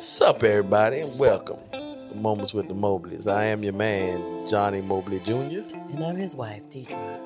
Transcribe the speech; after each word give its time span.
Sup, 0.00 0.42
everybody, 0.42 0.98
and 0.98 1.20
welcome 1.20 1.58
to 1.72 2.14
Moments 2.14 2.54
with 2.54 2.68
the 2.68 2.74
Mobleys. 2.74 3.30
I 3.30 3.44
am 3.44 3.62
your 3.62 3.74
man, 3.74 4.48
Johnny 4.48 4.80
Mobley 4.80 5.20
Jr. 5.20 5.60
And 5.74 6.02
I'm 6.02 6.16
his 6.16 6.34
wife, 6.34 6.62
Deidre. 6.70 7.20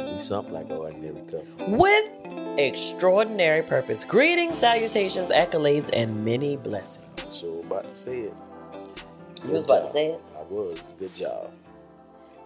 We 0.00 0.18
something 0.18 0.54
like 0.54 0.70
ordinary 0.70 1.20
couple. 1.30 1.76
With 1.76 2.10
extraordinary 2.58 3.62
purpose. 3.62 4.04
Greetings, 4.04 4.56
salutations, 4.56 5.30
accolades, 5.32 5.90
and 5.92 6.24
many 6.24 6.56
blessings. 6.56 7.40
So 7.40 7.58
about 7.58 7.84
to 7.84 7.94
say 7.94 8.20
it. 8.20 8.34
You 9.44 9.50
was 9.50 9.64
about 9.64 9.82
to 9.82 9.88
say 9.88 10.06
it? 10.12 10.20
I 10.34 10.42
was. 10.44 10.78
Good 10.98 11.14
job. 11.14 11.50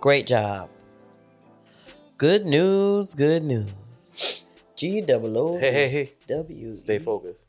Great 0.00 0.26
job. 0.26 0.68
Good 2.18 2.44
news, 2.44 3.14
good 3.14 3.44
news. 3.44 4.44
G 4.74 5.02
double 5.02 5.38
O 5.38 5.56
Hey, 5.56 5.72
hey, 5.72 5.88
hey. 5.88 6.12
W. 6.26 6.76
Stay 6.76 6.98
focused. 6.98 7.45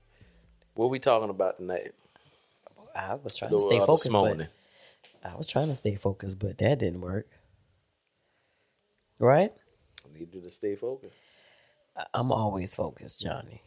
What 0.77 0.91
we 0.91 0.99
talking 0.99 1.31
about 1.31 1.57
tonight? 1.57 1.95
I 2.95 3.15
was 3.15 3.35
trying 3.35 3.49
The- 3.49 3.57
to 3.57 3.63
stay 3.63 3.79
uh, 3.79 3.85
focused, 3.87 4.11
but. 4.13 4.47
I 5.23 5.35
was 5.35 5.47
trying 5.47 5.69
to 5.69 5.75
stay 5.75 5.95
focused, 5.95 6.37
but 6.37 6.59
that 6.59 6.77
didn't 6.77 7.01
work. 7.01 7.27
Right? 9.17 9.51
I 10.05 10.17
need 10.19 10.33
you 10.35 10.41
to 10.41 10.51
stay 10.51 10.75
focused. 10.75 11.15
I'm 12.13 12.31
always 12.31 12.75
focused, 12.75 13.21
Johnny. 13.21 13.63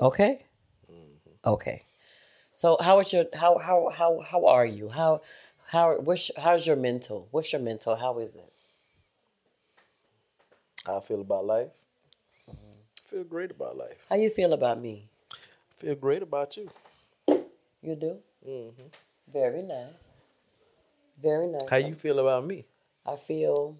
Okay. 0.00 0.46
Okay. 1.44 1.82
So 2.52 2.78
how 2.80 2.98
is 3.00 3.12
your 3.12 3.26
how 3.34 3.58
how 3.58 3.90
how 3.90 4.20
how 4.20 4.46
are 4.46 4.64
you? 4.64 4.88
How 4.88 5.20
how 5.68 5.98
what's 6.00 6.30
how's 6.38 6.66
your 6.66 6.76
mental? 6.76 7.28
What's 7.30 7.52
your 7.52 7.60
mental? 7.60 7.94
How 7.94 8.18
is 8.18 8.36
it? 8.36 8.52
How 10.86 10.96
I 10.96 11.00
feel 11.00 11.20
about 11.20 11.44
life? 11.44 11.68
Feel 13.06 13.24
great 13.24 13.52
about 13.52 13.76
life. 13.76 14.04
How 14.08 14.16
you 14.16 14.30
feel 14.30 14.52
about 14.52 14.80
me? 14.80 15.08
I 15.32 15.80
feel 15.80 15.94
great 15.94 16.22
about 16.22 16.56
you. 16.56 16.68
You 17.28 17.94
do? 17.94 18.16
Mm-hmm. 18.46 18.82
Very 19.32 19.62
nice. 19.62 20.16
Very 21.22 21.46
nice. 21.46 21.68
How 21.70 21.76
you 21.76 21.94
feel 21.94 22.18
about 22.18 22.44
me? 22.44 22.64
I 23.06 23.14
feel 23.14 23.76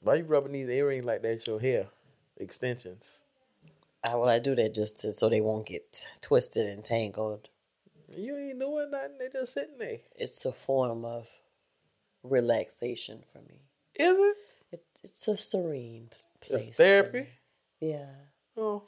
Why 0.00 0.16
you 0.16 0.24
rubbing 0.24 0.52
these 0.52 0.68
earrings 0.68 1.04
like 1.04 1.22
that's 1.22 1.46
your 1.46 1.60
hair 1.60 1.86
extensions? 2.36 3.04
I 4.04 4.14
well 4.14 4.28
I 4.28 4.38
do 4.38 4.54
that 4.54 4.72
just 4.74 4.98
to, 5.00 5.12
so 5.12 5.28
they 5.28 5.40
won't 5.40 5.66
get 5.66 6.06
twisted 6.20 6.68
and 6.68 6.84
tangled. 6.84 7.48
You 8.16 8.36
ain't 8.36 8.60
doing 8.60 8.90
nothing. 8.90 9.18
They 9.18 9.28
just 9.36 9.54
sitting 9.54 9.78
there. 9.78 9.98
It's 10.14 10.44
a 10.44 10.52
form 10.52 11.04
of 11.04 11.28
relaxation 12.22 13.24
for 13.32 13.38
me. 13.38 13.62
Is 13.96 14.16
it? 14.16 14.36
It, 14.72 14.84
it's 15.02 15.26
a 15.26 15.36
serene 15.36 16.10
place. 16.40 16.68
It's 16.68 16.78
therapy. 16.78 17.26
Yeah. 17.80 18.06
Oh. 18.56 18.82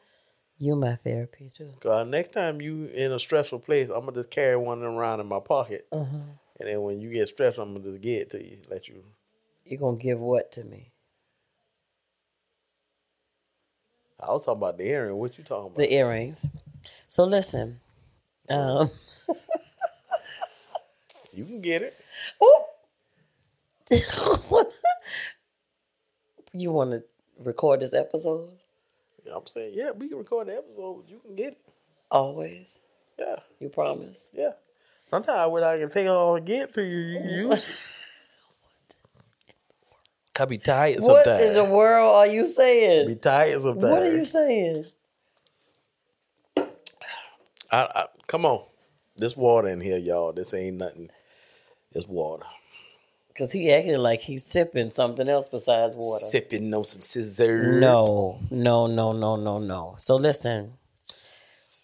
You 0.59 0.75
my 0.75 0.97
therapy 0.97 1.51
too. 1.55 1.71
God, 1.81 2.09
next 2.09 2.33
time 2.33 2.61
you 2.63 2.87
in 2.87 3.13
a 3.13 3.19
stressful 3.19 3.59
place, 3.59 3.89
I'm 3.95 4.07
gonna 4.07 4.13
just 4.23 4.31
carry 4.31 4.57
one 4.57 4.79
of 4.79 4.85
them 4.85 4.95
around 4.95 5.21
in 5.21 5.27
my 5.27 5.41
pocket, 5.41 5.87
Uh-huh. 5.93 6.17
and 6.61 6.69
then 6.69 6.81
when 6.83 6.99
you 7.01 7.11
get 7.13 7.29
stressed, 7.29 7.59
I'm 7.59 7.75
gonna 7.75 7.85
just 7.91 8.01
get 8.01 8.23
it 8.23 8.31
to 8.31 8.43
you, 8.43 8.59
let 8.71 8.89
you. 8.89 9.03
You 9.67 9.77
gonna 9.77 9.99
give 9.99 10.19
what 10.19 10.53
to 10.53 10.65
me? 10.65 10.93
I 14.19 14.31
was 14.33 14.47
talking 14.47 14.59
about 14.61 14.79
the 14.79 14.85
earring. 14.85 15.17
What 15.17 15.37
you 15.37 15.45
talking 15.45 15.67
about? 15.67 15.77
The 15.77 15.93
earrings. 15.93 16.47
So 17.07 17.25
listen. 17.25 17.81
Um 18.49 18.91
you 21.35 21.45
can 21.45 21.61
get 21.61 21.83
it. 21.83 21.95
you 26.53 26.71
wanna 26.73 27.03
record 27.39 27.81
this 27.81 27.93
episode? 27.93 28.51
I'm 29.35 29.47
saying, 29.47 29.73
yeah, 29.75 29.91
we 29.93 30.09
can 30.09 30.19
record 30.19 30.49
the 30.49 30.57
episode. 30.57 31.05
You 31.09 31.19
can 31.19 31.35
get 31.35 31.53
it. 31.53 31.59
Always. 32.11 32.67
Yeah, 33.19 33.37
You 33.61 33.69
promise? 33.69 34.29
yeah. 34.33 34.53
Sometimes 35.11 35.51
when 35.53 35.63
I 35.65 35.79
can 35.79 35.89
take 35.89 36.07
it 36.07 36.11
all 36.11 36.37
and 36.37 36.47
get 36.47 36.75
to 36.75 36.83
you, 36.83 36.99
you 36.99 37.49
use. 37.49 37.53
it. 37.59 37.93
I 40.39 40.45
be 40.45 40.59
tired 40.59 40.99
What 41.01 41.27
in 41.27 41.55
the 41.55 41.65
world 41.65 42.15
are 42.17 42.27
you 42.27 42.45
saying? 42.45 43.07
be 43.07 43.15
tired 43.15 43.63
sometimes. 43.63 43.91
What 43.91 44.03
are 44.03 44.15
you 44.15 44.25
saying? 44.25 44.85
I, 46.59 46.67
I, 47.73 48.05
come 48.27 48.45
on, 48.45 48.63
this 49.17 49.37
water 49.37 49.69
in 49.69 49.81
here, 49.81 49.97
y'all. 49.97 50.33
This 50.33 50.55
ain't 50.55 50.77
nothing. 50.77 51.11
It's 51.93 52.07
water. 52.07 52.45
Cause 53.37 53.53
he 53.53 53.71
acted 53.71 53.99
like 53.99 54.21
he's 54.21 54.47
sipping 54.47 54.91
something 54.91 55.29
else 55.29 55.49
besides 55.49 55.95
water. 55.95 56.25
Sipping 56.25 56.73
on 56.73 56.85
some 56.85 57.03
scissors. 57.03 57.81
No, 57.81 58.41
no, 58.51 58.87
no, 58.87 59.13
no, 59.13 59.37
no, 59.37 59.59
no. 59.59 59.95
So 59.99 60.17
listen, 60.17 60.73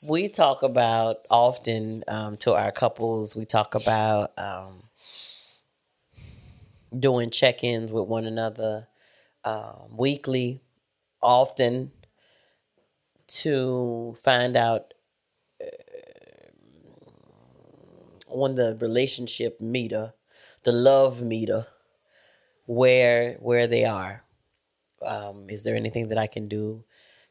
we 0.09 0.29
talk 0.29 0.63
about 0.63 1.19
often 1.31 2.03
um, 2.09 2.37
to 2.41 2.53
our 2.53 2.73
couples. 2.73 3.37
We 3.37 3.45
talk 3.45 3.75
about 3.75 4.33
um, 4.39 4.85
doing 6.99 7.29
check-ins 7.31 7.93
with 7.93 8.09
one 8.09 8.25
another 8.25 8.89
um, 9.45 9.97
weekly, 9.97 10.63
often 11.21 11.93
to 13.27 14.15
find 14.23 14.57
out 14.57 14.95
uh, 15.63 15.67
on 18.29 18.55
the 18.55 18.77
relationship 18.81 19.61
meter, 19.61 20.15
the 20.65 20.73
love 20.73 21.23
meter, 21.23 21.67
where 22.67 23.35
where 23.41 23.67
they 23.67 23.85
are 23.85 24.25
um, 25.05 25.47
is 25.49 25.65
there 25.65 25.77
anything 25.77 26.09
that 26.09 26.19
I 26.19 26.27
can 26.27 26.49
do 26.49 26.85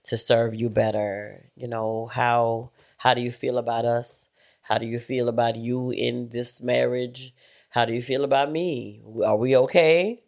to 0.03 0.17
serve 0.17 0.55
you 0.55 0.69
better? 0.69 1.51
You 1.55 1.67
know, 1.67 2.07
how 2.07 2.71
how 2.97 3.13
do 3.13 3.21
you 3.21 3.31
feel 3.31 3.57
about 3.57 3.85
us? 3.85 4.27
How 4.61 4.77
do 4.77 4.85
you 4.85 4.99
feel 4.99 5.27
about 5.29 5.55
you 5.55 5.91
in 5.91 6.29
this 6.29 6.61
marriage? 6.61 7.33
How 7.69 7.85
do 7.85 7.93
you 7.93 8.01
feel 8.01 8.23
about 8.23 8.51
me? 8.51 9.01
Are 9.25 9.37
we 9.37 9.55
okay? 9.57 10.19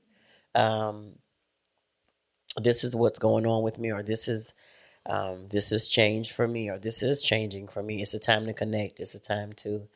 Um, 0.55 1.13
this 2.57 2.83
is 2.83 2.95
what's 2.95 3.19
going 3.19 3.45
on 3.45 3.63
with 3.63 3.79
me, 3.79 3.91
or 3.91 4.03
this 4.03 4.27
is 4.27 4.53
um, 5.05 5.47
this 5.49 5.71
is 5.71 5.89
changed 5.89 6.31
for 6.31 6.47
me, 6.47 6.69
or 6.69 6.79
this 6.79 7.03
is 7.03 7.21
changing 7.21 7.67
for 7.67 7.83
me. 7.83 8.01
It's 8.01 8.13
a 8.13 8.19
time 8.19 8.45
to 8.45 8.53
connect. 8.53 8.99
It's 8.99 9.15
a 9.15 9.19
time 9.19 9.53
to 9.57 9.87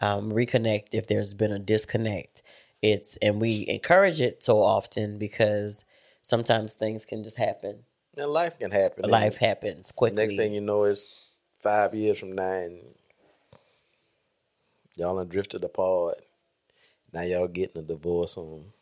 um, 0.00 0.30
reconnect 0.30 0.88
if 0.92 1.06
there's 1.06 1.34
been 1.34 1.52
a 1.52 1.58
disconnect. 1.58 2.42
It's 2.82 3.16
and 3.18 3.40
we 3.40 3.66
encourage 3.68 4.20
it 4.20 4.42
so 4.42 4.62
often 4.62 5.18
because 5.18 5.84
sometimes 6.22 6.74
things 6.74 7.04
can 7.04 7.24
just 7.24 7.38
happen. 7.38 7.84
And 8.16 8.30
life 8.30 8.58
can 8.58 8.70
happen. 8.70 9.08
Life 9.10 9.38
happens 9.38 9.92
quickly. 9.92 10.26
Next 10.26 10.36
thing 10.36 10.54
you 10.54 10.60
know, 10.60 10.84
it's 10.84 11.26
five 11.58 11.94
years 11.94 12.18
from 12.18 12.32
now, 12.32 12.52
and 12.52 12.80
y'all 14.96 15.16
done 15.16 15.28
drifted 15.28 15.64
apart. 15.64 16.18
Now 17.12 17.22
y'all 17.22 17.48
getting 17.48 17.82
a 17.82 17.84
divorce 17.84 18.36
on 18.36 18.72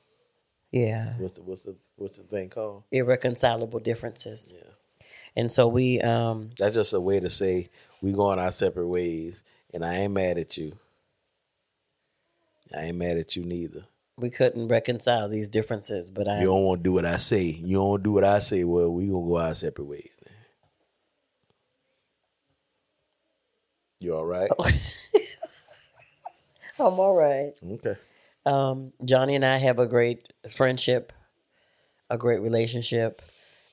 yeah, 0.75 1.13
what's 1.19 1.35
the 1.35 1.43
what's 1.43 1.63
the 1.63 1.77
what's 1.95 2.19
the 2.19 2.25
thing 2.25 2.49
called? 2.49 2.83
irreconcilable 2.91 3.79
differences. 3.79 4.53
Yeah, 4.57 5.07
And 5.37 5.49
so 5.49 5.69
we, 5.69 6.01
um, 6.01 6.51
that's 6.59 6.75
just 6.75 6.93
a 6.93 7.01
way 7.01 7.21
to 7.21 7.31
say 7.31 7.71
we 8.03 8.13
going 8.13 8.41
our 8.41 8.51
separate 8.51 8.89
ways, 8.89 9.45
and 9.73 9.85
I 9.85 9.99
ain't 9.99 10.13
mad 10.13 10.37
at 10.37 10.57
you. 10.57 10.73
I 12.77 12.87
ain't 12.87 12.97
mad 12.97 13.19
at 13.19 13.37
you 13.37 13.45
neither. 13.45 13.85
we 14.17 14.31
couldn't 14.31 14.69
reconcile 14.69 15.29
these 15.29 15.49
differences, 15.49 16.11
but 16.11 16.29
I, 16.29 16.41
You 16.41 16.47
don't 16.47 16.63
want 16.63 16.81
to 16.81 16.85
do 16.85 16.93
what 16.93 17.05
I 17.05 17.17
say. 17.17 17.43
You 17.43 17.77
don't 17.79 18.03
do 18.03 18.13
what 18.13 18.25
I 18.25 18.39
say. 18.39 18.63
Well, 18.65 18.91
we 18.91 19.09
gonna 19.09 19.27
go 19.27 19.39
our 19.39 19.55
separate 19.55 19.87
ways. 19.87 20.09
You 24.01 24.17
all 24.17 24.27
right? 24.27 24.51
I'm 26.79 26.99
all 26.99 27.15
right. 27.15 27.53
Okay. 27.73 27.97
Um, 28.45 28.93
Johnny 29.05 29.37
and 29.37 29.45
I 29.45 29.57
have 29.57 29.79
a 29.79 29.87
great 29.87 30.33
friendship, 30.51 31.13
a 32.11 32.19
great 32.19 32.41
relationship. 32.41 33.23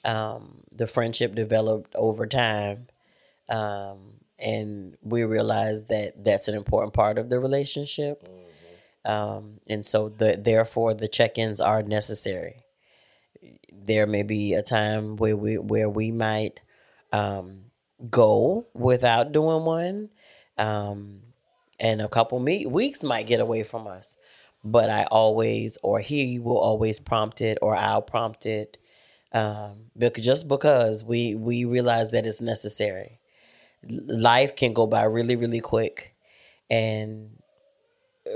Um, 0.06 0.62
the 0.72 0.88
friendship 0.88 1.36
developed 1.36 1.94
over 1.96 2.26
time, 2.26 2.88
um, 3.50 4.14
and 4.40 4.98
we 5.04 5.24
realized 5.26 5.90
that 5.90 6.24
that's 6.24 6.48
an 6.48 6.56
important 6.56 6.94
part 6.94 7.20
of 7.20 7.30
the 7.30 7.40
relationship. 7.40 8.28
Um, 9.04 9.60
and 9.68 9.86
so, 9.86 10.10
the, 10.10 10.40
therefore, 10.40 10.94
the 10.94 11.08
check-ins 11.08 11.60
are 11.60 11.82
necessary. 11.82 12.58
There 13.74 14.06
may 14.06 14.24
be 14.24 14.54
a 14.54 14.62
time 14.62 15.16
where 15.16 15.36
we 15.36 15.58
where 15.58 15.90
we 15.90 16.12
might 16.12 16.62
um, 17.12 17.66
go 18.10 18.68
without 18.74 19.32
doing 19.32 19.66
one, 19.66 20.10
um, 20.58 21.22
and 21.80 22.02
a 22.02 22.08
couple 22.08 22.40
me- 22.40 22.68
weeks 22.68 23.02
might 23.02 23.26
get 23.26 23.40
away 23.40 23.64
from 23.64 23.88
us 23.88 24.16
but 24.64 24.90
I 24.90 25.06
always, 25.06 25.78
or 25.84 26.00
he 26.00 26.40
will 26.40 26.58
always 26.58 27.00
prompt 27.00 27.42
it, 27.42 27.58
or 27.62 27.76
I'll 27.76 28.02
prompt 28.02 28.46
it, 28.46 28.78
um, 29.34 29.92
because 29.98 30.24
just 30.26 30.48
because 30.48 31.04
we 31.04 31.36
we 31.36 31.66
realize 31.66 32.12
that 32.12 32.26
it's 32.26 32.42
necessary. 32.42 33.20
Life 33.84 34.56
can 34.56 34.74
go 34.74 34.86
by 34.86 35.04
really, 35.04 35.36
really 35.36 35.62
quick, 35.62 36.14
and 36.70 37.41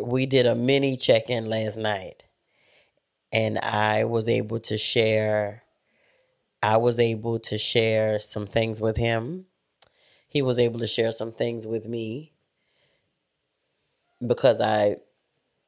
we 0.02 0.26
did 0.28 0.46
a 0.48 0.56
mini 0.56 0.98
check 0.98 1.30
in 1.30 1.48
last 1.50 1.78
night, 1.78 2.24
and 3.34 3.60
I 3.60 4.06
was 4.06 4.30
able 4.30 4.60
to 4.60 4.78
share. 4.78 5.64
I 6.64 6.78
was 6.78 7.00
able 7.00 7.40
to 7.40 7.58
share 7.58 8.20
some 8.20 8.48
things 8.48 8.82
with 8.82 8.98
him. 8.98 9.46
he 10.30 10.44
was 10.44 10.60
able 10.60 10.80
to 10.82 10.88
share 10.88 11.12
some 11.14 11.32
things 11.32 11.68
with 11.68 11.88
me 11.88 12.34
because 14.26 14.62
I 14.62 14.98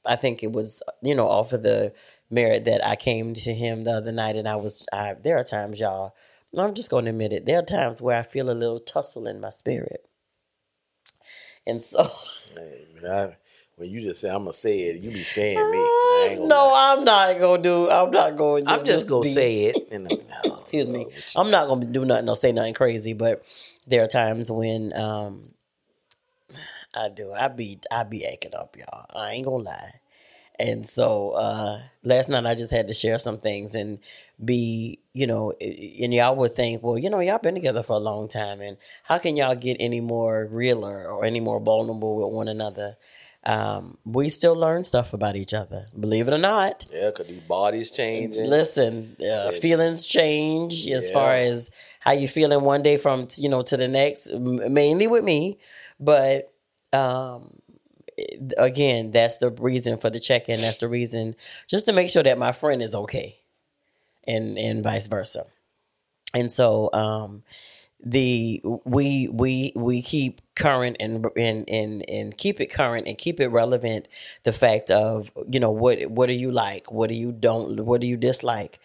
I 0.05 0.15
think 0.17 0.43
it 0.43 0.53
was 0.53 0.83
you 1.03 1.15
know 1.15 1.29
off 1.29 1.53
of 1.53 1.63
the 1.63 1.93
merit 2.31 2.65
that 2.65 2.85
I 2.85 2.95
came 2.95 3.33
to 3.35 3.53
him 3.53 3.85
the 3.85 3.93
other 3.93 4.13
night 4.13 4.35
and 4.37 4.47
I 4.49 4.57
was 4.57 4.87
I, 4.93 5.15
there 5.15 5.37
are 5.39 5.43
times 5.43 5.79
y'all 5.79 6.15
I'm 6.57 6.73
just 6.75 6.91
going 6.91 7.05
to 7.05 7.11
admit 7.11 7.33
it 7.33 7.45
there 7.45 7.59
are 7.59 7.63
times 7.63 8.01
where 8.01 8.17
I 8.17 8.23
feel 8.23 8.49
a 8.49 8.53
little 8.53 8.79
tussle 8.79 9.27
in 9.27 9.41
my 9.41 9.49
spirit 9.51 10.07
and 11.67 11.81
so 11.81 12.11
I, 13.09 13.35
when 13.77 13.89
you 13.91 14.01
just 14.01 14.19
say 14.21 14.29
I'm 14.29 14.39
gonna 14.39 14.53
say 14.53 14.79
it, 14.79 15.01
you 15.01 15.11
be 15.11 15.23
scaring 15.23 15.71
me. 15.71 15.77
I 15.77 16.37
no 16.41 16.47
lie. 16.47 16.95
I'm 16.97 17.05
not 17.05 17.39
gonna 17.39 17.61
do 17.61 17.89
I'm 17.89 18.11
not 18.11 18.35
going 18.35 18.65
to 18.65 18.71
I'm 18.71 18.83
just 18.83 19.07
gonna 19.07 19.21
be- 19.21 19.29
say 19.29 19.65
it. 19.65 19.87
And, 19.91 20.07
oh, 20.07 20.57
excuse 20.59 20.89
me 20.89 20.99
Lord, 21.01 21.13
what 21.13 21.35
you- 21.35 21.41
I'm 21.41 21.51
not 21.51 21.69
gonna 21.69 21.85
do 21.85 22.03
nothing 22.03 22.27
or 22.27 22.35
say 22.35 22.51
nothing 22.51 22.73
crazy 22.73 23.13
but 23.13 23.45
there 23.87 24.03
are 24.03 24.07
times 24.07 24.51
when 24.51 24.93
um 24.97 25.49
I 26.93 27.09
do 27.09 27.31
I 27.31 27.47
be 27.49 27.79
I 27.91 28.03
be 28.03 28.25
acting 28.25 28.55
up 28.55 28.75
y'all 28.75 29.05
I 29.15 29.33
ain't 29.33 29.45
gonna 29.45 29.63
lie 29.63 29.93
and 30.59 30.85
so 30.87 31.29
uh 31.31 31.79
last 32.03 32.29
night 32.29 32.47
I 32.47 32.55
just 32.55 32.71
had 32.73 32.87
to 32.87 32.93
share 32.95 33.19
some 33.19 33.37
things 33.37 33.75
and 33.75 33.99
be 34.43 34.99
you 35.13 35.27
know 35.27 35.51
and 35.61 36.11
y'all 36.13 36.35
would 36.35 36.55
think 36.55 36.81
well 36.81 36.97
you 36.97 37.11
know 37.11 37.19
y'all 37.19 37.37
been 37.37 37.53
together 37.53 37.83
for 37.83 37.93
a 37.93 37.99
long 37.99 38.27
time 38.27 38.59
and 38.61 38.77
how 39.03 39.19
can 39.19 39.37
y'all 39.37 39.55
get 39.55 39.77
any 39.79 40.01
more 40.01 40.47
realer 40.49 41.07
or 41.11 41.25
any 41.25 41.39
more 41.39 41.59
vulnerable 41.59 42.15
with 42.15 42.33
one 42.33 42.47
another 42.47 42.97
um 43.45 43.97
we 44.03 44.29
still 44.29 44.55
learn 44.55 44.83
stuff 44.83 45.13
about 45.13 45.35
each 45.35 45.53
other 45.53 45.87
believe 45.97 46.27
it 46.27 46.33
or 46.33 46.37
not 46.39 46.85
Yeah, 46.91 47.11
cause 47.11 47.27
these 47.27 47.39
bodies 47.41 47.91
changing. 47.91 48.45
Listen, 48.45 49.15
uh, 49.21 49.51
feelings 49.51 50.05
change 50.05 50.87
as 50.89 51.07
Yeah. 51.07 51.13
far 51.13 51.35
as 51.35 51.69
how 51.99 52.13
you 52.13 52.27
feeling 52.27 52.61
one 52.61 52.81
day 52.81 52.97
from 52.97 53.27
you 53.37 53.49
know 53.49 53.61
to 53.63 53.77
the 53.77 53.87
next. 53.87 54.31
Mainly 54.33 55.07
with 55.07 55.23
me, 55.23 55.59
but 55.99 56.51
um, 56.93 57.59
again, 58.57 59.11
that's 59.11 59.37
the 59.37 59.51
reason 59.51 59.97
for 59.97 60.09
the 60.09 60.19
check 60.19 60.49
in. 60.49 60.61
That's 60.61 60.77
the 60.77 60.87
reason 60.87 61.35
just 61.67 61.85
to 61.85 61.93
make 61.93 62.09
sure 62.09 62.23
that 62.23 62.37
my 62.37 62.51
friend 62.51 62.81
is 62.81 62.95
okay, 62.95 63.37
and 64.25 64.57
and 64.57 64.83
vice 64.83 65.07
versa. 65.07 65.45
And 66.33 66.51
so, 66.51 66.89
um, 66.93 67.43
the 68.03 68.61
we 68.85 69.27
we 69.29 69.71
we 69.75 70.01
keep 70.01 70.41
current 70.55 70.97
and 70.99 71.25
and 71.35 71.67
and 71.67 72.07
and 72.09 72.37
keep 72.37 72.61
it 72.61 72.67
current 72.67 73.07
and 73.07 73.17
keep 73.17 73.39
it 73.39 73.47
relevant 73.47 74.07
the 74.43 74.51
fact 74.51 74.91
of 74.91 75.31
you 75.51 75.59
know 75.59 75.71
what 75.71 76.05
what 76.05 76.27
do 76.27 76.33
you 76.33 76.51
like? 76.51 76.91
What 76.91 77.09
do 77.09 77.15
you 77.15 77.31
don't 77.31 77.85
what 77.85 78.01
do 78.01 78.07
you 78.07 78.17
dislike? 78.17 78.79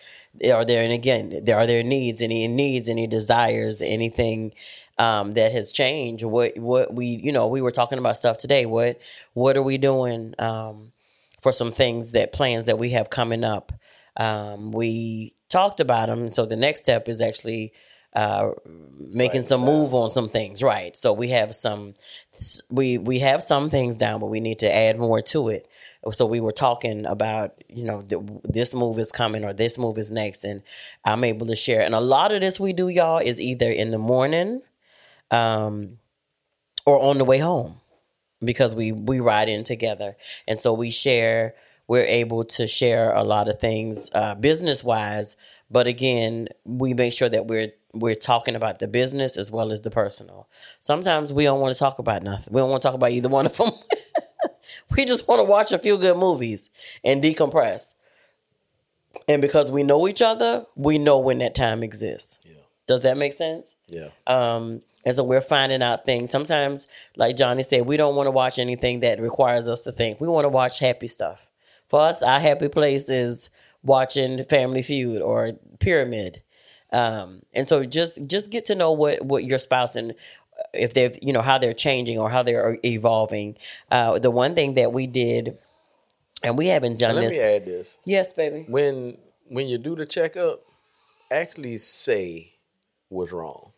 Are 0.52 0.64
there 0.64 0.82
and 0.82 0.92
again 0.92 1.40
there 1.44 1.56
are 1.58 1.66
there 1.66 1.82
needs 1.82 2.22
any 2.22 2.48
needs 2.48 2.88
any 2.88 3.06
desires 3.06 3.82
anything 3.82 4.52
um 4.98 5.32
that 5.34 5.52
has 5.52 5.72
changed? 5.72 6.24
What 6.24 6.56
what 6.58 6.94
we 6.94 7.06
you 7.06 7.32
know 7.32 7.48
we 7.48 7.60
were 7.60 7.70
talking 7.70 7.98
about 7.98 8.16
stuff 8.16 8.38
today. 8.38 8.64
What 8.64 8.98
what 9.34 9.56
are 9.58 9.62
we 9.62 9.76
doing 9.78 10.34
um 10.38 10.92
for 11.42 11.52
some 11.52 11.72
things 11.72 12.12
that 12.12 12.32
plans 12.32 12.64
that 12.64 12.78
we 12.78 12.90
have 12.90 13.10
coming 13.10 13.44
up? 13.44 13.72
Um 14.16 14.72
we 14.72 15.34
talked 15.50 15.80
about 15.80 16.08
them 16.08 16.30
so 16.30 16.46
the 16.46 16.56
next 16.56 16.80
step 16.80 17.08
is 17.08 17.20
actually 17.20 17.74
uh, 18.14 18.50
making 18.98 19.18
Writing 19.28 19.42
some 19.42 19.62
move 19.62 19.94
on 19.94 20.10
some 20.10 20.28
things, 20.28 20.62
right? 20.62 20.96
So 20.96 21.12
we 21.12 21.28
have 21.28 21.54
some, 21.54 21.94
we 22.70 22.98
we 22.98 23.20
have 23.20 23.42
some 23.42 23.70
things 23.70 23.96
down, 23.96 24.20
but 24.20 24.26
we 24.26 24.40
need 24.40 24.58
to 24.60 24.74
add 24.74 24.98
more 24.98 25.20
to 25.20 25.48
it. 25.48 25.68
So 26.12 26.26
we 26.26 26.40
were 26.40 26.52
talking 26.52 27.06
about, 27.06 27.62
you 27.68 27.84
know, 27.84 28.02
th- 28.02 28.22
this 28.44 28.74
move 28.74 28.98
is 28.98 29.12
coming 29.12 29.44
or 29.44 29.52
this 29.52 29.78
move 29.78 29.98
is 29.98 30.10
next, 30.10 30.44
and 30.44 30.62
I'm 31.04 31.24
able 31.24 31.46
to 31.46 31.56
share. 31.56 31.82
And 31.82 31.94
a 31.94 32.00
lot 32.00 32.32
of 32.32 32.40
this 32.40 32.58
we 32.58 32.72
do, 32.72 32.88
y'all, 32.88 33.18
is 33.18 33.40
either 33.40 33.70
in 33.70 33.90
the 33.92 33.98
morning, 33.98 34.62
um, 35.30 35.98
or 36.86 37.00
on 37.00 37.18
the 37.18 37.24
way 37.24 37.38
home 37.38 37.80
because 38.44 38.74
we 38.74 38.92
we 38.92 39.20
ride 39.20 39.48
in 39.48 39.64
together 39.64 40.16
and 40.48 40.58
so 40.58 40.72
we 40.72 40.90
share 40.90 41.54
we're 41.88 42.04
able 42.04 42.44
to 42.44 42.66
share 42.66 43.12
a 43.12 43.22
lot 43.22 43.48
of 43.48 43.60
things 43.60 44.10
uh, 44.14 44.34
business 44.34 44.82
wise 44.82 45.36
but 45.70 45.86
again 45.86 46.48
we 46.64 46.94
make 46.94 47.12
sure 47.12 47.28
that 47.28 47.46
we're 47.46 47.72
we're 47.94 48.14
talking 48.14 48.54
about 48.54 48.78
the 48.78 48.88
business 48.88 49.36
as 49.36 49.50
well 49.50 49.70
as 49.72 49.80
the 49.82 49.90
personal 49.90 50.48
sometimes 50.80 51.32
we 51.32 51.44
don't 51.44 51.60
want 51.60 51.74
to 51.74 51.78
talk 51.78 51.98
about 51.98 52.22
nothing 52.22 52.52
we 52.52 52.60
don't 52.60 52.70
want 52.70 52.80
to 52.82 52.88
talk 52.88 52.94
about 52.94 53.10
either 53.10 53.28
one 53.28 53.46
of 53.46 53.56
them 53.56 53.70
we 54.96 55.04
just 55.04 55.28
want 55.28 55.38
to 55.38 55.44
watch 55.44 55.72
a 55.72 55.78
few 55.78 55.98
good 55.98 56.16
movies 56.16 56.70
and 57.04 57.22
decompress 57.22 57.94
and 59.28 59.42
because 59.42 59.70
we 59.70 59.82
know 59.82 60.08
each 60.08 60.22
other 60.22 60.64
we 60.74 60.98
know 60.98 61.18
when 61.18 61.38
that 61.38 61.54
time 61.54 61.82
exists 61.82 62.38
Yeah. 62.44 62.54
does 62.86 63.02
that 63.02 63.16
make 63.16 63.32
sense 63.34 63.76
Yeah. 63.88 64.08
um, 64.26 64.82
and 65.04 65.16
so 65.16 65.24
we're 65.24 65.40
finding 65.40 65.82
out 65.82 66.04
things. 66.06 66.30
Sometimes, 66.30 66.86
like 67.16 67.34
Johnny 67.34 67.64
said, 67.64 67.86
we 67.86 67.96
don't 67.96 68.14
want 68.14 68.28
to 68.28 68.30
watch 68.30 68.60
anything 68.60 69.00
that 69.00 69.18
requires 69.20 69.68
us 69.68 69.80
to 69.82 69.90
think. 69.90 70.20
We 70.20 70.28
want 70.28 70.44
to 70.44 70.48
watch 70.48 70.78
happy 70.78 71.08
stuff. 71.08 71.48
For 71.88 72.00
us, 72.02 72.22
our 72.22 72.38
happy 72.38 72.68
place 72.68 73.08
is 73.08 73.50
watching 73.82 74.44
Family 74.44 74.80
Feud 74.80 75.20
or 75.20 75.54
Pyramid. 75.80 76.40
Um, 76.92 77.42
and 77.54 77.66
so 77.66 77.84
just 77.84 78.26
just 78.26 78.50
get 78.50 78.66
to 78.66 78.74
know 78.74 78.92
what 78.92 79.22
what 79.24 79.44
your 79.44 79.58
spouse 79.58 79.96
and 79.96 80.14
if 80.74 80.94
they've 80.94 81.18
you 81.22 81.32
know 81.32 81.40
how 81.42 81.58
they're 81.58 81.74
changing 81.74 82.18
or 82.18 82.28
how 82.30 82.42
they're 82.42 82.78
evolving. 82.84 83.56
Uh, 83.90 84.18
the 84.18 84.30
one 84.30 84.54
thing 84.54 84.74
that 84.74 84.92
we 84.92 85.06
did, 85.06 85.58
and 86.42 86.58
we 86.58 86.68
haven't 86.68 86.98
done 86.98 87.16
Let 87.16 87.22
this. 87.22 87.34
me 87.34 87.40
add 87.40 87.64
this. 87.64 87.98
Yes, 88.04 88.32
baby. 88.32 88.66
When 88.68 89.16
when 89.48 89.68
you 89.68 89.78
do 89.78 89.96
the 89.96 90.06
checkup, 90.06 90.60
actually 91.30 91.78
say 91.78 92.52
what's 93.08 93.32
wrong. 93.32 93.72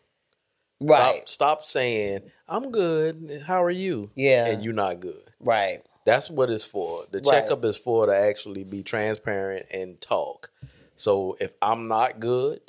Right. 0.81 1.27
Stop, 1.27 1.29
stop 1.61 1.65
saying 1.65 2.31
I'm 2.49 2.71
good. 2.71 3.43
How 3.47 3.63
are 3.63 3.71
you? 3.71 4.11
Yeah. 4.15 4.45
and 4.47 4.63
you're 4.63 4.73
not 4.73 4.99
good. 4.99 5.21
Right. 5.39 5.81
That's 6.05 6.29
what 6.29 6.49
it's 6.49 6.65
for. 6.65 7.05
The 7.09 7.19
Right. 7.19 7.25
checkup 7.43 7.63
is 7.65 7.77
for 7.77 8.05
to 8.05 8.15
actually 8.15 8.63
be 8.63 8.83
transparent 8.83 9.65
and 9.71 9.99
talk. 10.01 10.51
So 10.95 11.35
if 11.39 11.53
I'm 11.61 11.87
not 11.87 12.19
good, 12.19 12.59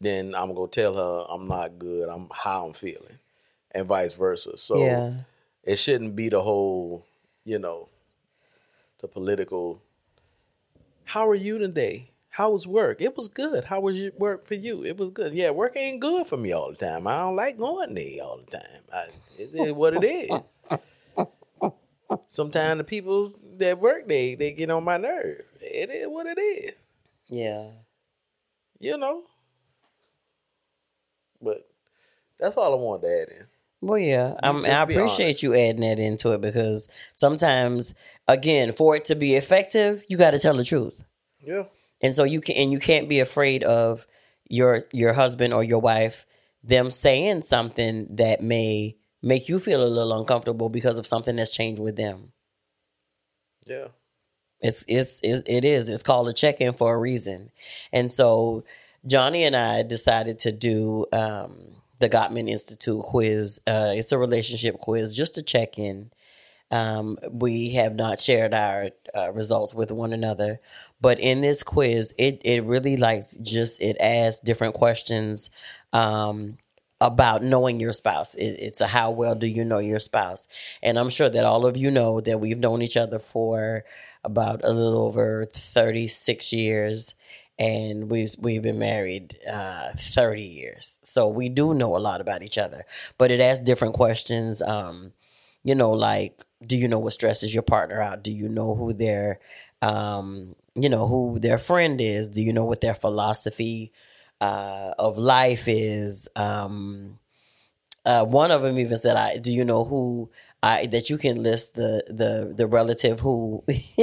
then 0.00 0.34
I'm 0.34 0.54
gonna 0.54 0.68
tell 0.68 0.94
her 0.94 1.26
I'm 1.28 1.46
not 1.46 1.78
good. 1.78 2.08
I'm 2.08 2.28
how 2.32 2.66
I'm 2.66 2.72
feeling, 2.72 3.18
and 3.72 3.86
vice 3.86 4.14
versa. 4.14 4.56
So 4.56 4.78
Yeah. 4.78 5.12
it 5.62 5.76
shouldn't 5.76 6.16
be 6.16 6.28
the 6.28 6.42
whole, 6.42 7.04
you 7.44 7.58
know, 7.58 7.88
the 9.00 9.08
political. 9.08 9.82
How 11.04 11.28
are 11.28 11.34
you 11.34 11.58
today? 11.58 12.10
How 12.30 12.50
was 12.50 12.66
work? 12.66 13.00
It 13.02 13.16
was 13.16 13.28
good. 13.28 13.64
How 13.64 13.80
was 13.80 13.96
your 13.96 14.12
work 14.16 14.46
for 14.46 14.54
you? 14.54 14.84
It 14.84 14.96
was 14.96 15.10
good. 15.10 15.34
Yeah, 15.34 15.50
work 15.50 15.76
ain't 15.76 16.00
good 16.00 16.26
for 16.28 16.36
me 16.36 16.52
all 16.52 16.70
the 16.70 16.76
time. 16.76 17.06
I 17.06 17.18
don't 17.18 17.36
like 17.36 17.58
going 17.58 17.94
there 17.94 18.22
all 18.22 18.38
the 18.38 18.58
time. 18.58 18.80
I, 18.92 19.06
it 19.36 19.52
is 19.52 19.72
what 19.72 19.94
it 19.94 20.04
is. 20.04 20.30
Sometimes 22.28 22.78
the 22.78 22.84
people 22.84 23.34
that 23.58 23.80
work 23.80 24.06
there, 24.06 24.36
they 24.36 24.52
get 24.52 24.70
on 24.70 24.84
my 24.84 24.96
nerve. 24.96 25.42
It 25.60 25.90
is 25.90 26.06
what 26.06 26.26
it 26.26 26.38
is. 26.38 26.74
Yeah. 27.28 27.70
You 28.78 28.96
know. 28.96 29.24
But 31.42 31.68
that's 32.38 32.56
all 32.56 32.72
I 32.72 32.76
wanted 32.76 33.06
to 33.06 33.22
add 33.22 33.28
in. 33.40 33.46
Well, 33.82 33.98
yeah, 33.98 34.34
just 34.42 34.68
I 34.68 34.82
appreciate 34.82 35.24
honest. 35.26 35.42
you 35.42 35.54
adding 35.54 35.80
that 35.80 35.98
into 35.98 36.32
it 36.32 36.42
because 36.42 36.86
sometimes, 37.16 37.94
again, 38.28 38.72
for 38.72 38.94
it 38.94 39.06
to 39.06 39.14
be 39.16 39.36
effective, 39.36 40.04
you 40.06 40.18
got 40.18 40.32
to 40.32 40.38
tell 40.38 40.54
the 40.54 40.64
truth, 40.64 41.02
Yeah. 41.40 41.64
and 42.02 42.14
so 42.14 42.24
you 42.24 42.42
can 42.42 42.56
and 42.56 42.70
you 42.72 42.78
can't 42.78 43.08
be 43.08 43.20
afraid 43.20 43.62
of 43.64 44.06
your 44.50 44.82
your 44.92 45.14
husband 45.14 45.54
or 45.54 45.64
your 45.64 45.78
wife 45.80 46.26
them 46.62 46.90
saying 46.90 47.40
something 47.40 48.06
that 48.16 48.42
may 48.42 48.96
make 49.22 49.48
you 49.48 49.58
feel 49.58 49.82
a 49.82 49.88
little 49.88 50.18
uncomfortable 50.18 50.68
because 50.68 50.98
of 50.98 51.06
something 51.06 51.36
that's 51.36 51.50
changed 51.50 51.80
with 51.80 51.96
them. 51.96 52.32
Yeah. 53.66 53.88
It's 54.60 54.84
it's, 54.88 55.20
it's 55.22 55.40
it 55.46 55.64
is. 55.64 55.88
It's 55.88 56.02
called 56.02 56.28
a 56.28 56.34
check 56.34 56.60
in 56.60 56.74
for 56.74 56.92
a 56.94 56.98
reason, 56.98 57.50
and 57.94 58.10
so 58.10 58.64
Johnny 59.06 59.44
and 59.44 59.56
I 59.56 59.82
decided 59.82 60.40
to 60.40 60.52
do 60.52 61.06
um, 61.12 61.76
the 61.98 62.08
Gottman 62.08 62.48
Institute 62.48 63.02
quiz. 63.02 63.60
Uh, 63.66 63.92
it's 63.94 64.12
a 64.12 64.18
relationship 64.18 64.78
quiz, 64.78 65.14
just 65.14 65.34
to 65.34 65.42
check 65.42 65.78
in. 65.78 66.10
Um, 66.70 67.18
we 67.30 67.70
have 67.74 67.94
not 67.96 68.20
shared 68.20 68.54
our 68.54 68.90
uh, 69.14 69.32
results 69.32 69.74
with 69.74 69.90
one 69.90 70.12
another, 70.12 70.60
but 71.00 71.18
in 71.18 71.40
this 71.40 71.62
quiz, 71.62 72.14
it 72.16 72.40
it 72.44 72.64
really 72.64 72.96
likes 72.96 73.36
just 73.38 73.82
it 73.82 73.96
asks 74.00 74.40
different 74.40 74.74
questions 74.74 75.50
um, 75.92 76.58
about 77.00 77.42
knowing 77.42 77.80
your 77.80 77.92
spouse. 77.92 78.36
It, 78.36 78.60
it's 78.60 78.80
a 78.80 78.86
how 78.86 79.10
well 79.10 79.34
do 79.34 79.48
you 79.48 79.64
know 79.64 79.78
your 79.78 79.98
spouse, 79.98 80.46
and 80.80 80.96
I'm 80.96 81.10
sure 81.10 81.28
that 81.28 81.44
all 81.44 81.66
of 81.66 81.76
you 81.76 81.90
know 81.90 82.20
that 82.20 82.38
we've 82.38 82.58
known 82.58 82.82
each 82.82 82.96
other 82.96 83.18
for 83.18 83.84
about 84.22 84.60
a 84.62 84.70
little 84.70 85.06
over 85.06 85.46
36 85.46 86.52
years 86.52 87.16
and 87.60 88.10
we've 88.10 88.34
we've 88.40 88.62
been 88.62 88.80
married 88.80 89.38
uh, 89.48 89.92
30 89.96 90.42
years. 90.42 90.98
So 91.04 91.28
we 91.28 91.48
do 91.48 91.74
know 91.74 91.96
a 91.96 91.98
lot 91.98 92.20
about 92.20 92.42
each 92.42 92.58
other 92.58 92.84
but 93.18 93.30
it 93.30 93.40
asks 93.40 93.64
different 93.64 93.94
questions 93.94 94.60
um, 94.62 95.12
you 95.62 95.76
know 95.76 95.92
like 95.92 96.44
do 96.64 96.76
you 96.76 96.88
know 96.88 96.98
what 96.98 97.12
stresses 97.12 97.54
your 97.54 97.62
partner 97.62 98.00
out? 98.00 98.22
Do 98.22 98.32
you 98.32 98.48
know 98.48 98.74
who 98.74 98.92
their 98.92 99.40
um, 99.82 100.54
you 100.74 100.88
know 100.88 101.06
who 101.06 101.38
their 101.38 101.58
friend 101.58 102.00
is? 102.00 102.28
Do 102.28 102.42
you 102.42 102.52
know 102.52 102.64
what 102.64 102.80
their 102.80 102.94
philosophy 102.94 103.92
uh, 104.40 104.92
of 104.98 105.18
life 105.18 105.64
is? 105.66 106.28
Um, 106.36 107.18
uh, 108.04 108.24
one 108.24 108.50
of 108.50 108.62
them 108.62 108.78
even 108.78 108.96
said, 108.96 109.16
"I 109.16 109.38
do 109.38 109.52
you 109.52 109.64
know 109.64 109.84
who 109.84 110.30
I 110.62 110.86
that 110.86 111.10
you 111.10 111.18
can 111.18 111.42
list 111.42 111.74
the 111.74 112.04
the 112.08 112.52
the 112.54 112.66
relative 112.66 113.20
who 113.20 113.64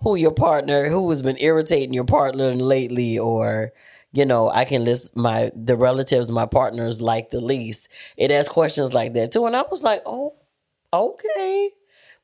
who 0.00 0.16
your 0.16 0.32
partner 0.32 0.88
who 0.88 1.08
has 1.10 1.22
been 1.22 1.36
irritating 1.40 1.94
your 1.94 2.04
partner 2.04 2.54
lately 2.54 3.18
or." 3.18 3.72
You 4.10 4.24
know, 4.24 4.48
I 4.48 4.64
can 4.64 4.86
list 4.86 5.14
my 5.16 5.52
the 5.54 5.76
relatives 5.76 6.30
my 6.32 6.46
partners 6.46 7.02
like 7.02 7.30
the 7.30 7.42
least. 7.42 7.90
It 8.16 8.30
asks 8.30 8.50
questions 8.50 8.94
like 8.94 9.12
that 9.12 9.32
too, 9.32 9.44
and 9.44 9.54
I 9.54 9.62
was 9.70 9.84
like, 9.84 10.02
"Oh, 10.06 10.34
okay," 10.94 11.72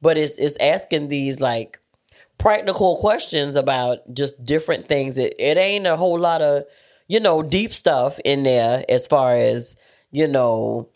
but 0.01 0.17
it's 0.17 0.39
it's 0.39 0.57
asking 0.61 1.09
these 1.09 1.43
like 1.43 1.79
practical 2.39 2.97
questions 2.97 3.57
about 3.57 4.13
just 4.13 4.45
different 4.45 4.87
things. 4.87 5.19
It 5.19 5.35
it 5.39 5.59
ain't 5.59 5.87
a 5.87 5.97
whole 5.97 6.19
lot 6.19 6.43
of 6.43 6.65
you 7.09 7.21
know 7.21 7.43
deep 7.43 7.73
stuff 7.73 8.19
in 8.25 8.43
there 8.43 8.85
as 8.89 9.07
far 9.07 9.35
as 9.35 9.77
you 10.11 10.27
know 10.27 10.89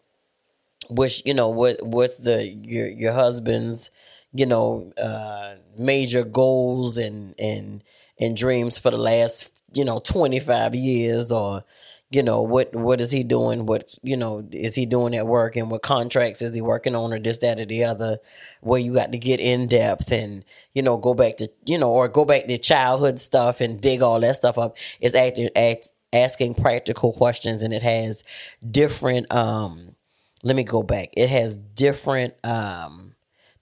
which 0.90 1.22
you 1.24 1.34
know 1.34 1.48
what 1.48 1.82
what's 1.84 2.18
the 2.18 2.46
your 2.46 2.88
your 2.88 3.12
husband's 3.12 3.90
you 4.32 4.46
know 4.46 4.92
uh 4.98 5.54
major 5.78 6.24
goals 6.24 6.98
and 6.98 7.34
and 7.38 7.82
and 8.20 8.36
dreams 8.36 8.78
for 8.78 8.90
the 8.90 8.98
last 8.98 9.62
you 9.74 9.84
know 9.84 9.98
25 9.98 10.74
years 10.74 11.32
or 11.32 11.64
you 12.10 12.22
know 12.22 12.40
what 12.40 12.74
what 12.74 13.00
is 13.00 13.12
he 13.12 13.22
doing? 13.22 13.66
What 13.66 13.94
you 14.02 14.16
know 14.16 14.46
is 14.50 14.74
he 14.74 14.86
doing 14.86 15.14
at 15.14 15.26
work 15.26 15.56
and 15.56 15.70
what 15.70 15.82
contracts 15.82 16.40
is 16.40 16.54
he 16.54 16.62
working 16.62 16.94
on 16.94 17.12
or 17.12 17.18
this 17.18 17.38
that 17.38 17.60
or 17.60 17.66
the 17.66 17.84
other? 17.84 18.18
Where 18.62 18.80
you 18.80 18.94
got 18.94 19.12
to 19.12 19.18
get 19.18 19.40
in 19.40 19.66
depth 19.66 20.10
and 20.10 20.44
you 20.72 20.82
know 20.82 20.96
go 20.96 21.12
back 21.12 21.36
to 21.38 21.50
you 21.66 21.76
know 21.76 21.90
or 21.90 22.08
go 22.08 22.24
back 22.24 22.46
to 22.46 22.56
childhood 22.56 23.18
stuff 23.18 23.60
and 23.60 23.80
dig 23.80 24.00
all 24.00 24.20
that 24.20 24.36
stuff 24.36 24.56
up. 24.56 24.78
It's 25.00 25.14
acting 25.14 25.50
act, 25.54 25.92
asking 26.14 26.54
practical 26.54 27.12
questions 27.12 27.62
and 27.62 27.74
it 27.74 27.82
has 27.82 28.24
different 28.70 29.30
um 29.30 29.94
let 30.42 30.56
me 30.56 30.64
go 30.64 30.82
back. 30.82 31.10
It 31.14 31.28
has 31.28 31.58
different 31.58 32.34
um 32.42 33.14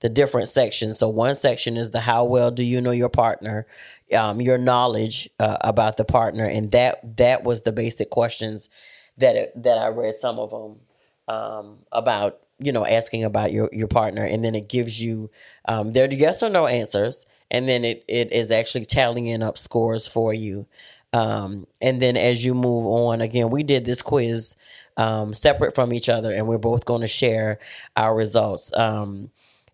the 0.07 0.15
different 0.15 0.49
sections 0.49 0.99
so 0.99 1.09
one 1.09 1.35
section 1.35 1.77
is 1.77 1.91
the 1.91 2.01
how 2.01 2.25
well 2.25 2.51
do 2.51 2.63
you 2.63 2.81
know 2.81 2.93
your 2.93 3.09
partner 3.09 3.67
um, 4.15 4.41
your 4.41 4.59
knowledge 4.59 5.29
uh, 5.41 5.57
about 5.63 5.97
the 5.97 6.05
partner, 6.05 6.45
and 6.45 6.71
that 6.73 7.17
that 7.17 7.45
was 7.45 7.63
the 7.63 7.73
basic 7.73 8.11
questions 8.11 8.71
that 9.19 9.37
it, 9.37 9.63
that 9.63 9.79
I 9.79 9.89
read 9.89 10.15
some 10.17 10.39
of 10.39 10.51
them 10.51 11.35
um, 11.35 11.79
about 11.91 12.39
you 12.59 12.73
know 12.73 12.87
asking 12.87 13.25
about 13.25 13.53
your 13.53 13.69
your 13.73 13.89
partner, 13.89 14.25
and 14.25 14.45
then 14.45 14.55
it 14.55 14.69
gives 14.69 15.03
you 15.03 15.31
um, 15.67 15.93
they're 15.93 16.13
yes 16.13 16.43
or 16.43 16.49
no 16.49 16.67
answers, 16.67 17.27
and 17.51 17.69
then 17.69 17.85
it 17.85 18.05
it 18.09 18.33
is 18.33 18.51
actually 18.51 18.85
tallying 18.85 19.43
up 19.43 19.59
scores 19.59 20.07
for 20.07 20.33
you. 20.33 20.67
Um, 21.13 21.67
and 21.81 22.03
then 22.03 22.17
as 22.17 22.45
you 22.45 22.55
move 22.55 22.85
on, 22.87 23.21
again, 23.21 23.51
we 23.51 23.63
did 23.63 23.85
this 23.85 24.03
quiz 24.03 24.55
um, 24.97 25.33
separate 25.33 25.75
from 25.75 25.93
each 25.93 26.09
other, 26.09 26.33
and 26.33 26.47
we're 26.47 26.59
both 26.59 26.85
going 26.85 27.01
to 27.01 27.09
share 27.09 27.59
our 27.97 28.15
results. 28.15 28.73
Um, 28.77 29.31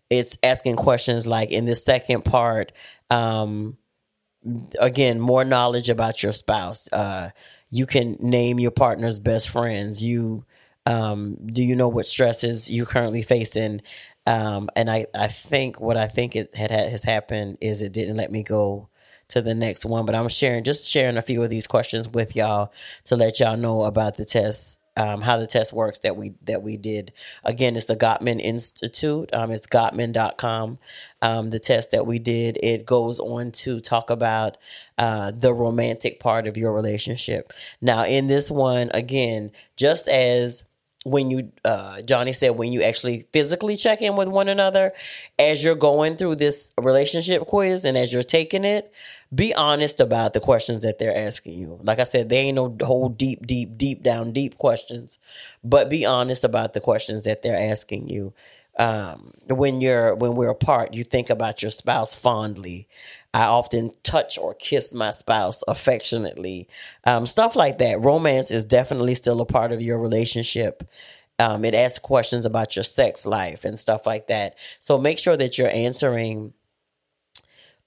it's 0.09 0.37
asking 0.43 0.75
questions 0.75 1.25
like 1.27 1.51
in 1.51 1.65
the 1.65 1.75
second 1.75 2.23
part, 2.25 2.71
um, 3.09 3.77
again 4.79 5.19
more 5.19 5.45
knowledge 5.45 5.89
about 5.89 6.21
your 6.21 6.33
spouse. 6.33 6.91
Uh, 6.91 7.29
you 7.69 7.85
can 7.85 8.17
name 8.19 8.59
your 8.59 8.71
partner's 8.71 9.19
best 9.19 9.49
friends. 9.49 10.03
You 10.03 10.45
um, 10.85 11.37
do 11.45 11.63
you 11.63 11.75
know 11.75 11.87
what 11.87 12.05
stresses 12.05 12.69
you're 12.69 12.85
currently 12.85 13.21
facing? 13.21 13.81
Um, 14.25 14.69
and 14.75 14.89
I, 14.89 15.07
I 15.15 15.27
think 15.27 15.79
what 15.81 15.97
I 15.97 16.07
think 16.07 16.35
it 16.35 16.55
had, 16.55 16.71
has 16.71 17.03
happened 17.03 17.57
is 17.61 17.81
it 17.81 17.93
didn't 17.93 18.17
let 18.17 18.31
me 18.31 18.43
go 18.43 18.89
to 19.29 19.41
the 19.41 19.55
next 19.55 19.85
one, 19.85 20.05
but 20.05 20.15
I'm 20.15 20.29
sharing 20.29 20.63
just 20.63 20.89
sharing 20.89 21.17
a 21.17 21.21
few 21.21 21.41
of 21.41 21.49
these 21.49 21.67
questions 21.67 22.09
with 22.09 22.35
y'all 22.35 22.71
to 23.05 23.15
let 23.15 23.39
y'all 23.39 23.57
know 23.57 23.83
about 23.83 24.17
the 24.17 24.25
test 24.25 24.79
um, 24.95 25.21
how 25.21 25.37
the 25.37 25.47
test 25.47 25.73
works 25.73 25.99
that 25.99 26.15
we 26.15 26.33
that 26.43 26.61
we 26.61 26.77
did. 26.77 27.13
Again, 27.43 27.75
it's 27.75 27.85
the 27.85 27.95
Gottman 27.95 28.39
Institute. 28.39 29.29
Um, 29.33 29.51
it's 29.51 29.67
Gottman.com. 29.67 30.77
Um, 31.21 31.49
the 31.49 31.59
test 31.59 31.91
that 31.91 32.05
we 32.05 32.19
did, 32.19 32.59
it 32.61 32.85
goes 32.85 33.19
on 33.19 33.51
to 33.51 33.79
talk 33.79 34.09
about 34.09 34.57
uh, 34.97 35.31
the 35.31 35.53
romantic 35.53 36.19
part 36.19 36.47
of 36.47 36.57
your 36.57 36.73
relationship. 36.73 37.53
Now, 37.81 38.05
in 38.05 38.27
this 38.27 38.51
one, 38.51 38.91
again, 38.93 39.51
just 39.77 40.07
as 40.07 40.63
when 41.05 41.29
you 41.29 41.51
uh, 41.65 42.01
johnny 42.01 42.31
said 42.31 42.51
when 42.51 42.71
you 42.71 42.81
actually 42.81 43.25
physically 43.33 43.75
check 43.75 44.01
in 44.01 44.15
with 44.15 44.27
one 44.27 44.47
another 44.47 44.93
as 45.37 45.63
you're 45.63 45.75
going 45.75 46.15
through 46.15 46.35
this 46.35 46.71
relationship 46.79 47.45
quiz 47.45 47.85
and 47.85 47.97
as 47.97 48.13
you're 48.13 48.23
taking 48.23 48.63
it 48.63 48.93
be 49.33 49.53
honest 49.53 49.99
about 49.99 50.33
the 50.33 50.39
questions 50.39 50.83
that 50.83 50.99
they're 50.99 51.15
asking 51.15 51.53
you. 51.53 51.79
Like 51.81 51.99
I 51.99 52.03
said, 52.03 52.29
they 52.29 52.37
ain't 52.37 52.55
no 52.55 52.75
whole 52.81 53.09
deep, 53.09 53.45
deep, 53.47 53.77
deep 53.77 54.03
down, 54.03 54.31
deep 54.31 54.57
questions, 54.57 55.17
but 55.63 55.89
be 55.89 56.05
honest 56.05 56.43
about 56.43 56.73
the 56.73 56.81
questions 56.81 57.23
that 57.23 57.41
they're 57.41 57.57
asking 57.57 58.09
you. 58.09 58.33
Um, 58.77 59.33
when 59.47 59.81
you're 59.81 60.15
when 60.15 60.35
we're 60.35 60.49
apart, 60.49 60.95
you 60.95 61.03
think 61.03 61.29
about 61.29 61.61
your 61.61 61.69
spouse 61.69 62.15
fondly. 62.15 62.87
I 63.33 63.45
often 63.45 63.91
touch 64.03 64.37
or 64.37 64.53
kiss 64.53 64.93
my 64.93 65.11
spouse 65.11 65.63
affectionately. 65.67 66.67
Um, 67.05 67.25
stuff 67.25 67.55
like 67.55 67.79
that. 67.79 68.01
Romance 68.01 68.51
is 68.51 68.65
definitely 68.65 69.15
still 69.15 69.41
a 69.41 69.45
part 69.45 69.71
of 69.71 69.81
your 69.81 69.97
relationship. 69.97 70.87
Um, 71.39 71.65
it 71.65 71.73
asks 71.73 71.99
questions 71.99 72.45
about 72.45 72.75
your 72.75 72.83
sex 72.83 73.25
life 73.25 73.65
and 73.65 73.77
stuff 73.79 74.05
like 74.05 74.27
that. 74.27 74.55
So 74.79 74.99
make 74.99 75.17
sure 75.17 75.35
that 75.35 75.57
you're 75.57 75.69
answering 75.71 76.53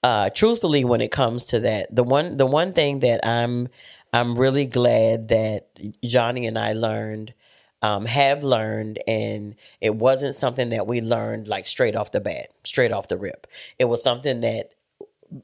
uh, 0.03 0.29
truthfully, 0.29 0.85
when 0.85 1.01
it 1.01 1.11
comes 1.11 1.45
to 1.45 1.61
that, 1.61 1.93
the 1.93 2.03
one 2.03 2.37
the 2.37 2.45
one 2.45 2.73
thing 2.73 2.99
that 2.99 3.25
I'm 3.25 3.67
I'm 4.13 4.37
really 4.37 4.65
glad 4.65 5.29
that 5.29 5.67
Johnny 6.03 6.47
and 6.47 6.57
I 6.57 6.73
learned, 6.73 7.33
um, 7.81 8.05
have 8.05 8.43
learned, 8.43 8.99
and 9.07 9.55
it 9.81 9.95
wasn't 9.95 10.35
something 10.35 10.69
that 10.69 10.87
we 10.87 11.01
learned 11.01 11.47
like 11.47 11.65
straight 11.65 11.95
off 11.95 12.11
the 12.11 12.21
bat, 12.21 12.49
straight 12.63 12.91
off 12.91 13.07
the 13.07 13.17
rip. 13.17 13.47
It 13.79 13.85
was 13.85 14.03
something 14.03 14.41
that 14.41 14.71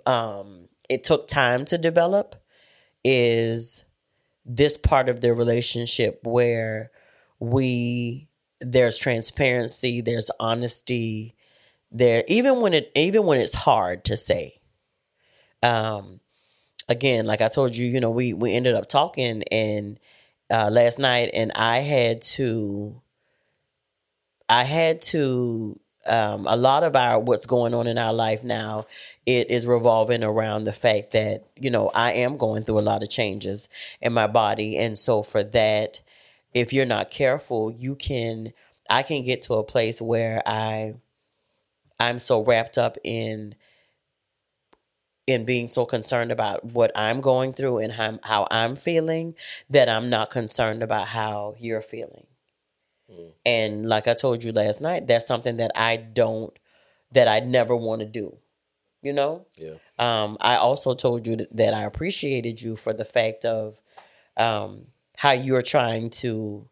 um, 0.05 0.67
it 0.89 1.03
took 1.03 1.27
time 1.27 1.65
to 1.65 1.77
develop. 1.77 2.35
Is 3.03 3.83
this 4.45 4.77
part 4.77 5.09
of 5.09 5.21
the 5.21 5.33
relationship 5.33 6.19
where 6.23 6.91
we 7.39 8.29
there's 8.61 8.97
transparency, 8.97 10.01
there's 10.01 10.31
honesty, 10.39 11.35
there 11.93 12.23
even 12.27 12.59
when 12.59 12.73
it 12.73 12.91
even 12.95 13.23
when 13.25 13.39
it's 13.39 13.53
hard 13.53 14.03
to 14.03 14.17
say 14.17 14.59
um 15.61 16.19
again 16.89 17.25
like 17.25 17.39
i 17.39 17.47
told 17.47 17.75
you 17.75 17.87
you 17.87 17.99
know 17.99 18.09
we 18.09 18.33
we 18.33 18.53
ended 18.53 18.73
up 18.73 18.89
talking 18.89 19.43
and 19.51 19.99
uh 20.51 20.69
last 20.71 20.97
night 20.97 21.29
and 21.33 21.51
i 21.53 21.77
had 21.79 22.21
to 22.21 22.99
i 24.49 24.63
had 24.63 25.01
to 25.01 25.79
um 26.07 26.45
a 26.47 26.55
lot 26.55 26.83
of 26.83 26.95
our 26.95 27.19
what's 27.19 27.45
going 27.45 27.73
on 27.73 27.87
in 27.87 27.97
our 27.97 28.13
life 28.13 28.43
now 28.43 28.85
it 29.25 29.49
is 29.49 29.65
revolving 29.65 30.23
around 30.23 30.65
the 30.65 30.73
fact 30.73 31.11
that 31.11 31.45
you 31.59 31.69
know 31.69 31.89
i 31.89 32.11
am 32.11 32.37
going 32.37 32.63
through 32.63 32.79
a 32.79 32.81
lot 32.81 33.03
of 33.03 33.09
changes 33.09 33.69
in 34.01 34.13
my 34.13 34.27
body 34.27 34.77
and 34.77 34.97
so 34.97 35.23
for 35.23 35.43
that 35.43 35.99
if 36.53 36.73
you're 36.73 36.85
not 36.85 37.09
careful 37.09 37.71
you 37.71 37.95
can 37.95 38.51
i 38.89 39.01
can 39.03 39.23
get 39.23 39.41
to 39.41 39.53
a 39.53 39.63
place 39.63 40.01
where 40.01 40.41
i 40.45 40.93
I'm 41.99 42.19
so 42.19 42.43
wrapped 42.43 42.77
up 42.77 42.97
in 43.03 43.55
in 45.25 45.45
being 45.45 45.67
so 45.67 45.85
concerned 45.85 46.31
about 46.33 46.65
what 46.65 46.91
I'm 46.95 47.21
going 47.21 47.53
through 47.53 47.77
and 47.77 47.93
how, 47.93 48.19
how 48.23 48.45
I'm 48.51 48.75
feeling 48.75 49.35
that 49.69 49.87
I'm 49.87 50.09
not 50.09 50.29
concerned 50.31 50.83
about 50.83 51.07
how 51.07 51.55
you're 51.57 51.81
feeling. 51.81 52.25
Mm. 53.13 53.31
And 53.45 53.89
like 53.89 54.07
I 54.07 54.13
told 54.13 54.43
you 54.43 54.51
last 54.51 54.81
night, 54.81 55.07
that's 55.07 55.27
something 55.27 55.57
that 55.57 55.71
I 55.75 55.97
don't 55.97 56.57
that 57.11 57.27
I 57.27 57.39
never 57.39 57.75
want 57.75 58.01
to 58.01 58.07
do. 58.07 58.37
You 59.01 59.13
know? 59.13 59.45
Yeah. 59.57 59.75
Um, 59.99 60.37
I 60.39 60.55
also 60.55 60.93
told 60.93 61.27
you 61.27 61.35
that, 61.35 61.55
that 61.55 61.73
I 61.73 61.83
appreciated 61.83 62.61
you 62.61 62.75
for 62.75 62.93
the 62.93 63.05
fact 63.05 63.43
of 63.45 63.79
um, 64.37 64.87
how 65.17 65.31
you're 65.31 65.61
trying 65.61 66.09
to 66.09 66.67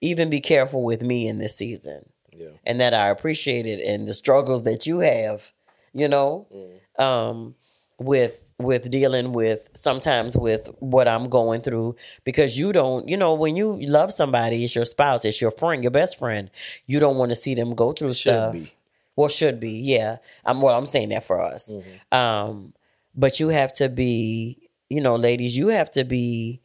even 0.00 0.30
be 0.30 0.40
careful 0.40 0.82
with 0.82 1.02
me 1.02 1.28
in 1.28 1.38
this 1.38 1.56
season 1.56 2.08
yeah. 2.32 2.48
and 2.64 2.80
that 2.80 2.94
I 2.94 3.08
appreciate 3.08 3.66
it 3.66 3.84
and 3.84 4.08
the 4.08 4.14
struggles 4.14 4.62
that 4.64 4.86
you 4.86 5.00
have, 5.00 5.52
you 5.92 6.08
know, 6.08 6.46
mm. 6.54 7.02
um, 7.02 7.54
with 7.98 8.44
with 8.62 8.90
dealing 8.90 9.32
with 9.32 9.68
sometimes 9.74 10.36
with 10.36 10.68
what 10.78 11.08
I'm 11.08 11.28
going 11.28 11.60
through 11.60 11.96
because 12.24 12.58
you 12.58 12.72
don't, 12.72 13.08
you 13.08 13.16
know, 13.16 13.34
when 13.34 13.56
you 13.56 13.76
love 13.80 14.12
somebody, 14.12 14.64
it's 14.64 14.74
your 14.74 14.84
spouse, 14.84 15.24
it's 15.24 15.40
your 15.40 15.50
friend, 15.50 15.82
your 15.82 15.90
best 15.90 16.18
friend. 16.18 16.50
You 16.86 17.00
don't 17.00 17.16
want 17.16 17.30
to 17.30 17.36
see 17.36 17.54
them 17.54 17.74
go 17.74 17.92
through 17.92 18.12
stuff. 18.14 18.52
Be. 18.52 18.72
Well, 19.16 19.28
should 19.28 19.60
be, 19.60 19.72
yeah. 19.72 20.18
I'm 20.44 20.60
well, 20.62 20.76
I'm 20.76 20.86
saying 20.86 21.10
that 21.10 21.24
for 21.24 21.40
us. 21.40 21.72
Mm-hmm. 21.74 22.16
Um, 22.16 22.72
but 23.14 23.40
you 23.40 23.48
have 23.48 23.72
to 23.74 23.88
be, 23.88 24.68
you 24.88 25.00
know, 25.00 25.16
ladies, 25.16 25.56
you 25.56 25.68
have 25.68 25.90
to 25.92 26.04
be 26.04 26.60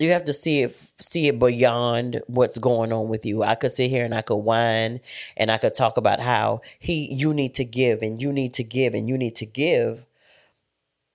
you 0.00 0.10
have 0.10 0.24
to 0.24 0.32
see 0.32 0.62
it 0.62 0.76
see 0.98 1.28
it 1.28 1.38
beyond 1.38 2.22
what's 2.26 2.58
going 2.58 2.92
on 2.92 3.08
with 3.08 3.24
you. 3.26 3.42
I 3.42 3.54
could 3.54 3.70
sit 3.70 3.90
here 3.90 4.04
and 4.04 4.14
I 4.14 4.22
could 4.22 4.36
whine 4.36 5.00
and 5.36 5.50
I 5.50 5.58
could 5.58 5.76
talk 5.76 5.96
about 5.96 6.20
how 6.20 6.62
he 6.78 7.12
you 7.12 7.34
need 7.34 7.54
to 7.54 7.64
give 7.64 8.02
and 8.02 8.20
you 8.20 8.32
need 8.32 8.54
to 8.54 8.64
give 8.64 8.94
and 8.94 9.08
you 9.08 9.18
need 9.18 9.36
to 9.36 9.46
give, 9.46 10.06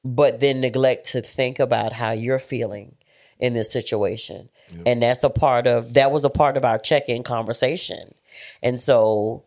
but 0.03 0.39
then 0.39 0.61
neglect 0.61 1.07
to 1.11 1.21
think 1.21 1.59
about 1.59 1.93
how 1.93 2.11
you're 2.11 2.39
feeling 2.39 2.95
in 3.39 3.53
this 3.53 3.71
situation. 3.71 4.49
And 4.85 5.01
that's 5.01 5.23
a 5.23 5.29
part 5.29 5.67
of 5.67 5.95
that 5.95 6.11
was 6.11 6.23
a 6.23 6.29
part 6.29 6.55
of 6.55 6.63
our 6.63 6.77
check-in 6.77 7.23
conversation. 7.23 8.13
And 8.61 8.79
so 8.79 9.43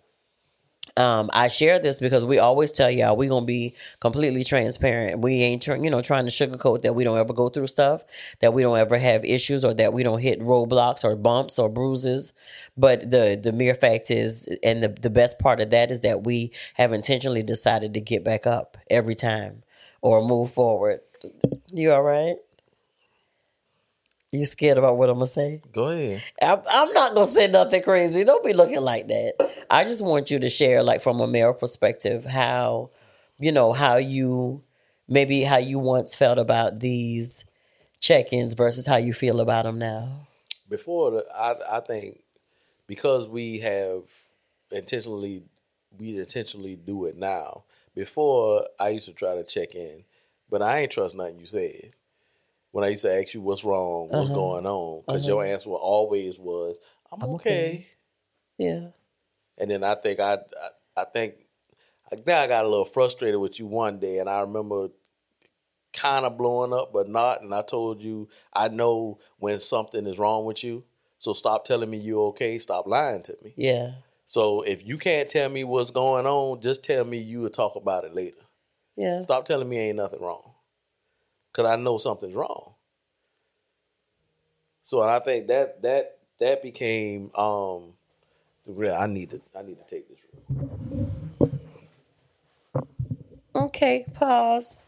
um, 0.98 1.30
I 1.32 1.48
share 1.48 1.78
this 1.78 2.00
because 2.00 2.24
we 2.24 2.38
always 2.38 2.72
tell 2.72 2.90
y'all 2.90 3.16
we're 3.16 3.28
gonna 3.28 3.46
be 3.46 3.74
completely 4.00 4.42
transparent. 4.42 5.20
We 5.20 5.42
ain't 5.42 5.62
trying, 5.62 5.84
you 5.84 5.90
know, 5.90 6.02
trying 6.02 6.26
to 6.26 6.30
sugarcoat 6.30 6.82
that 6.82 6.94
we 6.94 7.04
don't 7.04 7.18
ever 7.18 7.32
go 7.32 7.48
through 7.48 7.68
stuff, 7.68 8.02
that 8.40 8.52
we 8.52 8.62
don't 8.62 8.76
ever 8.76 8.98
have 8.98 9.24
issues, 9.24 9.64
or 9.64 9.72
that 9.74 9.92
we 9.92 10.02
don't 10.02 10.20
hit 10.20 10.40
roadblocks 10.40 11.04
or 11.04 11.14
bumps 11.14 11.58
or 11.58 11.68
bruises. 11.68 12.32
But 12.76 13.10
the 13.10 13.38
the 13.40 13.52
mere 13.52 13.74
fact 13.74 14.10
is, 14.10 14.48
and 14.62 14.82
the 14.82 14.88
the 14.88 15.10
best 15.10 15.38
part 15.38 15.60
of 15.60 15.70
that 15.70 15.90
is 15.92 16.00
that 16.00 16.24
we 16.24 16.52
have 16.74 16.92
intentionally 16.92 17.44
decided 17.44 17.94
to 17.94 18.00
get 18.00 18.24
back 18.24 18.46
up 18.46 18.76
every 18.90 19.14
time 19.14 19.62
or 20.02 20.24
move 20.26 20.52
forward. 20.52 21.00
You 21.72 21.92
all 21.92 22.02
right? 22.02 22.36
You 24.30 24.44
scared 24.44 24.76
about 24.76 24.98
what 24.98 25.08
I'm 25.08 25.16
gonna 25.16 25.26
say? 25.26 25.62
Go 25.72 25.88
ahead. 25.88 26.22
I'm, 26.42 26.60
I'm 26.70 26.92
not 26.92 27.14
gonna 27.14 27.26
say 27.26 27.48
nothing 27.48 27.82
crazy. 27.82 28.24
Don't 28.24 28.44
be 28.44 28.52
looking 28.52 28.82
like 28.82 29.08
that. 29.08 29.34
I 29.70 29.84
just 29.84 30.04
want 30.04 30.30
you 30.30 30.38
to 30.38 30.50
share, 30.50 30.82
like 30.82 31.00
from 31.00 31.20
a 31.20 31.26
male 31.26 31.54
perspective, 31.54 32.26
how 32.26 32.90
you 33.38 33.52
know 33.52 33.72
how 33.72 33.96
you 33.96 34.62
maybe 35.08 35.42
how 35.42 35.56
you 35.56 35.78
once 35.78 36.14
felt 36.14 36.38
about 36.38 36.80
these 36.80 37.46
check-ins 38.00 38.54
versus 38.54 38.86
how 38.86 38.96
you 38.96 39.14
feel 39.14 39.40
about 39.40 39.64
them 39.64 39.78
now. 39.78 40.26
Before 40.68 41.10
the, 41.10 41.26
I 41.34 41.78
I 41.78 41.80
think 41.80 42.20
because 42.86 43.26
we 43.26 43.60
have 43.60 44.02
intentionally 44.70 45.42
we 45.98 46.18
intentionally 46.18 46.76
do 46.76 47.06
it 47.06 47.16
now. 47.16 47.64
Before 47.94 48.66
I 48.78 48.90
used 48.90 49.06
to 49.06 49.14
try 49.14 49.34
to 49.36 49.42
check 49.42 49.74
in, 49.74 50.04
but 50.50 50.60
I 50.60 50.80
ain't 50.80 50.92
trust 50.92 51.14
nothing 51.14 51.38
you 51.38 51.46
said. 51.46 51.92
When 52.70 52.84
I 52.84 52.88
used 52.88 53.04
to 53.04 53.12
ask 53.12 53.34
you 53.34 53.40
what's 53.40 53.64
wrong, 53.64 54.08
what's 54.10 54.30
uh-huh. 54.30 54.34
going 54.34 54.66
on, 54.66 55.02
because 55.06 55.26
your 55.26 55.42
uh-huh. 55.42 55.52
answer 55.52 55.70
always 55.70 56.38
was, 56.38 56.76
"I'm, 57.10 57.22
I'm 57.22 57.30
okay. 57.30 57.50
okay. 57.50 57.86
Yeah. 58.58 58.88
And 59.56 59.70
then 59.70 59.84
I 59.84 59.94
think 59.94 60.20
I, 60.20 60.34
I, 60.34 61.00
I 61.00 61.04
think, 61.04 61.34
I 62.12 62.16
think 62.16 62.28
I 62.28 62.46
got 62.46 62.64
a 62.64 62.68
little 62.68 62.84
frustrated 62.84 63.40
with 63.40 63.58
you 63.58 63.66
one 63.66 63.98
day, 63.98 64.18
and 64.18 64.28
I 64.28 64.40
remember 64.40 64.88
kind 65.92 66.24
of 66.24 66.36
blowing 66.36 66.72
up, 66.72 66.92
but 66.92 67.08
not. 67.08 67.42
And 67.42 67.54
I 67.54 67.62
told 67.62 68.02
you, 68.02 68.28
I 68.52 68.68
know 68.68 69.18
when 69.38 69.60
something 69.60 70.06
is 70.06 70.18
wrong 70.18 70.44
with 70.44 70.62
you, 70.62 70.84
so 71.18 71.32
stop 71.32 71.64
telling 71.64 71.90
me 71.90 71.98
you're 71.98 72.28
okay. 72.28 72.58
Stop 72.58 72.86
lying 72.86 73.22
to 73.24 73.36
me. 73.42 73.54
Yeah. 73.56 73.92
So 74.26 74.62
if 74.62 74.86
you 74.86 74.98
can't 74.98 75.28
tell 75.28 75.48
me 75.48 75.64
what's 75.64 75.90
going 75.90 76.26
on, 76.26 76.60
just 76.60 76.84
tell 76.84 77.04
me 77.04 77.18
you 77.18 77.40
will 77.40 77.50
talk 77.50 77.76
about 77.76 78.04
it 78.04 78.14
later. 78.14 78.36
Yeah. 78.96 79.20
Stop 79.20 79.46
telling 79.46 79.68
me 79.68 79.78
ain't 79.78 79.96
nothing 79.96 80.20
wrong, 80.20 80.47
cause 81.52 81.66
I 81.66 81.76
know 81.76 81.98
something's 81.98 82.34
wrong. 82.34 82.74
So 84.82 85.02
and 85.02 85.10
I 85.10 85.18
think 85.20 85.48
that 85.48 85.82
that 85.82 86.18
that 86.40 86.62
became 86.62 87.30
um 87.34 87.94
the 88.66 88.72
real. 88.72 88.94
I 88.94 89.06
need 89.06 89.30
to 89.30 89.40
I 89.58 89.62
need 89.62 89.78
to 89.78 89.84
take 89.84 90.08
this. 90.08 90.18
Okay. 93.54 94.06
Pause. 94.14 94.80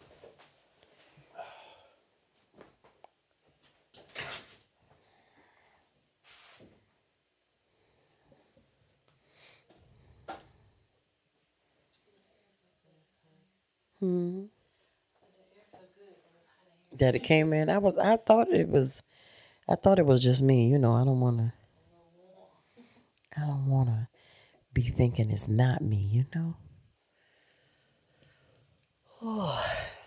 Hmm. 14.01 14.45
That 17.01 17.17
it 17.17 17.23
came 17.25 17.53
in. 17.53 17.69
I 17.69 17.79
was. 17.79 17.99
I 17.99 18.17
thought 18.17 18.53
it 18.53 18.69
was. 18.69 19.03
I 19.69 19.75
thought 19.75 19.99
it 19.99 20.07
was 20.07 20.21
just 20.21 20.43
me. 20.43 20.69
You 20.69 20.79
know. 20.79 20.93
I 20.93 21.05
don't 21.05 21.21
want 21.21 21.39
to. 21.39 21.53
I 23.37 23.41
don't 23.47 23.67
want 23.67 23.89
to 23.89 24.09
be 24.73 24.83
thinking 24.83 25.31
it's 25.31 25.49
not 25.49 25.83
me. 25.83 25.97
You 25.97 26.27
know. 26.35 26.57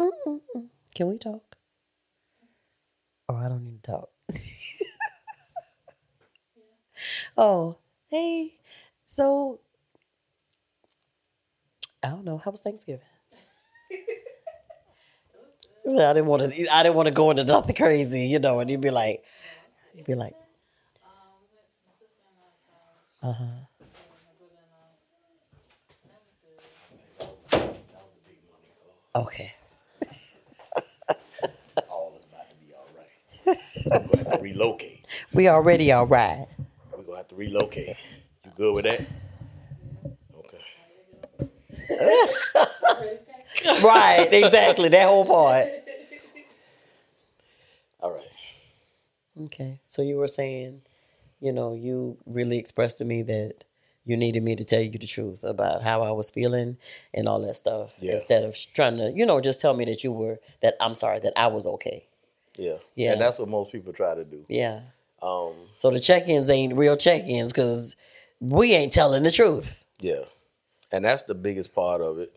Mm-mm-mm. 0.00 0.68
Can 0.94 1.08
we 1.08 1.18
talk? 1.18 1.56
Oh, 3.28 3.36
I 3.36 3.48
don't 3.48 3.64
need 3.64 3.82
to 3.84 3.90
talk. 3.92 4.10
oh, 7.36 7.78
hey. 8.10 8.54
So, 9.06 9.60
I 12.02 12.08
don't 12.10 12.24
know. 12.24 12.38
How 12.38 12.50
was 12.52 12.60
Thanksgiving? 12.60 13.04
I 15.88 16.12
didn't 16.14 16.26
want 16.26 16.52
to. 16.52 16.68
I 16.74 16.82
didn't 16.84 16.96
want 16.96 17.08
to 17.08 17.14
go 17.14 17.30
into 17.30 17.44
nothing 17.44 17.76
crazy, 17.76 18.26
you 18.28 18.38
know. 18.40 18.60
And 18.60 18.70
you'd 18.70 18.80
be 18.80 18.90
like, 18.90 19.24
you'd 19.94 20.06
be 20.06 20.14
like, 20.14 20.34
uh 23.22 23.32
huh. 23.32 23.44
Okay. 29.16 29.54
All 31.90 32.14
is 32.18 32.24
about 32.26 32.50
to 32.50 32.56
be 32.66 32.74
all 32.74 32.88
right. 32.96 33.08
We're 33.86 33.98
gonna 33.98 34.16
have 34.24 34.32
to 34.38 34.42
relocate. 34.42 35.06
We 35.34 35.48
already 35.48 35.90
all 35.92 36.06
right. 36.06 36.46
We're 36.96 37.02
gonna 37.02 37.16
have 37.18 37.28
to 37.28 37.34
relocate. 37.36 37.96
You 38.44 38.50
good 38.56 38.74
with 38.74 38.84
that? 38.84 39.06
Okay. 40.38 40.58
Right. 43.82 44.28
Exactly. 44.32 44.88
That 44.90 45.08
whole 45.08 45.24
part. 45.26 45.66
All 48.00 48.12
right. 48.12 48.24
Okay. 49.46 49.80
So 49.86 50.02
you 50.02 50.16
were 50.16 50.28
saying, 50.28 50.82
you 51.40 51.52
know, 51.52 51.74
you 51.74 52.16
really 52.26 52.58
expressed 52.58 52.98
to 52.98 53.04
me 53.04 53.22
that 53.22 53.64
you 54.04 54.16
needed 54.16 54.42
me 54.42 54.56
to 54.56 54.64
tell 54.64 54.80
you 54.80 54.90
the 54.96 55.06
truth 55.06 55.42
about 55.44 55.82
how 55.82 56.02
I 56.02 56.10
was 56.12 56.30
feeling 56.30 56.78
and 57.12 57.28
all 57.28 57.40
that 57.42 57.56
stuff 57.56 57.90
Yeah. 58.00 58.12
instead 58.14 58.44
of 58.44 58.56
trying 58.74 58.96
to, 58.96 59.10
you 59.14 59.26
know, 59.26 59.40
just 59.40 59.60
tell 59.60 59.74
me 59.74 59.84
that 59.86 60.02
you 60.04 60.12
were 60.12 60.38
that 60.62 60.74
I'm 60.80 60.94
sorry 60.94 61.18
that 61.20 61.34
I 61.36 61.48
was 61.48 61.66
okay. 61.66 62.06
Yeah. 62.56 62.76
Yeah. 62.94 63.12
And 63.12 63.20
that's 63.20 63.38
what 63.38 63.48
most 63.48 63.72
people 63.72 63.92
try 63.92 64.14
to 64.14 64.24
do. 64.24 64.44
Yeah. 64.48 64.80
Um, 65.22 65.52
So 65.76 65.90
the 65.90 66.00
check-ins 66.00 66.48
ain't 66.50 66.74
real 66.76 66.96
check-ins 66.96 67.52
because 67.52 67.96
we 68.40 68.74
ain't 68.74 68.92
telling 68.92 69.22
the 69.22 69.30
truth. 69.30 69.84
yeah. 70.00 70.24
And 70.92 71.04
that's 71.04 71.22
the 71.22 71.34
biggest 71.34 71.72
part 71.72 72.00
of 72.00 72.18
it. 72.18 72.36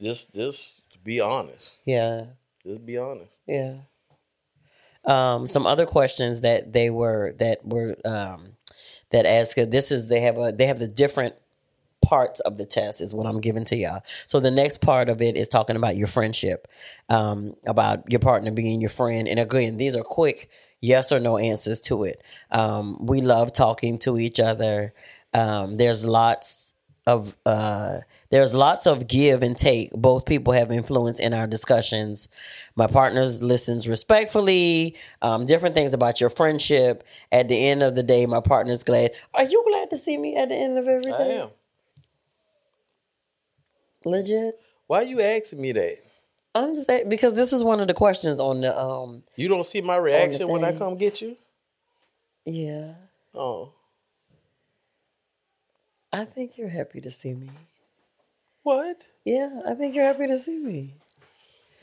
Just 0.00 0.32
just 0.32 0.82
be 1.02 1.20
honest. 1.20 1.80
Yeah. 1.84 2.26
Just 2.64 2.86
be 2.86 2.96
honest. 2.98 3.32
Yeah. 3.48 3.78
Um, 5.04 5.46
some 5.48 5.66
other 5.66 5.84
questions 5.84 6.42
that 6.42 6.72
they 6.72 6.88
were 6.90 7.34
that 7.38 7.66
were 7.66 7.96
um, 8.04 8.56
that 9.10 9.26
ask 9.26 9.56
this 9.56 9.90
is 9.90 10.08
they 10.08 10.20
have 10.20 10.38
a 10.38 10.52
they 10.52 10.66
have 10.66 10.78
the 10.78 10.86
different 10.88 11.34
parts 12.04 12.40
of 12.40 12.58
the 12.58 12.66
test 12.66 13.00
is 13.00 13.14
what 13.14 13.26
I'm 13.26 13.40
giving 13.40 13.64
to 13.64 13.76
y'all. 13.76 14.02
So 14.26 14.40
the 14.40 14.50
next 14.50 14.80
part 14.80 15.08
of 15.08 15.22
it 15.22 15.36
is 15.36 15.48
talking 15.48 15.76
about 15.76 15.96
your 15.96 16.06
friendship, 16.06 16.68
um, 17.08 17.54
about 17.66 18.10
your 18.10 18.20
partner 18.20 18.50
being 18.50 18.80
your 18.80 18.90
friend. 18.90 19.28
And 19.28 19.38
again, 19.40 19.76
these 19.76 19.96
are 19.96 20.02
quick 20.02 20.50
yes 20.80 21.12
or 21.12 21.18
no 21.20 21.38
answers 21.38 21.80
to 21.82 22.04
it. 22.04 22.22
Um, 22.50 22.98
we 23.00 23.20
love 23.20 23.52
talking 23.52 23.98
to 24.00 24.18
each 24.18 24.38
other. 24.38 24.92
Um, 25.32 25.76
there's 25.76 26.04
lots 26.04 26.74
of 27.06 27.36
uh, 27.44 27.98
there's 28.30 28.54
lots 28.54 28.86
of 28.86 29.06
give 29.06 29.42
and 29.42 29.56
take. 29.56 29.90
Both 29.92 30.24
people 30.26 30.52
have 30.52 30.70
influence 30.70 31.20
in 31.20 31.34
our 31.34 31.46
discussions. 31.46 32.28
My 32.76 32.86
partners 32.86 33.42
listens 33.42 33.88
respectfully. 33.88 34.96
Um, 35.22 35.46
different 35.46 35.74
things 35.74 35.92
about 35.94 36.20
your 36.20 36.30
friendship. 36.30 37.04
At 37.30 37.48
the 37.48 37.68
end 37.68 37.82
of 37.82 37.94
the 37.94 38.02
day, 38.02 38.26
my 38.26 38.40
partner's 38.40 38.84
glad. 38.84 39.12
Are 39.34 39.44
you 39.44 39.64
glad 39.68 39.90
to 39.90 39.98
see 39.98 40.16
me 40.16 40.36
at 40.36 40.48
the 40.48 40.56
end 40.56 40.78
of 40.78 40.88
everything? 40.88 41.14
I 41.14 41.42
am. 41.42 41.48
Legit. 44.04 44.58
Why 44.86 45.00
are 45.00 45.04
you 45.04 45.20
asking 45.20 45.60
me 45.60 45.72
that? 45.72 45.98
I'm 46.54 46.74
just 46.74 46.86
saying 46.86 47.08
because 47.08 47.34
this 47.34 47.52
is 47.52 47.64
one 47.64 47.80
of 47.80 47.88
the 47.88 47.94
questions 47.94 48.38
on 48.38 48.60
the 48.60 48.78
um 48.78 49.22
You 49.36 49.48
don't 49.48 49.66
see 49.66 49.80
my 49.80 49.96
reaction 49.96 50.48
when 50.48 50.64
I 50.64 50.72
come 50.72 50.96
get 50.96 51.20
you? 51.20 51.36
yeah. 52.44 52.94
Oh. 53.34 53.72
I 56.12 56.24
think 56.24 56.56
you're 56.56 56.68
happy 56.68 57.00
to 57.00 57.10
see 57.10 57.34
me. 57.34 57.50
What? 58.62 59.02
Yeah, 59.24 59.62
I 59.66 59.74
think 59.74 59.96
you're 59.96 60.04
happy 60.04 60.28
to 60.28 60.38
see 60.38 60.56
me. 60.56 60.94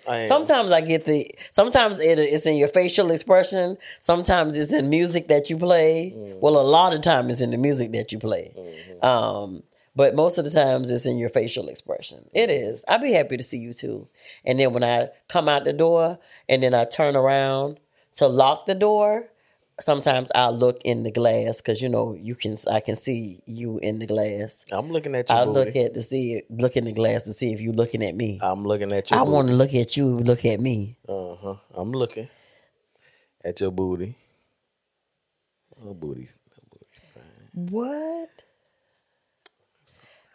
I. 0.08 0.26
Sometimes 0.26 0.72
I 0.72 0.82
get 0.82 1.06
the. 1.06 1.30
Sometimes 1.52 2.00
it, 2.00 2.18
it's 2.18 2.46
in 2.46 2.56
your 2.56 2.70
facial 2.70 3.12
expression. 3.12 3.78
Sometimes 4.00 4.58
it's 4.58 4.74
in 4.74 4.90
music 4.90 5.28
that 5.28 5.50
you 5.50 5.58
play. 5.58 6.14
Mm. 6.16 6.40
Well, 6.40 6.58
a 6.58 6.64
lot 6.64 6.96
of 6.96 7.02
time 7.02 7.30
it's 7.30 7.42
in 7.42 7.52
the 7.52 7.58
music 7.58 7.92
that 7.92 8.12
you 8.14 8.20
play. 8.20 8.54
Mm-hmm. 8.58 9.06
Um, 9.06 9.64
but 9.96 10.16
most 10.16 10.38
of 10.38 10.46
the 10.46 10.52
times 10.52 10.90
it's 10.90 11.06
in 11.06 11.18
your 11.18 11.30
facial 11.30 11.68
expression. 11.68 12.30
It 12.34 12.50
is. 12.50 12.84
I'd 12.88 13.02
be 13.02 13.12
happy 13.12 13.38
to 13.38 13.44
see 13.44 13.58
you 13.60 13.74
too. 13.74 14.08
And 14.46 14.60
then 14.60 14.74
when 14.74 14.84
I 14.84 15.10
come 15.30 15.50
out 15.50 15.66
the 15.66 15.74
door 15.74 16.20
and 16.48 16.64
then 16.64 16.74
I 16.74 16.86
turn 16.86 17.16
around 17.16 17.80
to 18.16 18.28
lock 18.28 18.66
the 18.66 18.76
door, 18.76 19.28
sometimes 19.80 20.32
I'll 20.36 20.56
look 20.56 20.80
in 20.86 21.04
the 21.04 21.12
glass 21.12 21.60
because 21.62 21.82
you 21.82 21.90
know 21.90 22.14
you 22.14 22.36
can. 22.36 22.56
I 22.70 22.80
can 22.80 22.96
see 22.96 23.42
you 23.46 23.80
in 23.80 24.00
the 24.00 24.08
glass. 24.08 24.64
I'm 24.72 24.90
looking 24.90 25.16
at 25.16 25.30
your 25.30 25.40
I 25.40 25.46
booty. 25.46 25.60
look 25.60 25.76
at 25.76 25.94
to 25.96 26.02
see 26.02 26.44
look 26.50 26.78
in 26.78 26.86
the 26.86 26.92
glass 26.94 27.24
to 27.24 27.34
see 27.34 27.52
if 27.54 27.62
you're 27.62 27.74
looking 27.74 28.04
at 28.04 28.16
me. 28.16 28.40
I'm 28.42 28.64
looking 28.64 28.92
at 28.94 29.12
you. 29.12 29.18
I 29.18 29.24
want 29.24 29.48
to 29.48 29.54
look 29.56 29.74
at 29.74 29.98
you. 29.98 30.06
Look 30.06 30.46
at 30.46 30.60
me. 30.60 30.98
Uh 31.08 31.36
huh. 31.36 31.56
I'm 31.74 31.92
looking 31.92 32.30
at 33.44 33.60
your 33.60 33.72
booty. 33.72 34.16
Oh, 35.84 35.94
booty. 35.94 36.30
What? 37.54 38.30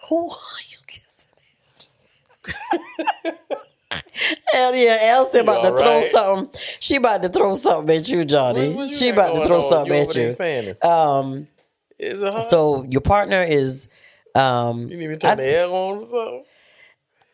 Who 0.08 0.28
are 0.30 0.62
you 0.68 0.78
kissing? 0.86 1.30
Hell 4.52 4.74
yeah, 4.74 4.98
Elsie 5.02 5.40
about 5.40 5.62
to 5.64 5.72
all 5.72 5.78
throw 5.78 5.96
right? 6.00 6.04
something. 6.06 6.60
She 6.80 6.96
about 6.96 7.22
to 7.22 7.28
throw 7.28 7.54
something 7.54 7.96
at 7.96 8.08
you, 8.08 8.24
Johnny. 8.24 8.68
What- 8.68 8.76
what 8.76 8.88
you 8.90 8.96
she 8.96 9.08
about 9.10 9.34
to 9.34 9.46
throw 9.46 9.58
on? 9.58 9.62
something 9.62 9.92
you 10.16 10.36
at 10.36 10.82
you. 10.82 10.88
Um, 10.88 11.48
so 12.40 12.84
your 12.88 13.00
partner 13.02 13.42
is. 13.42 13.88
Um, 14.34 14.80
you 14.82 14.88
didn't 14.88 15.02
even 15.02 15.18
turn 15.18 15.30
I, 15.30 15.34
the 15.36 15.44
air 15.44 15.66
on 15.66 15.98
or 15.98 16.00
something? 16.02 16.44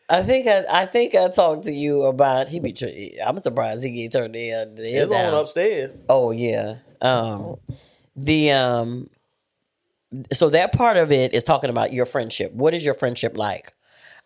I 0.09 0.21
think 0.23 0.47
I, 0.47 0.63
I 0.69 0.85
think 0.85 1.15
I 1.15 1.29
talked 1.29 1.63
to 1.65 1.71
you 1.71 2.03
about 2.03 2.47
he 2.47 2.59
be. 2.59 3.17
I'm 3.25 3.39
surprised 3.39 3.83
he 3.83 4.03
can 4.07 4.11
turn 4.21 4.31
the 4.33 4.51
air, 4.51 4.65
the 4.65 4.89
air 4.89 5.03
It's 5.03 5.11
down. 5.11 5.33
on 5.33 5.39
upstairs. 5.41 5.91
Oh 6.09 6.31
yeah. 6.31 6.75
Um 7.01 7.57
the 8.15 8.51
um 8.51 9.09
so 10.31 10.49
that 10.49 10.73
part 10.73 10.97
of 10.97 11.11
it 11.11 11.33
is 11.33 11.43
talking 11.43 11.69
about 11.69 11.93
your 11.93 12.05
friendship. 12.05 12.53
What 12.53 12.73
is 12.73 12.85
your 12.85 12.93
friendship 12.93 13.37
like? 13.37 13.73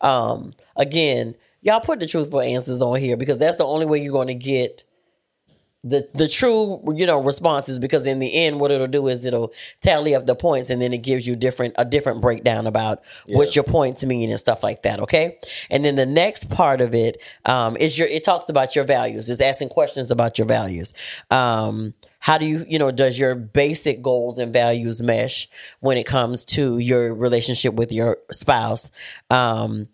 Um 0.02 0.54
again, 0.76 1.36
y'all 1.62 1.80
put 1.80 2.00
the 2.00 2.08
truthful 2.08 2.42
answers 2.42 2.82
on 2.82 3.00
here 3.00 3.18
because 3.18 3.38
that's 3.38 3.58
the 3.58 3.66
only 3.66 3.86
way 3.86 4.00
you're 4.00 4.12
going 4.12 4.28
to 4.28 4.36
get 4.36 4.84
the 5.84 6.10
the 6.16 6.28
true 6.28 6.82
you 6.96 7.06
know 7.06 7.22
responses 7.22 7.80
because 7.80 8.06
in 8.06 8.20
the 8.20 8.34
end 8.34 8.60
what 8.60 8.72
it'll 8.72 8.88
do 8.88 9.08
is 9.08 9.24
it'll 9.24 9.54
tally 9.80 10.16
up 10.16 10.26
the 10.26 10.36
points 10.36 10.70
and 10.70 10.82
then 10.82 10.92
it 10.92 11.04
gives 11.04 11.28
you 11.28 11.36
different 11.36 11.74
a 11.78 11.86
different 11.86 12.20
breakdown 12.20 12.66
about 12.66 13.04
what 13.28 13.56
your 13.56 13.64
points 13.64 14.04
mean 14.04 14.30
and 14.30 14.40
stuff 14.40 14.64
like 14.64 14.82
that 14.82 15.00
okay 15.00 15.38
and 15.70 15.86
then 15.86 15.96
the 15.96 16.06
next 16.06 16.50
part 16.50 16.82
of 16.82 16.96
it 16.96 17.22
um 17.46 17.78
is 17.78 17.98
your 17.98 18.08
it 18.08 18.24
talks 18.24 18.50
about 18.50 18.76
your 18.76 18.86
values 18.86 19.30
it's 19.30 19.40
asking 19.40 19.70
questions 19.70 20.10
about 20.10 20.38
your 20.38 20.48
values 20.48 20.94
um 21.30 21.94
how 22.28 22.38
do 22.38 22.46
you 22.46 22.66
you 22.68 22.78
know 22.78 22.92
does 22.92 23.18
your 23.18 23.36
basic 23.36 24.02
goals 24.02 24.38
and 24.38 24.52
values 24.52 25.02
mesh 25.02 25.48
when 25.80 25.98
it 25.98 26.06
comes 26.06 26.44
to 26.44 26.78
your 26.78 27.16
relationship 27.16 27.74
with 27.74 27.90
your 27.90 28.18
spouse? 28.34 28.92
Um 29.30 29.88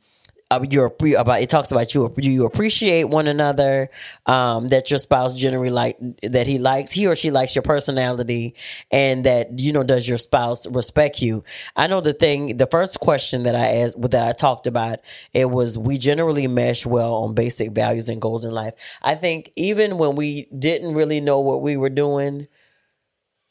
uh, 0.61 0.65
you're 0.69 0.93
about 1.17 1.41
it 1.41 1.49
talks 1.49 1.71
about 1.71 1.93
you 1.93 2.13
do 2.17 2.29
you 2.29 2.45
appreciate 2.45 3.05
one 3.05 3.27
another 3.27 3.89
um 4.25 4.67
that 4.69 4.89
your 4.89 4.99
spouse 4.99 5.33
generally 5.33 5.69
like 5.69 5.97
that 6.21 6.47
he 6.47 6.57
likes 6.59 6.91
he 6.91 7.07
or 7.07 7.15
she 7.15 7.31
likes 7.31 7.55
your 7.55 7.61
personality 7.61 8.55
and 8.91 9.25
that 9.25 9.59
you 9.59 9.71
know 9.71 9.83
does 9.83 10.07
your 10.07 10.17
spouse 10.17 10.67
respect 10.67 11.21
you. 11.21 11.43
I 11.75 11.87
know 11.87 12.01
the 12.01 12.13
thing 12.13 12.57
the 12.57 12.67
first 12.67 12.99
question 12.99 13.43
that 13.43 13.55
i 13.55 13.67
asked 13.67 14.01
that 14.11 14.27
i 14.27 14.31
talked 14.31 14.67
about 14.67 14.99
it 15.33 15.49
was 15.49 15.77
we 15.77 15.97
generally 15.97 16.47
mesh 16.47 16.85
well 16.85 17.13
on 17.15 17.33
basic 17.33 17.71
values 17.71 18.09
and 18.09 18.21
goals 18.21 18.45
in 18.45 18.51
life. 18.51 18.73
I 19.01 19.15
think 19.15 19.51
even 19.55 19.97
when 19.97 20.15
we 20.15 20.47
didn't 20.57 20.93
really 20.93 21.19
know 21.19 21.39
what 21.39 21.61
we 21.61 21.77
were 21.77 21.89
doing 21.89 22.47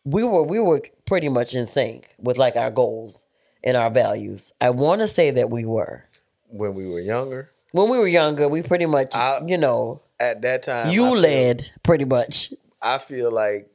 we 0.04 0.24
were 0.24 0.42
we 0.42 0.58
were 0.58 0.82
pretty 1.06 1.28
much 1.28 1.54
in 1.54 1.66
sync 1.66 2.14
with 2.18 2.38
like 2.38 2.56
our 2.56 2.70
goals 2.70 3.24
and 3.64 3.76
our 3.76 3.90
values. 3.90 4.52
I 4.60 4.70
want 4.70 5.00
to 5.00 5.08
say 5.08 5.30
that 5.30 5.50
we 5.50 5.64
were 5.64 6.04
When 6.52 6.74
we 6.74 6.86
were 6.86 7.00
younger, 7.00 7.50
when 7.72 7.88
we 7.88 7.98
were 7.98 8.06
younger, 8.06 8.46
we 8.48 8.62
pretty 8.62 8.84
much, 8.86 9.14
I- 9.14 9.40
you 9.46 9.56
know, 9.56 10.02
at 10.20 10.42
that 10.42 10.62
time, 10.64 10.90
you 10.90 11.06
I 11.06 11.10
feel- 11.12 11.20
led 11.20 11.70
pretty 11.82 12.04
much. 12.04 12.52
I 12.82 12.98
feel 12.98 13.30
like 13.32 13.68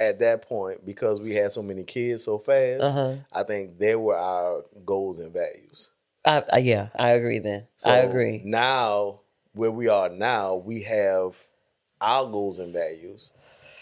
at 0.00 0.18
that 0.20 0.42
point, 0.48 0.84
because 0.86 1.20
we 1.20 1.34
had 1.34 1.52
so 1.52 1.62
many 1.62 1.82
kids 1.84 2.24
so 2.24 2.38
fast, 2.38 2.82
Uh-huh. 2.82 3.14
I 3.32 3.42
think 3.42 3.78
they 3.78 3.94
were 3.96 4.16
our 4.16 4.64
goals 4.84 5.18
and 5.18 5.32
values. 5.32 5.90
I, 6.24 6.42
I, 6.52 6.58
yeah, 6.58 6.88
I 6.96 7.10
agree. 7.10 7.38
Then 7.38 7.66
So 7.76 7.90
I 7.90 7.98
agree. 7.98 8.40
Now, 8.44 9.20
where 9.54 9.70
we 9.70 9.88
are 9.88 10.08
now, 10.08 10.54
we 10.56 10.82
have 10.84 11.34
our 12.00 12.24
goals 12.26 12.58
and 12.58 12.72
values 12.72 13.32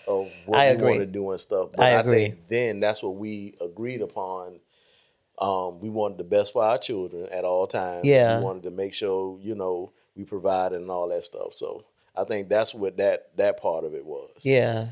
of 0.07 0.29
what 0.47 0.59
I 0.59 0.68
we 0.70 0.73
agree. 0.75 0.88
want 0.90 1.01
to 1.01 1.07
do 1.07 1.31
and 1.31 1.40
stuff. 1.40 1.70
But 1.73 1.81
I 1.85 1.90
I, 1.97 2.01
agree. 2.01 2.18
think 2.27 2.49
then 2.49 2.81
that's 2.81 3.03
what 3.03 3.14
we 3.16 3.55
agreed 3.61 4.03
upon. 4.03 4.61
Um, 5.38 5.81
we 5.81 5.90
wanted 5.90 6.18
the 6.18 6.25
best 6.25 6.53
for 6.53 6.62
our 6.64 6.79
children 6.79 7.29
at 7.33 7.44
all 7.44 7.66
times. 7.66 8.07
Yeah. 8.07 8.38
We 8.38 8.44
wanted 8.44 8.62
to 8.64 8.70
make 8.70 8.94
sure, 8.94 9.38
you 9.40 9.55
know, 9.55 9.92
we 10.16 10.25
provided 10.25 10.81
and 10.81 10.90
all 10.90 11.09
that 11.09 11.25
stuff. 11.25 11.53
So 11.55 11.85
I 12.16 12.25
think 12.25 12.49
that's 12.49 12.73
what 12.75 12.97
that 12.99 13.37
that 13.37 13.61
part 13.61 13.85
of 13.85 13.94
it 13.94 14.05
was. 14.07 14.31
Yeah. 14.42 14.88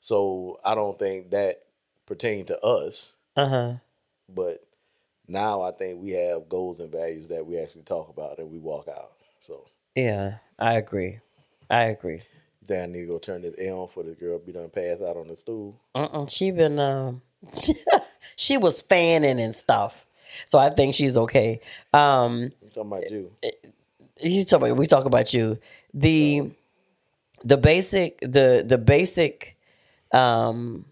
So 0.00 0.60
I 0.64 0.74
don't 0.74 0.98
think 0.98 1.30
that 1.30 1.62
pertained 2.06 2.48
to 2.48 2.60
us, 2.64 3.16
Uh 3.36 3.48
huh. 3.48 3.72
but 4.28 4.62
now 5.26 5.62
I 5.62 5.72
think 5.72 6.00
we 6.02 6.10
have 6.12 6.48
goals 6.48 6.80
and 6.80 6.90
values 6.92 7.28
that 7.28 7.46
we 7.46 7.58
actually 7.58 7.82
talk 7.82 8.08
about 8.08 8.38
and 8.38 8.50
we 8.50 8.58
walk 8.58 8.88
out. 8.88 9.12
So 9.40 9.64
Yeah. 9.94 10.34
I 10.58 10.74
agree. 10.74 11.18
I 11.70 11.84
agree. 11.84 12.22
then 12.66 12.82
I 12.82 12.86
need 12.92 13.00
to 13.02 13.06
go 13.06 13.18
turn 13.18 13.42
this 13.42 13.54
on 13.70 13.88
for 13.88 14.02
the 14.02 14.12
girl 14.12 14.38
be 14.38 14.52
done 14.52 14.68
pass 14.70 15.00
out 15.00 15.16
on 15.16 15.28
the 15.28 15.36
stool. 15.36 15.80
Uh-uh. 15.94 16.26
She 16.26 16.50
been 16.50 16.78
um, 16.78 17.22
she 18.38 18.56
was 18.56 18.80
fanning 18.80 19.40
and 19.40 19.54
stuff, 19.54 20.06
so 20.46 20.58
I 20.58 20.70
think 20.70 20.94
she's 20.94 21.18
okay. 21.18 21.60
Um, 21.92 22.52
I'm 22.62 22.70
talking 22.70 22.92
about 22.92 23.10
you. 23.10 23.32
you 24.20 24.44
talk 24.44 24.58
about 24.58 24.76
we 24.76 24.86
talk 24.86 25.04
about 25.06 25.34
you. 25.34 25.58
The 25.92 26.50
the 27.42 27.56
basic 27.56 28.20
the 28.20 28.64
the 28.66 28.78
basic 28.78 29.56
um 30.12 30.84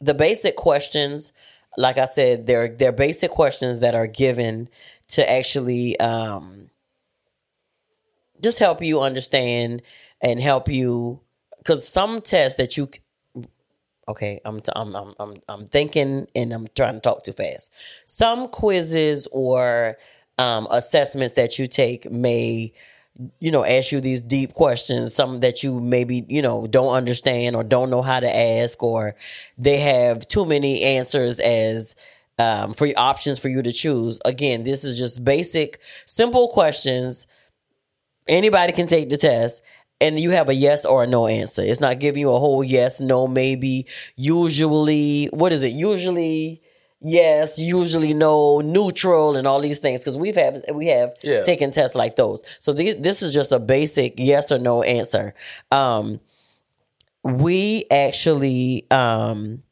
the 0.00 0.14
basic 0.14 0.56
questions 0.56 1.32
like 1.78 1.96
I 1.96 2.04
said 2.04 2.46
they're 2.46 2.68
they're 2.68 2.92
basic 2.92 3.30
questions 3.30 3.80
that 3.80 3.94
are 3.94 4.06
given 4.06 4.68
to 5.08 5.30
actually 5.30 5.98
um 5.98 6.68
just 8.42 8.58
help 8.58 8.82
you 8.82 9.00
understand 9.00 9.80
and 10.20 10.40
help 10.40 10.68
you 10.68 11.20
cuz 11.64 11.86
some 11.86 12.20
tests 12.20 12.58
that 12.58 12.76
you 12.76 12.88
okay 14.12 14.40
I'm, 14.44 14.60
t- 14.60 14.72
I'm 14.74 14.94
I'm 14.94 15.14
I'm 15.18 15.36
I'm 15.48 15.66
thinking 15.66 16.28
and 16.34 16.52
I'm 16.52 16.68
trying 16.74 16.94
to 16.94 17.00
talk 17.00 17.24
too 17.24 17.32
fast. 17.32 17.72
Some 18.06 18.48
quizzes 18.48 19.26
or 19.32 19.96
um, 20.38 20.66
assessments 20.70 21.34
that 21.34 21.58
you 21.58 21.66
take 21.66 22.10
may 22.10 22.72
you 23.40 23.50
know 23.50 23.64
ask 23.64 23.92
you 23.92 24.00
these 24.00 24.22
deep 24.22 24.54
questions 24.54 25.14
some 25.14 25.40
that 25.40 25.62
you 25.62 25.80
maybe 25.80 26.24
you 26.28 26.40
know 26.40 26.66
don't 26.66 26.94
understand 26.94 27.54
or 27.54 27.62
don't 27.62 27.90
know 27.90 28.00
how 28.00 28.18
to 28.18 28.36
ask 28.36 28.82
or 28.82 29.14
they 29.58 29.78
have 29.78 30.26
too 30.28 30.46
many 30.46 30.82
answers 30.82 31.38
as 31.40 31.94
um, 32.38 32.72
for 32.72 32.88
options 32.96 33.38
for 33.38 33.50
you 33.50 33.60
to 33.62 33.70
choose 33.70 34.18
again 34.24 34.64
this 34.64 34.82
is 34.82 34.98
just 34.98 35.22
basic 35.22 35.78
simple 36.06 36.48
questions 36.48 37.26
anybody 38.26 38.72
can 38.72 38.86
take 38.86 39.10
the 39.10 39.18
test 39.18 39.62
and 40.02 40.18
you 40.20 40.30
have 40.30 40.48
a 40.50 40.54
yes 40.54 40.84
or 40.84 41.04
a 41.04 41.06
no 41.06 41.26
answer. 41.26 41.62
It's 41.62 41.80
not 41.80 41.98
giving 42.00 42.20
you 42.20 42.32
a 42.34 42.38
whole 42.38 42.62
yes 42.64 43.00
no 43.00 43.26
maybe 43.26 43.86
usually 44.16 45.26
what 45.32 45.52
is 45.52 45.62
it? 45.62 45.72
Usually 45.72 46.60
yes 47.04 47.58
usually 47.58 48.14
no 48.14 48.60
neutral 48.60 49.36
and 49.36 49.46
all 49.46 49.60
these 49.60 49.78
things. 49.78 50.00
Because 50.00 50.18
we've 50.18 50.36
have 50.36 50.60
we 50.74 50.86
have 50.88 51.14
Yeah. 51.22 51.42
taken 51.42 51.70
tests 51.70 51.96
like 51.96 52.16
those. 52.16 52.42
So 52.60 52.72
this 52.72 53.22
is 53.22 53.32
just 53.32 53.52
a 53.52 53.58
basic 53.58 54.14
yes 54.18 54.52
or 54.52 54.58
no 54.58 54.82
answer. 54.82 55.34
Um 55.70 56.20
we 57.24 57.84
actually 57.90 58.86
um 58.90 59.62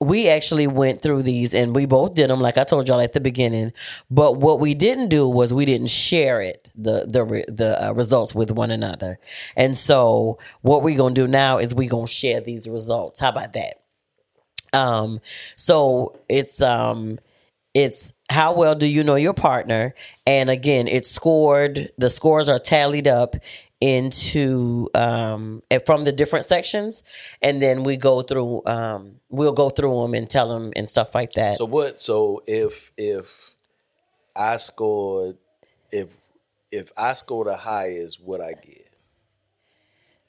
we 0.00 0.28
actually 0.28 0.66
went 0.66 1.02
through 1.02 1.22
these 1.22 1.52
and 1.54 1.74
we 1.76 1.84
both 1.84 2.14
did 2.14 2.30
them 2.30 2.40
like 2.40 2.56
i 2.56 2.64
told 2.64 2.88
y'all 2.88 3.00
at 3.00 3.12
the 3.12 3.20
beginning. 3.20 3.72
But 4.10 4.36
what 4.38 4.58
we 4.58 4.74
didn't 4.74 5.08
do 5.08 5.28
was 5.28 5.52
we 5.52 5.66
didn't 5.66 5.90
share 5.90 6.40
it 6.40 6.68
the 6.74 7.04
the 7.06 7.44
the 7.48 7.88
uh, 7.88 7.92
results 7.92 8.34
with 8.34 8.50
one 8.50 8.70
another. 8.70 9.18
And 9.56 9.76
so 9.76 10.38
what 10.62 10.82
we're 10.82 10.96
gonna 10.96 11.14
do 11.14 11.28
now 11.28 11.58
is 11.58 11.74
we're 11.74 11.88
gonna 11.88 12.06
share 12.06 12.40
these 12.40 12.66
results. 12.68 13.20
How 13.20 13.28
about 13.28 13.52
that? 13.52 13.74
Um 14.72 15.20
so 15.56 16.18
it's 16.28 16.62
um 16.62 17.18
it's 17.74 18.14
how 18.30 18.54
well 18.54 18.74
do 18.74 18.86
you 18.86 19.04
know 19.04 19.16
your 19.16 19.34
partner? 19.34 19.94
And 20.26 20.48
again 20.48 20.88
it's 20.88 21.10
scored. 21.10 21.90
The 21.98 22.08
scores 22.08 22.48
are 22.48 22.58
tallied 22.58 23.06
up 23.06 23.36
into 23.80 24.88
um 24.94 25.62
eh, 25.70 25.78
from 25.86 26.04
the 26.04 26.12
different 26.12 26.44
sections 26.44 27.02
and 27.40 27.62
then 27.62 27.82
we 27.82 27.96
go 27.96 28.20
through 28.22 28.62
um 28.66 29.16
we'll 29.30 29.52
go 29.52 29.70
through 29.70 30.02
them 30.02 30.14
and 30.14 30.28
tell 30.28 30.48
them 30.48 30.72
and 30.76 30.86
stuff 30.88 31.14
like 31.14 31.32
that 31.32 31.56
So 31.56 31.64
what? 31.64 32.00
So 32.00 32.42
if 32.46 32.92
if 32.96 33.54
I 34.36 34.56
scored, 34.58 35.36
if 35.90 36.08
if 36.70 36.92
I 36.96 37.14
scored 37.14 37.48
the 37.48 37.56
highest, 37.56 38.20
what 38.22 38.40
I 38.40 38.52
get. 38.52 38.88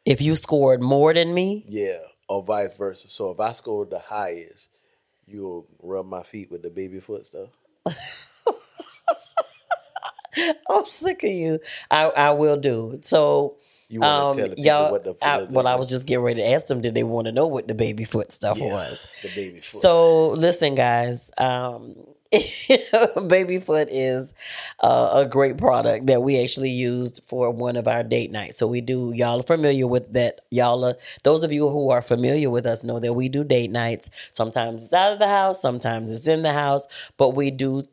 If 0.05 0.21
you 0.21 0.35
scored 0.35 0.81
more 0.81 1.13
than 1.13 1.33
me, 1.33 1.63
Yeah, 1.67 1.99
or 2.27 2.43
vice 2.43 2.75
versa. 2.75 3.07
So 3.09 3.31
if 3.31 3.39
I 3.39 3.51
scored 3.53 3.91
the 3.91 3.99
highest, 3.99 4.69
you'll 5.27 5.67
rub 5.81 6.07
my 6.07 6.23
feet 6.23 6.51
with 6.51 6.63
the 6.63 6.69
baby 6.69 6.99
foot 6.99 7.25
stuff. 7.25 7.49
I'm 10.69 10.85
sick 10.85 11.23
of 11.23 11.29
you. 11.29 11.59
I, 11.89 12.05
I 12.05 12.29
will 12.31 12.57
do. 12.57 12.99
So 13.01 13.57
you 13.89 13.99
want 13.99 14.11
to 14.13 14.21
um, 14.21 14.37
tell 14.37 14.55
the 14.55 14.61
y'all, 14.61 14.91
what 14.91 15.03
the 15.03 15.15
I, 15.21 15.43
well 15.43 15.67
I 15.67 15.75
was 15.75 15.89
just 15.89 16.07
getting 16.07 16.23
ready 16.23 16.41
to 16.41 16.49
ask 16.49 16.67
them 16.67 16.81
did 16.81 16.95
they 16.95 17.03
want 17.03 17.25
to 17.25 17.31
know 17.31 17.47
what 17.47 17.67
the 17.67 17.75
baby 17.75 18.05
foot 18.05 18.31
stuff 18.31 18.57
Yeah, 18.57 18.73
was. 18.73 19.05
the 19.21 19.29
baby 19.29 19.57
foot. 19.57 19.81
So 19.81 20.29
listen, 20.29 20.75
guys. 20.75 21.31
Um, 21.37 21.95
Babyfoot 23.27 23.89
is 23.91 24.33
uh, 24.79 25.09
a 25.15 25.25
great 25.27 25.57
product 25.57 26.07
that 26.07 26.23
we 26.23 26.41
actually 26.41 26.69
used 26.69 27.21
for 27.27 27.51
one 27.51 27.75
of 27.75 27.89
our 27.89 28.03
date 28.03 28.31
nights. 28.31 28.57
So 28.57 28.67
we 28.67 28.79
do. 28.79 29.11
Y'all 29.13 29.41
are 29.41 29.43
familiar 29.43 29.85
with 29.85 30.13
that. 30.13 30.39
Y'all 30.49 30.85
are 30.85 30.95
those 31.23 31.43
of 31.43 31.51
you 31.51 31.67
who 31.67 31.89
are 31.89 32.01
familiar 32.01 32.49
with 32.49 32.65
us 32.65 32.85
know 32.85 32.99
that 32.99 33.13
we 33.13 33.27
do 33.27 33.43
date 33.43 33.71
nights. 33.71 34.09
Sometimes 34.31 34.85
it's 34.85 34.93
out 34.93 35.11
of 35.11 35.19
the 35.19 35.27
house, 35.27 35.61
sometimes 35.61 36.13
it's 36.13 36.27
in 36.27 36.41
the 36.41 36.53
house, 36.53 36.87
but 37.17 37.31
we 37.31 37.51
do 37.51 37.83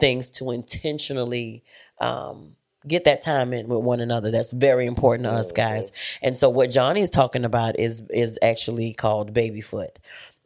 things 0.00 0.30
to 0.32 0.50
intentionally 0.50 1.62
um, 2.00 2.56
get 2.86 3.04
that 3.04 3.22
time 3.22 3.52
in 3.52 3.68
with 3.68 3.82
one 3.82 4.00
another. 4.00 4.30
That's 4.30 4.52
very 4.52 4.86
important 4.86 5.24
to 5.24 5.32
us, 5.32 5.52
guys. 5.52 5.92
And 6.22 6.36
so, 6.36 6.48
what 6.48 6.70
Johnny 6.70 7.02
is 7.02 7.10
talking 7.10 7.44
about 7.44 7.78
is 7.78 8.02
is 8.10 8.38
actually 8.42 8.94
called 8.94 9.32
Babyfoot. 9.32 9.98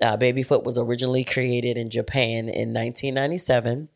Uh, 0.03 0.17
Babyfoot 0.17 0.65
was 0.65 0.77
originally 0.77 1.25
created 1.25 1.79
in 1.79 1.89
Japan 1.89 2.49
in 2.49 2.75
1997 2.75 3.89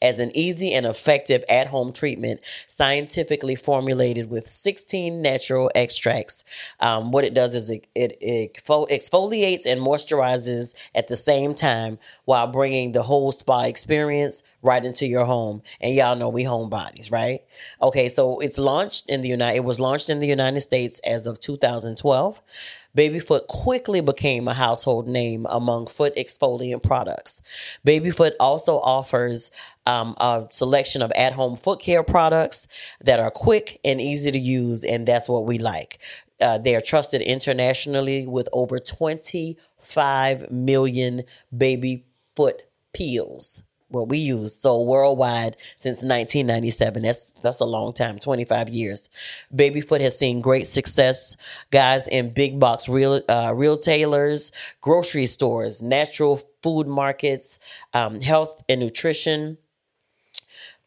as 0.00 0.18
an 0.18 0.30
easy 0.34 0.72
and 0.72 0.86
effective 0.86 1.44
at 1.48 1.68
home 1.68 1.92
treatment, 1.92 2.40
scientifically 2.66 3.56
formulated 3.56 4.30
with 4.30 4.48
16 4.48 5.20
natural 5.20 5.70
extracts. 5.74 6.44
Um, 6.80 7.10
what 7.12 7.24
it 7.24 7.34
does 7.34 7.54
is 7.54 7.70
it, 7.70 7.86
it, 7.94 8.20
exfo- 8.20 8.88
exfoliates 8.88 9.66
and 9.66 9.80
moisturizes 9.80 10.74
at 10.94 11.08
the 11.08 11.16
same 11.16 11.54
time 11.54 11.98
while 12.24 12.46
bringing 12.46 12.92
the 12.92 13.02
whole 13.02 13.32
spa 13.32 13.62
experience 13.62 14.42
right 14.62 14.84
into 14.84 15.06
your 15.06 15.24
home. 15.24 15.62
And 15.80 15.94
y'all 15.94 16.16
know 16.16 16.28
we 16.28 16.44
homebodies, 16.44 17.10
right? 17.10 17.40
Okay, 17.80 18.08
so 18.08 18.38
it's 18.40 18.58
launched 18.58 19.08
in 19.08 19.20
the 19.22 19.28
United. 19.28 19.56
It 19.56 19.64
was 19.64 19.80
launched 19.80 20.10
in 20.10 20.18
the 20.18 20.26
United 20.26 20.60
States 20.60 21.00
as 21.00 21.26
of 21.26 21.40
2012. 21.40 22.42
Babyfoot 22.94 23.46
quickly 23.46 24.00
became 24.00 24.48
a 24.48 24.54
household 24.54 25.06
name 25.06 25.46
among 25.48 25.86
foot 25.86 26.14
exfoliant 26.16 26.82
products. 26.82 27.42
Babyfoot 27.84 28.34
also 28.40 28.78
offers 28.78 29.50
um, 29.86 30.14
a 30.18 30.46
selection 30.50 31.02
of 31.02 31.12
at 31.12 31.32
home 31.32 31.56
foot 31.56 31.80
care 31.80 32.02
products 32.02 32.66
that 33.02 33.20
are 33.20 33.30
quick 33.30 33.78
and 33.84 34.00
easy 34.00 34.30
to 34.30 34.38
use, 34.38 34.84
and 34.84 35.06
that's 35.06 35.28
what 35.28 35.46
we 35.46 35.58
like. 35.58 35.98
Uh, 36.40 36.58
they 36.58 36.74
are 36.74 36.80
trusted 36.80 37.20
internationally 37.20 38.26
with 38.26 38.48
over 38.52 38.78
25 38.78 40.50
million 40.50 41.22
baby 41.56 42.04
foot 42.34 42.62
peels 42.92 43.62
what 43.90 44.08
we 44.08 44.18
use 44.18 44.54
so 44.54 44.80
worldwide 44.82 45.56
since 45.76 45.98
1997 45.98 47.02
that's 47.02 47.32
that's 47.42 47.60
a 47.60 47.64
long 47.64 47.92
time 47.92 48.18
25 48.18 48.68
years. 48.68 49.08
Babyfoot 49.54 50.00
has 50.00 50.18
seen 50.18 50.40
great 50.40 50.66
success 50.66 51.36
guys 51.70 52.08
in 52.08 52.32
big 52.32 52.58
box 52.58 52.88
real 52.88 53.20
uh, 53.28 53.52
retailers 53.54 54.52
grocery 54.80 55.26
stores 55.26 55.82
natural 55.82 56.40
food 56.62 56.86
markets 56.86 57.58
um, 57.94 58.20
health 58.20 58.62
and 58.68 58.80
nutrition 58.80 59.58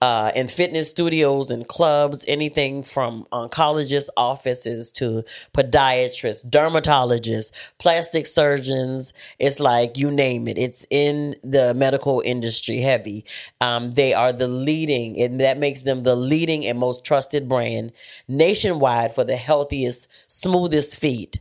uh, 0.04 0.34
in 0.36 0.50
fitness 0.50 0.90
studios 0.90 1.50
and 1.50 1.66
clubs, 1.66 2.26
anything 2.28 2.84
from 2.84 3.26
oncologists' 3.32 4.10
offices 4.18 4.92
to 4.92 5.24
podiatrists, 5.54 6.46
dermatologists, 6.46 7.54
plastic 7.78 8.26
surgeons. 8.26 9.14
It's 9.40 9.62
like 9.62 9.98
you 9.98 10.12
name 10.12 10.50
it. 10.50 10.58
It's 10.58 10.86
in 10.90 11.38
the 11.42 11.74
medical 11.74 12.22
industry 12.26 12.80
heavy. 12.80 13.24
Um, 13.62 13.92
they 13.92 14.14
are 14.14 14.34
the 14.34 14.50
leading, 14.50 15.18
and 15.22 15.40
that 15.40 15.58
makes 15.58 15.84
them 15.84 16.04
the 16.04 16.18
leading 16.18 16.66
and 16.66 16.78
most 16.78 17.06
trusted 17.06 17.48
brand 17.48 17.94
nationwide 18.28 19.16
for 19.16 19.24
the 19.24 19.38
healthiest, 19.38 20.10
smoothest 20.28 21.00
feet. 21.00 21.40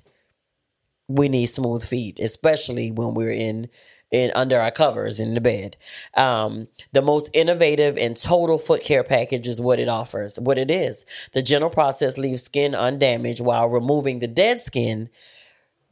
We 1.08 1.28
need 1.28 1.46
smooth 1.46 1.84
feet, 1.84 2.20
especially 2.20 2.92
when 2.92 3.14
we're 3.14 3.32
in 3.32 3.70
in 4.12 4.30
under 4.34 4.60
our 4.60 4.70
covers 4.70 5.18
in 5.18 5.34
the 5.34 5.40
bed. 5.40 5.76
Um, 6.14 6.68
the 6.92 7.02
most 7.02 7.30
innovative 7.32 7.96
and 7.96 8.16
total 8.16 8.58
foot 8.58 8.82
care 8.82 9.02
package 9.02 9.48
is 9.48 9.60
what 9.60 9.80
it 9.80 9.88
offers. 9.88 10.38
What 10.38 10.58
it 10.58 10.70
is, 10.70 11.04
the 11.32 11.42
gentle 11.42 11.70
process 11.70 12.18
leaves 12.18 12.44
skin 12.44 12.74
undamaged 12.74 13.40
while 13.40 13.68
removing 13.68 14.18
the 14.18 14.28
dead 14.28 14.60
skin, 14.60 15.08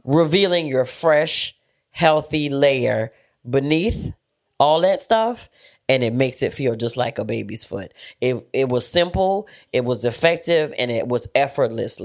revealing 0.05 0.67
your 0.67 0.85
fresh, 0.85 1.57
healthy 1.91 2.49
layer 2.51 3.13
beneath 3.49 4.13
all 4.61 4.83
that 4.83 5.01
stuff. 5.01 5.49
And 5.91 6.05
it 6.05 6.15
makes 6.15 6.43
it 6.43 6.55
feel 6.55 6.77
just 6.77 6.97
like 6.97 7.19
a 7.19 7.25
baby's 7.25 7.65
foot. 7.65 7.93
It 8.21 8.47
it 8.53 8.69
was 8.69 8.87
simple, 8.87 9.49
it 9.73 9.85
was 9.85 10.05
effective, 10.05 10.73
and 10.79 10.91
it 10.91 11.09
was 11.09 11.27
effortless 11.35 11.99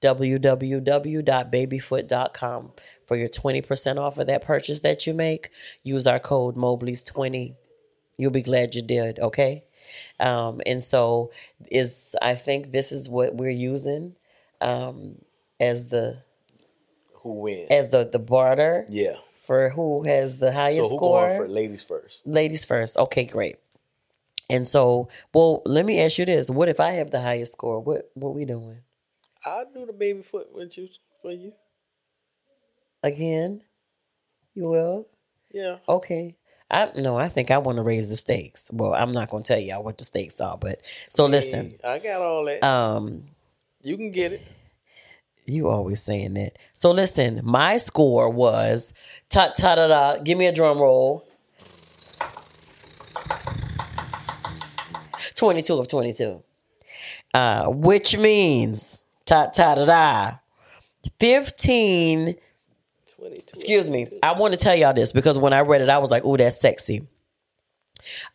www.babyfoot.com 0.01 2.71
for 3.05 3.15
your 3.17 3.27
20% 3.27 3.97
off 3.99 4.17
of 4.17 4.27
that 4.27 4.41
purchase 4.43 4.81
that 4.81 5.07
you 5.07 5.13
make. 5.13 5.49
Use 5.83 6.07
our 6.07 6.19
code 6.19 6.55
Mobley's20. 6.55 7.55
You'll 8.17 8.31
be 8.31 8.41
glad 8.43 8.75
you 8.75 8.81
did, 8.81 9.19
okay? 9.19 9.63
Um, 10.19 10.61
and 10.65 10.81
so 10.81 11.31
is 11.69 12.15
I 12.21 12.35
think 12.35 12.71
this 12.71 12.91
is 12.91 13.09
what 13.09 13.35
we're 13.35 13.49
using 13.49 14.15
um, 14.61 15.15
as 15.59 15.87
the 15.87 16.21
Who 17.23 17.33
wins? 17.41 17.67
as 17.71 17.89
the 17.89 18.05
the 18.05 18.19
barter 18.19 18.85
yeah. 18.89 19.15
for 19.43 19.69
who 19.69 20.03
has 20.03 20.39
the 20.39 20.51
highest 20.51 20.77
So 20.77 20.89
who 20.89 20.97
score. 20.97 21.29
for 21.31 21.47
ladies 21.47 21.83
first? 21.83 22.25
ladies 22.27 22.65
first. 22.65 22.97
Okay, 22.97 23.25
great. 23.25 23.57
And 24.49 24.67
so, 24.67 25.07
well, 25.33 25.61
let 25.65 25.85
me 25.85 26.01
ask 26.01 26.17
you 26.17 26.25
this: 26.25 26.49
What 26.49 26.67
if 26.67 26.79
I 26.79 26.91
have 26.91 27.11
the 27.11 27.21
highest 27.21 27.53
score? 27.53 27.79
What 27.79 28.11
what 28.15 28.33
we 28.35 28.45
doing 28.45 28.79
I'll 29.45 29.65
do 29.73 29.85
the 29.85 29.93
baby 29.93 30.21
foot 30.23 30.53
with 30.53 30.77
you 30.77 30.87
for 31.21 31.31
you. 31.31 31.53
again? 33.03 33.63
You 34.53 34.69
will. 34.69 35.07
Yeah. 35.53 35.77
Okay. 35.87 36.35
I 36.69 36.91
no, 36.95 37.17
I 37.17 37.27
think 37.29 37.51
I 37.51 37.57
want 37.57 37.77
to 37.77 37.81
raise 37.83 38.09
the 38.09 38.15
stakes. 38.15 38.69
Well, 38.71 38.93
I'm 38.93 39.11
not 39.11 39.29
going 39.29 39.43
to 39.43 39.47
tell 39.53 39.59
y'all 39.61 39.83
what 39.83 39.97
the 39.97 40.05
stakes 40.05 40.39
are, 40.41 40.57
but 40.57 40.81
so 41.09 41.25
listen. 41.25 41.75
I 41.83 41.99
got 41.99 42.21
all 42.21 42.45
that. 42.45 42.63
Um, 42.63 43.25
you 43.81 43.97
can 43.97 44.11
get 44.11 44.33
it. 44.33 44.41
You 45.45 45.69
always 45.69 46.01
saying 46.01 46.33
that. 46.35 46.57
So 46.73 46.91
listen, 46.91 47.41
my 47.43 47.77
score 47.77 48.29
was 48.29 48.93
ta 49.29 49.51
ta 49.55 49.75
da 49.75 49.87
da. 49.87 50.17
Give 50.17 50.37
me 50.37 50.47
a 50.47 50.51
drum 50.51 50.79
roll. 50.79 51.27
Twenty 55.35 55.61
two 55.61 55.79
of 55.79 55.87
twenty 55.87 56.13
two. 56.13 56.43
Uh, 57.33 57.67
which 57.67 58.17
means 58.17 59.05
ta 59.25 59.47
ta 59.47 59.75
da 59.75 59.85
da. 59.85 60.31
Fifteen. 61.19 62.35
22. 63.17 63.43
Excuse 63.49 63.89
me. 63.89 64.07
I 64.23 64.33
want 64.33 64.53
to 64.53 64.59
tell 64.59 64.75
y'all 64.75 64.93
this 64.93 65.11
because 65.11 65.37
when 65.37 65.53
I 65.53 65.61
read 65.61 65.81
it, 65.81 65.89
I 65.89 65.99
was 65.99 66.09
like, 66.09 66.23
"Oh, 66.25 66.37
that's 66.37 66.59
sexy." 66.59 67.07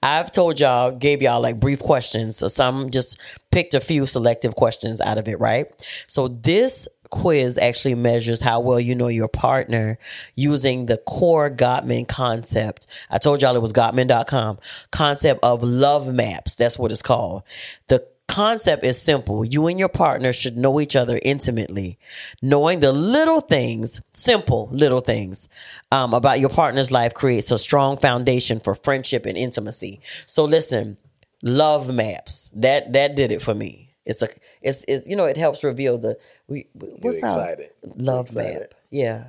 I've 0.02 0.32
told 0.32 0.60
y'all, 0.60 0.90
gave 0.92 1.22
y'all 1.22 1.40
like 1.40 1.58
brief 1.58 1.80
questions. 1.80 2.36
So 2.36 2.48
some 2.48 2.90
just 2.90 3.18
picked 3.50 3.74
a 3.74 3.80
few 3.80 4.06
selective 4.06 4.54
questions 4.54 5.00
out 5.00 5.18
of 5.18 5.28
it, 5.28 5.40
right? 5.40 5.66
So 6.06 6.28
this 6.28 6.88
quiz 7.10 7.58
actually 7.58 7.94
measures 7.94 8.40
how 8.40 8.60
well 8.60 8.80
you 8.80 8.94
know 8.94 9.08
your 9.08 9.28
partner 9.28 9.98
using 10.34 10.86
the 10.86 10.98
core 10.98 11.50
Gottman 11.50 12.08
concept. 12.08 12.86
I 13.10 13.18
told 13.18 13.42
y'all 13.42 13.56
it 13.56 13.62
was 13.62 13.72
Gottman.com 13.72 14.58
concept 14.90 15.40
of 15.42 15.62
love 15.62 16.12
maps. 16.12 16.56
That's 16.56 16.78
what 16.78 16.92
it's 16.92 17.02
called. 17.02 17.42
The 17.88 18.06
concept 18.28 18.84
is 18.84 19.00
simple. 19.00 19.44
You 19.44 19.66
and 19.66 19.78
your 19.78 19.88
partner 19.88 20.32
should 20.32 20.56
know 20.56 20.80
each 20.80 20.96
other 20.96 21.18
intimately. 21.22 21.98
Knowing 22.42 22.80
the 22.80 22.92
little 22.92 23.40
things, 23.40 24.00
simple 24.12 24.68
little 24.72 25.00
things 25.00 25.48
um, 25.92 26.12
about 26.12 26.40
your 26.40 26.50
partner's 26.50 26.92
life 26.92 27.14
creates 27.14 27.50
a 27.50 27.58
strong 27.58 27.96
foundation 27.96 28.60
for 28.60 28.74
friendship 28.74 29.26
and 29.26 29.36
intimacy. 29.36 30.00
So 30.26 30.44
listen, 30.44 30.96
love 31.42 31.92
maps. 31.92 32.50
That 32.54 32.92
that 32.92 33.16
did 33.16 33.32
it 33.32 33.42
for 33.42 33.54
me. 33.54 33.85
It's 34.06 34.22
a 34.22 34.28
it's, 34.62 34.84
it's 34.86 35.08
you 35.08 35.16
know 35.16 35.24
it 35.24 35.36
helps 35.36 35.64
reveal 35.64 35.98
the 35.98 36.16
we 36.46 36.68
what's 36.72 37.22
our 37.22 37.28
excited. 37.28 37.70
love 37.96 38.26
excited. 38.26 38.60
map. 38.60 38.74
Yeah, 38.90 39.24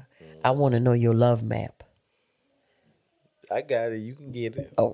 I 0.45 0.49
mm-hmm. 0.49 0.59
want 0.59 0.73
to 0.73 0.79
know 0.79 0.93
your 0.93 1.15
love 1.15 1.41
map. 1.41 1.83
I 3.51 3.61
got 3.61 3.91
it. 3.91 3.99
You 3.99 4.13
can 4.13 4.31
get 4.31 4.55
it. 4.55 4.73
Oh, 4.77 4.93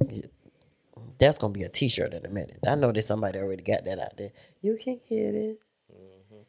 that's 1.19 1.37
gonna 1.37 1.53
be 1.53 1.63
a 1.63 1.69
T-shirt 1.69 2.13
in 2.13 2.25
a 2.25 2.29
minute. 2.29 2.59
I 2.65 2.75
know 2.75 2.91
that 2.91 3.03
somebody 3.03 3.39
already 3.39 3.63
got 3.63 3.83
that 3.85 3.99
out 3.99 4.15
there. 4.17 4.31
You 4.61 4.77
can 4.81 5.01
get 5.07 5.35
it. 5.35 5.59
Mm-hmm. 5.91 6.41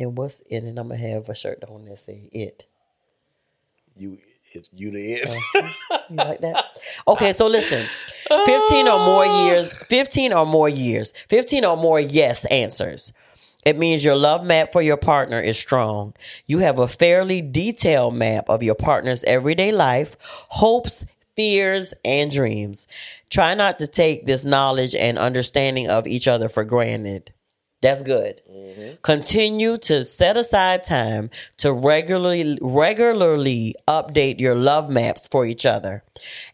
And 0.00 0.16
what's 0.16 0.40
in 0.40 0.66
it? 0.66 0.78
I'm 0.78 0.88
gonna 0.88 0.96
have 0.96 1.28
a 1.28 1.34
shirt 1.34 1.62
on 1.68 1.84
that 1.84 1.98
say 1.98 2.30
it. 2.32 2.64
You 3.98 4.18
it's 4.52 4.70
you 4.72 4.90
the 4.90 5.12
it. 5.14 5.28
You 6.10 6.16
like 6.16 6.40
that? 6.40 6.64
Okay, 7.06 7.32
so 7.32 7.48
listen. 7.48 7.86
15 8.28 8.88
or 8.88 8.98
more 8.98 9.24
oh. 9.26 9.46
years, 9.46 9.74
15 9.74 10.32
or 10.32 10.46
more 10.46 10.68
years, 10.68 11.12
15 11.28 11.66
or 11.66 11.76
more 11.76 12.00
yes 12.00 12.46
answers. 12.46 13.12
It 13.66 13.76
means 13.76 14.02
your 14.02 14.16
love 14.16 14.42
map 14.42 14.72
for 14.72 14.80
your 14.80 14.96
partner 14.96 15.38
is 15.38 15.58
strong. 15.58 16.14
You 16.46 16.58
have 16.58 16.78
a 16.78 16.88
fairly 16.88 17.42
detailed 17.42 18.14
map 18.14 18.48
of 18.48 18.62
your 18.62 18.74
partner's 18.74 19.24
everyday 19.24 19.70
life, 19.72 20.16
hopes, 20.22 21.04
fears, 21.36 21.92
and 22.04 22.30
dreams. 22.30 22.88
Try 23.28 23.54
not 23.54 23.78
to 23.80 23.86
take 23.86 24.24
this 24.24 24.46
knowledge 24.46 24.94
and 24.94 25.18
understanding 25.18 25.88
of 25.88 26.06
each 26.06 26.26
other 26.26 26.48
for 26.48 26.64
granted. 26.64 27.34
That's 27.80 28.02
good. 28.02 28.42
Mm-hmm. 28.50 28.96
Continue 29.02 29.76
to 29.78 30.02
set 30.02 30.36
aside 30.36 30.82
time 30.82 31.30
to 31.58 31.72
regularly 31.72 32.58
regularly 32.60 33.76
update 33.86 34.40
your 34.40 34.56
love 34.56 34.90
maps 34.90 35.28
for 35.28 35.46
each 35.46 35.64
other. 35.64 36.02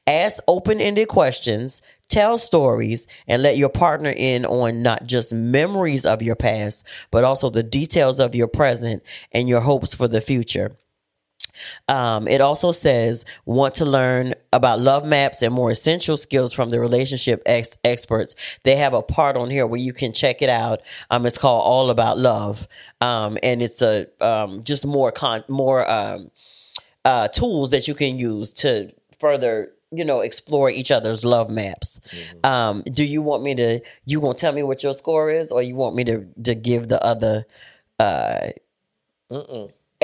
Ask 0.07 0.43
open-ended 0.47 1.09
questions, 1.09 1.81
tell 2.09 2.37
stories, 2.37 3.07
and 3.27 3.43
let 3.43 3.57
your 3.57 3.71
partner 3.71 4.13
in 4.15 4.45
on 4.45 4.83
not 4.83 5.07
just 5.07 5.33
memories 5.33 6.05
of 6.05 6.21
your 6.21 6.37
past, 6.37 6.85
but 7.11 7.25
also 7.25 7.49
the 7.49 7.63
details 7.63 8.21
of 8.21 8.35
your 8.35 8.49
present 8.49 9.03
and 9.33 9.49
your 9.49 9.61
hopes 9.63 9.95
for 9.95 10.09
the 10.09 10.21
future. 10.21 10.77
Um, 11.89 12.29
it 12.29 12.41
also 12.41 12.71
says 12.71 13.25
want 13.45 13.75
to 13.77 13.85
learn 13.85 14.35
about 14.53 14.81
love 14.81 15.05
maps 15.05 15.43
and 15.43 15.55
more 15.55 15.71
essential 15.71 16.17
skills 16.17 16.53
from 16.53 16.71
the 16.71 16.81
relationship 16.81 17.43
ex- 17.47 17.77
experts. 17.85 18.35
They 18.65 18.77
have 18.77 18.95
a 18.95 19.03
part 19.03 19.37
on 19.37 19.51
here 19.51 19.67
where 19.67 19.81
you 19.81 19.93
can 19.93 20.13
check 20.13 20.43
it 20.43 20.49
out. 20.49 20.83
Um, 21.11 21.27
it's 21.27 21.39
called 21.39 21.63
All 21.65 21.91
About 21.91 22.19
Love, 22.19 22.69
um, 23.01 23.39
and 23.43 23.63
it's 23.63 23.83
a 23.83 24.07
um, 24.21 24.65
just 24.65 24.87
more 24.87 25.13
con 25.13 25.45
more 25.49 25.89
um, 25.91 26.31
uh, 27.05 27.29
tools 27.29 27.71
that 27.71 27.89
you 27.89 27.95
can 27.95 28.19
use 28.19 28.53
to 28.55 28.93
further 29.19 29.71
you 29.97 30.05
know 30.05 30.21
explore 30.21 30.71
each 30.71 30.91
other's 30.91 31.25
love 31.25 31.51
maps. 31.51 32.01
Um, 32.43 32.83
do 32.83 33.05
you 33.05 33.23
want 33.23 33.43
me 33.43 33.55
to? 33.55 33.81
You 34.05 34.21
gonna 34.21 34.35
tell 34.35 34.53
me 34.53 34.63
what 34.63 34.83
your 34.83 34.93
score 34.93 35.31
is, 35.31 35.53
or 35.53 35.63
you 35.63 35.75
want 35.75 35.97
me 35.97 36.05
to 36.05 36.27
to 36.45 36.55
give 36.55 36.89
the 36.89 37.03
other? 37.05 37.47
Uh, 37.99 38.51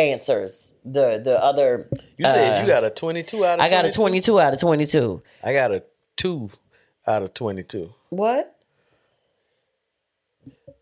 answers 0.01 0.75
the 0.85 1.21
the 1.23 1.43
other 1.43 1.89
You 2.17 2.25
said 2.25 2.63
you 2.63 2.67
got 2.67 2.85
a 2.85 2.91
twenty 2.91 3.23
two 3.23 3.45
out 3.45 3.55
of 3.55 3.61
Uh, 3.61 3.65
I 3.65 3.69
got 3.71 3.85
a 3.85 3.93
22? 3.93 4.33
22 4.33 4.41
out 4.41 4.55
of 4.55 4.61
22. 4.61 5.23
I 5.45 5.53
got 5.53 5.73
a 5.73 5.83
two 6.17 6.51
out 7.07 7.23
of 7.23 7.35
twenty 7.35 7.63
two. 7.63 7.93
What? 8.09 8.57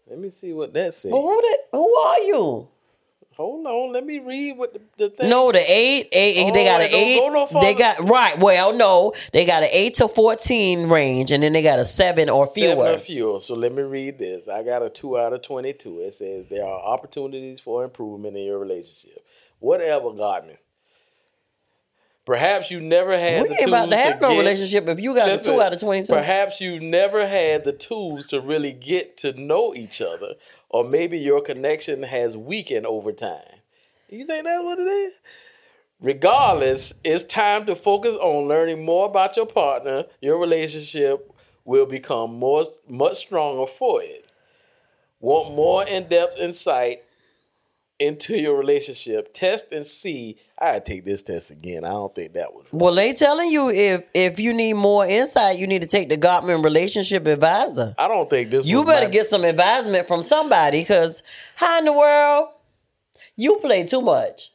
Let 0.08 0.18
me 0.18 0.30
see 0.30 0.52
what 0.52 0.72
that 0.72 0.94
says. 0.94 1.10
Who, 1.12 1.20
the, 1.20 1.58
who 1.72 1.96
are 1.96 2.18
you? 2.20 2.68
Hold 3.38 3.66
on, 3.68 3.92
let 3.92 4.04
me 4.04 4.18
read 4.18 4.58
what 4.58 4.72
the, 4.72 4.80
the 4.96 5.10
thing. 5.10 5.30
No, 5.30 5.52
the 5.52 5.60
eight, 5.60 6.08
eight 6.10 6.52
they 6.52 6.64
Oh, 6.66 6.70
got 6.72 6.80
an 6.80 6.88
eight. 6.90 7.20
go 7.20 7.28
no 7.28 7.60
they 7.60 7.72
got 7.72 8.08
right. 8.08 8.36
Well, 8.36 8.72
no, 8.74 9.12
they 9.32 9.46
got 9.46 9.62
an 9.62 9.68
eight 9.70 9.94
to 9.94 10.08
fourteen 10.08 10.88
range, 10.88 11.30
and 11.30 11.40
then 11.44 11.52
they 11.52 11.62
got 11.62 11.78
a 11.78 11.84
seven 11.84 12.28
or 12.28 12.48
fewer. 12.48 12.70
Seven 12.70 12.86
or 12.96 12.98
fewer. 12.98 13.40
So 13.40 13.54
let 13.54 13.72
me 13.72 13.82
read 13.82 14.18
this. 14.18 14.48
I 14.48 14.64
got 14.64 14.82
a 14.82 14.90
two 14.90 15.16
out 15.16 15.32
of 15.32 15.42
twenty-two. 15.42 16.00
It 16.00 16.14
says 16.14 16.48
there 16.48 16.64
are 16.64 16.80
opportunities 16.80 17.60
for 17.60 17.84
improvement 17.84 18.36
in 18.36 18.42
your 18.42 18.58
relationship. 18.58 19.24
Whatever, 19.60 20.12
Godman. 20.14 20.56
Perhaps 22.24 22.70
you 22.72 22.80
never 22.80 23.16
had. 23.16 23.44
we 23.44 23.50
ain't 23.50 23.68
about 23.68 23.88
to 23.88 23.96
have 23.96 24.20
no 24.20 24.30
get- 24.32 24.38
relationship 24.38 24.86
if 24.88 25.00
you 25.00 25.14
got 25.14 25.28
a 25.30 25.42
two 25.42 25.62
out 25.62 25.72
of 25.72 25.78
twenty-two. 25.78 26.12
Perhaps 26.12 26.60
you 26.60 26.80
never 26.80 27.24
had 27.26 27.64
the 27.64 27.72
tools 27.72 28.26
to 28.26 28.40
really 28.40 28.72
get 28.72 29.16
to 29.18 29.32
know 29.32 29.74
each 29.76 30.02
other, 30.02 30.34
or 30.70 30.84
maybe 30.84 31.18
your 31.18 31.40
connection 31.40 32.02
has 32.02 32.36
weakened 32.36 32.86
over 32.86 33.12
time. 33.12 33.60
You 34.08 34.26
think 34.26 34.44
that's 34.44 34.64
what 34.64 34.78
it 34.78 34.86
is? 34.86 35.12
Regardless, 36.00 36.92
it's 37.02 37.24
time 37.24 37.66
to 37.66 37.74
focus 37.74 38.16
on 38.16 38.48
learning 38.48 38.84
more 38.84 39.06
about 39.06 39.36
your 39.36 39.46
partner. 39.46 40.04
Your 40.20 40.38
relationship 40.38 41.32
will 41.64 41.86
become 41.86 42.34
more 42.34 42.66
much 42.88 43.18
stronger 43.18 43.66
for 43.66 44.02
it. 44.02 44.24
Want 45.20 45.54
more 45.54 45.84
in-depth 45.84 46.38
insight 46.38 47.02
into 47.98 48.36
your 48.36 48.56
relationship? 48.56 49.32
Test 49.34 49.72
and 49.72 49.86
see. 49.86 50.36
I 50.58 50.78
take 50.80 51.04
this 51.04 51.22
test 51.22 51.50
again. 51.50 51.84
I 51.84 51.90
don't 51.90 52.14
think 52.14 52.32
that 52.34 52.52
was 52.52 52.66
Well, 52.72 52.94
they 52.94 53.12
telling 53.12 53.50
you 53.50 53.70
if 53.70 54.04
if 54.14 54.38
you 54.40 54.52
need 54.52 54.74
more 54.74 55.06
insight, 55.06 55.58
you 55.58 55.66
need 55.66 55.82
to 55.82 55.88
take 55.88 56.08
the 56.08 56.16
Gottman 56.16 56.64
Relationship 56.64 57.26
Advisor. 57.26 57.94
I 57.98 58.08
don't 58.08 58.28
think 58.28 58.50
this. 58.50 58.66
You 58.66 58.84
better 58.84 59.06
my- 59.06 59.12
get 59.12 59.26
some 59.26 59.44
advisement 59.44 60.06
from 60.08 60.22
somebody, 60.22 60.80
because 60.80 61.22
how 61.54 61.78
in 61.78 61.84
the 61.84 61.92
world 61.92 62.48
you 63.36 63.56
play 63.56 63.84
too 63.84 64.00
much? 64.02 64.50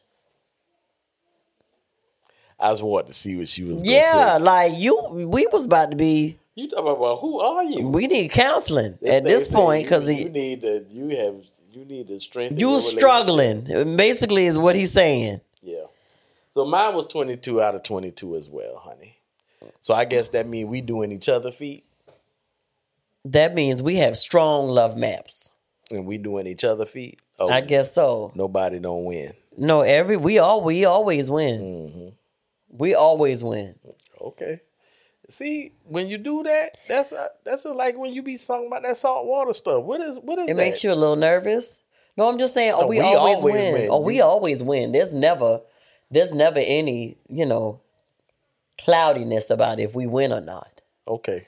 I 2.58 2.70
was 2.70 2.80
wanting 2.80 3.08
to 3.08 3.14
see 3.14 3.36
what 3.36 3.48
she 3.48 3.64
was. 3.64 3.86
Yeah, 3.86 4.36
say. 4.36 4.42
like 4.42 4.72
you, 4.76 5.02
we 5.10 5.46
was 5.52 5.66
about 5.66 5.90
to 5.90 5.96
be. 5.96 6.38
you 6.54 6.68
talking 6.70 6.92
about 6.92 7.20
who 7.20 7.40
are 7.40 7.64
you? 7.64 7.88
We 7.88 8.06
need 8.06 8.30
counseling 8.30 8.96
This 9.02 9.14
at 9.14 9.24
this 9.24 9.48
point 9.48 9.84
because 9.84 10.08
you, 10.08 10.26
you 10.26 10.30
need 10.30 10.60
to. 10.62 10.84
You 10.90 11.08
have. 11.16 11.34
You 11.74 11.84
need 11.84 12.08
to 12.08 12.20
strengthen. 12.20 12.58
you 12.60 12.80
struggling. 12.80 13.96
Basically, 13.96 14.46
is 14.46 14.58
what 14.58 14.76
he's 14.76 14.92
saying. 14.92 15.40
Yeah. 15.62 15.84
So 16.54 16.64
mine 16.64 16.94
was 16.94 17.06
twenty 17.06 17.36
two 17.36 17.60
out 17.60 17.74
of 17.74 17.82
twenty 17.82 18.10
two 18.10 18.36
as 18.36 18.48
well, 18.48 18.76
honey. 18.76 19.16
So 19.80 19.92
I 19.94 20.04
guess 20.04 20.28
that 20.30 20.46
means 20.46 20.68
we 20.68 20.80
doing 20.80 21.10
each 21.12 21.28
other 21.28 21.50
feet 21.50 21.84
That 23.24 23.54
means 23.54 23.82
we 23.82 23.96
have 23.96 24.16
strong 24.18 24.68
love 24.68 24.96
maps. 24.96 25.52
and 25.90 26.06
we 26.06 26.18
doing 26.18 26.46
each 26.46 26.64
other 26.64 26.86
feet. 26.86 27.18
Oh, 27.38 27.48
I 27.48 27.60
guess 27.60 27.92
so. 27.94 28.30
nobody 28.34 28.78
don't 28.78 29.04
win. 29.04 29.32
No, 29.56 29.80
every 29.80 30.16
we 30.16 30.38
all 30.38 30.62
we 30.62 30.84
always 30.84 31.30
win. 31.30 31.60
Mm-hmm. 31.60 32.08
We 32.78 32.94
always 32.94 33.42
win. 33.42 33.74
Okay. 34.20 34.60
See, 35.30 35.72
when 35.84 36.08
you 36.08 36.18
do 36.18 36.42
that, 36.42 36.76
that's 36.88 37.12
uh 37.12 37.28
that's 37.44 37.64
like 37.64 37.96
when 37.96 38.12
you 38.12 38.22
be 38.22 38.36
talking 38.36 38.66
about 38.66 38.82
that 38.82 38.96
salt 38.96 39.26
water 39.26 39.52
stuff. 39.52 39.82
What 39.84 40.00
is 40.00 40.18
what 40.20 40.38
is 40.38 40.44
It 40.44 40.48
that? 40.48 40.56
makes 40.56 40.84
you 40.84 40.92
a 40.92 40.94
little 40.94 41.16
nervous. 41.16 41.80
No, 42.16 42.28
I'm 42.28 42.38
just 42.38 42.54
saying. 42.54 42.74
Oh, 42.76 42.82
No, 42.82 42.86
we, 42.86 42.98
we 42.98 43.04
always, 43.04 43.38
always 43.38 43.54
win. 43.54 43.72
win. 43.74 43.88
Oh, 43.90 44.00
we 44.00 44.20
always 44.20 44.62
win. 44.62 44.92
There's 44.92 45.12
never, 45.14 45.60
there's 46.10 46.32
never 46.32 46.60
any, 46.60 47.18
you 47.28 47.44
know, 47.46 47.80
cloudiness 48.78 49.50
about 49.50 49.80
if 49.80 49.94
we 49.94 50.06
win 50.06 50.32
or 50.32 50.40
not. 50.40 50.80
okay. 51.08 51.46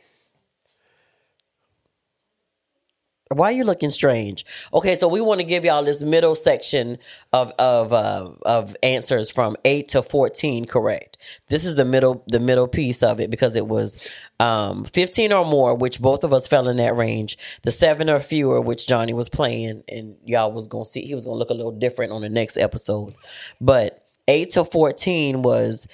Why 3.32 3.48
are 3.48 3.52
you 3.52 3.64
looking 3.64 3.90
strange? 3.90 4.46
Okay, 4.72 4.94
so 4.94 5.08
we 5.08 5.20
want 5.20 5.40
to 5.40 5.44
give 5.44 5.64
y'all 5.64 5.82
this 5.82 6.02
middle 6.02 6.36
section 6.36 6.98
of 7.32 7.50
of 7.58 7.92
uh, 7.92 8.30
of 8.42 8.76
answers 8.84 9.30
from 9.30 9.56
eight 9.64 9.88
to 9.88 10.02
fourteen. 10.02 10.64
Correct. 10.64 11.16
This 11.48 11.66
is 11.66 11.74
the 11.74 11.84
middle 11.84 12.22
the 12.28 12.38
middle 12.38 12.68
piece 12.68 13.02
of 13.02 13.18
it 13.18 13.28
because 13.28 13.56
it 13.56 13.66
was 13.66 14.08
um, 14.38 14.84
fifteen 14.84 15.32
or 15.32 15.44
more, 15.44 15.74
which 15.74 16.00
both 16.00 16.22
of 16.22 16.32
us 16.32 16.46
fell 16.46 16.68
in 16.68 16.76
that 16.76 16.94
range. 16.94 17.36
The 17.62 17.72
seven 17.72 18.08
or 18.08 18.20
fewer, 18.20 18.60
which 18.60 18.86
Johnny 18.86 19.12
was 19.12 19.28
playing, 19.28 19.82
and 19.88 20.16
y'all 20.24 20.52
was 20.52 20.68
gonna 20.68 20.84
see 20.84 21.02
he 21.02 21.14
was 21.16 21.24
gonna 21.24 21.36
look 21.36 21.50
a 21.50 21.54
little 21.54 21.72
different 21.72 22.12
on 22.12 22.20
the 22.20 22.28
next 22.28 22.56
episode. 22.56 23.12
But 23.60 24.06
eight 24.28 24.50
to 24.50 24.64
fourteen 24.64 25.42
was 25.42 25.88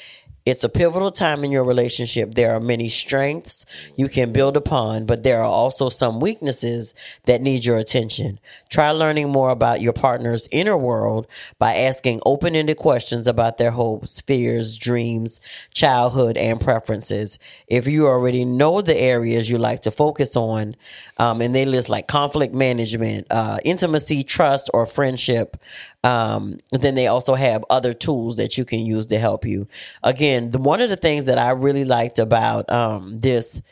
it's 0.45 0.65
a 0.65 0.69
pivotal 0.69 1.11
time 1.11 1.45
in 1.45 1.53
your 1.53 1.65
relationship. 1.65 2.35
There 2.35 2.55
are 2.55 2.61
many 2.61 2.89
strengths 2.89 3.65
you 3.97 4.09
can 4.09 4.33
build 4.33 4.57
upon, 4.57 5.07
but 5.07 5.23
there 5.23 5.41
are 5.41 5.45
also 5.45 5.89
some 5.89 6.19
weaknesses 6.19 6.95
that 7.27 7.41
need 7.41 7.65
your 7.65 7.77
attention. 7.77 8.41
Try 8.69 8.91
learning 8.91 9.31
more 9.31 9.51
about 9.51 9.81
your 9.81 9.93
partner's 9.93 10.49
inner 10.51 10.77
world 10.77 11.27
by 11.59 11.75
asking 11.75 12.21
open 12.27 12.57
ended 12.57 12.77
questions 12.77 13.27
about 13.27 13.59
their 13.59 13.71
hopes, 13.71 14.21
fears, 14.21 14.77
dreams, 14.77 15.41
childhood, 15.73 16.37
and 16.37 16.61
preferences. 16.61 17.39
If 17.69 17.87
you 17.87 18.09
already 18.09 18.45
know 18.45 18.83
the 18.83 18.99
areas 18.99 19.49
you 19.49 19.59
like 19.59 19.83
to 19.83 19.91
focus 19.91 20.37
on, 20.37 20.75
um, 21.19 21.41
and 21.41 21.55
they 21.55 21.67
list 21.67 21.89
like 21.89 22.09
conflict 22.09 22.53
management, 22.53 23.29
uh, 23.31 23.59
intimacy, 23.65 24.25
trust, 24.25 24.71
or 24.75 24.87
friendship, 24.87 25.57
um, 26.05 26.59
then 26.71 26.95
they 26.95 27.07
also 27.07 27.35
have 27.35 27.65
other 27.71 27.93
tools 27.95 28.37
that 28.37 28.59
you 28.59 28.65
can 28.65 28.81
use 28.81 29.07
to 29.07 29.19
help 29.19 29.45
you. 29.45 29.69
Again, 30.03 30.51
the, 30.51 30.59
one 30.59 30.81
of 30.81 30.91
the 30.91 30.97
things 30.97 31.25
that 31.27 31.39
I 31.39 31.51
really 31.51 31.85
liked 31.85 32.19
about 32.19 32.71
um, 32.71 33.21
this 33.21 33.63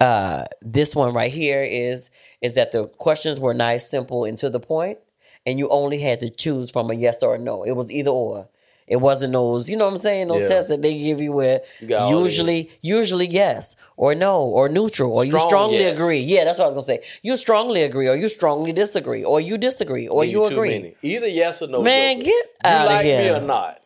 Uh, 0.00 0.44
this 0.60 0.96
one 0.96 1.14
right 1.14 1.32
here 1.32 1.62
is 1.62 2.10
is 2.40 2.54
that 2.54 2.72
the 2.72 2.88
questions 2.98 3.38
were 3.40 3.54
nice, 3.54 3.88
simple, 3.88 4.28
and 4.28 4.36
to 4.38 4.50
the 4.50 4.60
point, 4.60 4.98
and 5.46 5.58
you 5.58 5.68
only 5.70 5.98
had 5.98 6.18
to 6.20 6.28
choose 6.28 6.70
from 6.70 6.90
a 6.90 6.94
yes 6.94 7.22
or 7.22 7.36
a 7.36 7.38
no. 7.38 7.64
It 7.64 7.76
was 7.76 7.90
either 7.90 8.10
or. 8.10 8.48
It 8.86 8.96
wasn't 8.96 9.32
those, 9.32 9.70
you 9.70 9.76
know 9.78 9.86
what 9.86 9.92
I'm 9.92 9.98
saying? 9.98 10.28
Those 10.28 10.42
Yeah. 10.42 10.48
tests 10.48 10.68
that 10.68 10.82
they 10.82 10.98
give 10.98 11.18
you 11.20 11.32
where 11.32 11.62
got 11.86 12.02
all 12.12 12.22
usually, 12.22 12.70
usually 12.82 13.26
yes 13.26 13.76
or 13.96 14.14
no 14.14 14.42
or 14.42 14.68
neutral 14.68 15.12
or 15.16 15.24
you 15.24 15.30
Strong 15.32 15.48
strongly 15.48 15.78
yes. 15.78 15.94
agree. 15.98 16.18
Yeah, 16.18 16.44
that's 16.44 16.58
what 16.58 16.66
I 16.66 16.68
was 16.68 16.74
gonna 16.74 16.82
say. 16.82 17.02
You 17.22 17.36
strongly 17.38 17.82
agree 17.82 18.08
or 18.08 18.14
you 18.16 18.28
strongly 18.28 18.72
disagree 18.72 19.24
or 19.24 19.40
you 19.40 19.56
disagree 19.56 20.06
or 20.06 20.24
Give 20.24 20.32
you 20.32 20.40
too 20.48 20.54
agree. 20.54 20.68
many. 20.68 20.96
Either 21.02 21.26
yes 21.28 21.62
or 21.62 21.66
no. 21.68 21.80
Man, 21.82 22.16
Joker. 22.20 22.26
get 22.26 22.34
you 22.34 22.70
outta 22.70 22.88
like 22.90 23.04
me 23.06 23.10
here. 23.10 23.36
or 23.36 23.40
not? 23.40 23.80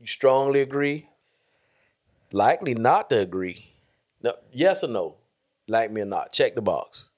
You 0.00 0.06
strongly 0.08 0.60
agree? 0.62 1.06
Likely 2.32 2.74
not 2.74 3.10
to 3.10 3.18
agree. 3.18 3.66
No, 4.22 4.34
yes 4.52 4.82
or 4.84 4.88
no? 4.88 5.14
Like 5.68 5.90
me 5.92 6.00
or 6.00 6.06
not? 6.06 6.32
Check 6.32 6.54
the 6.54 6.62
box. 6.62 7.08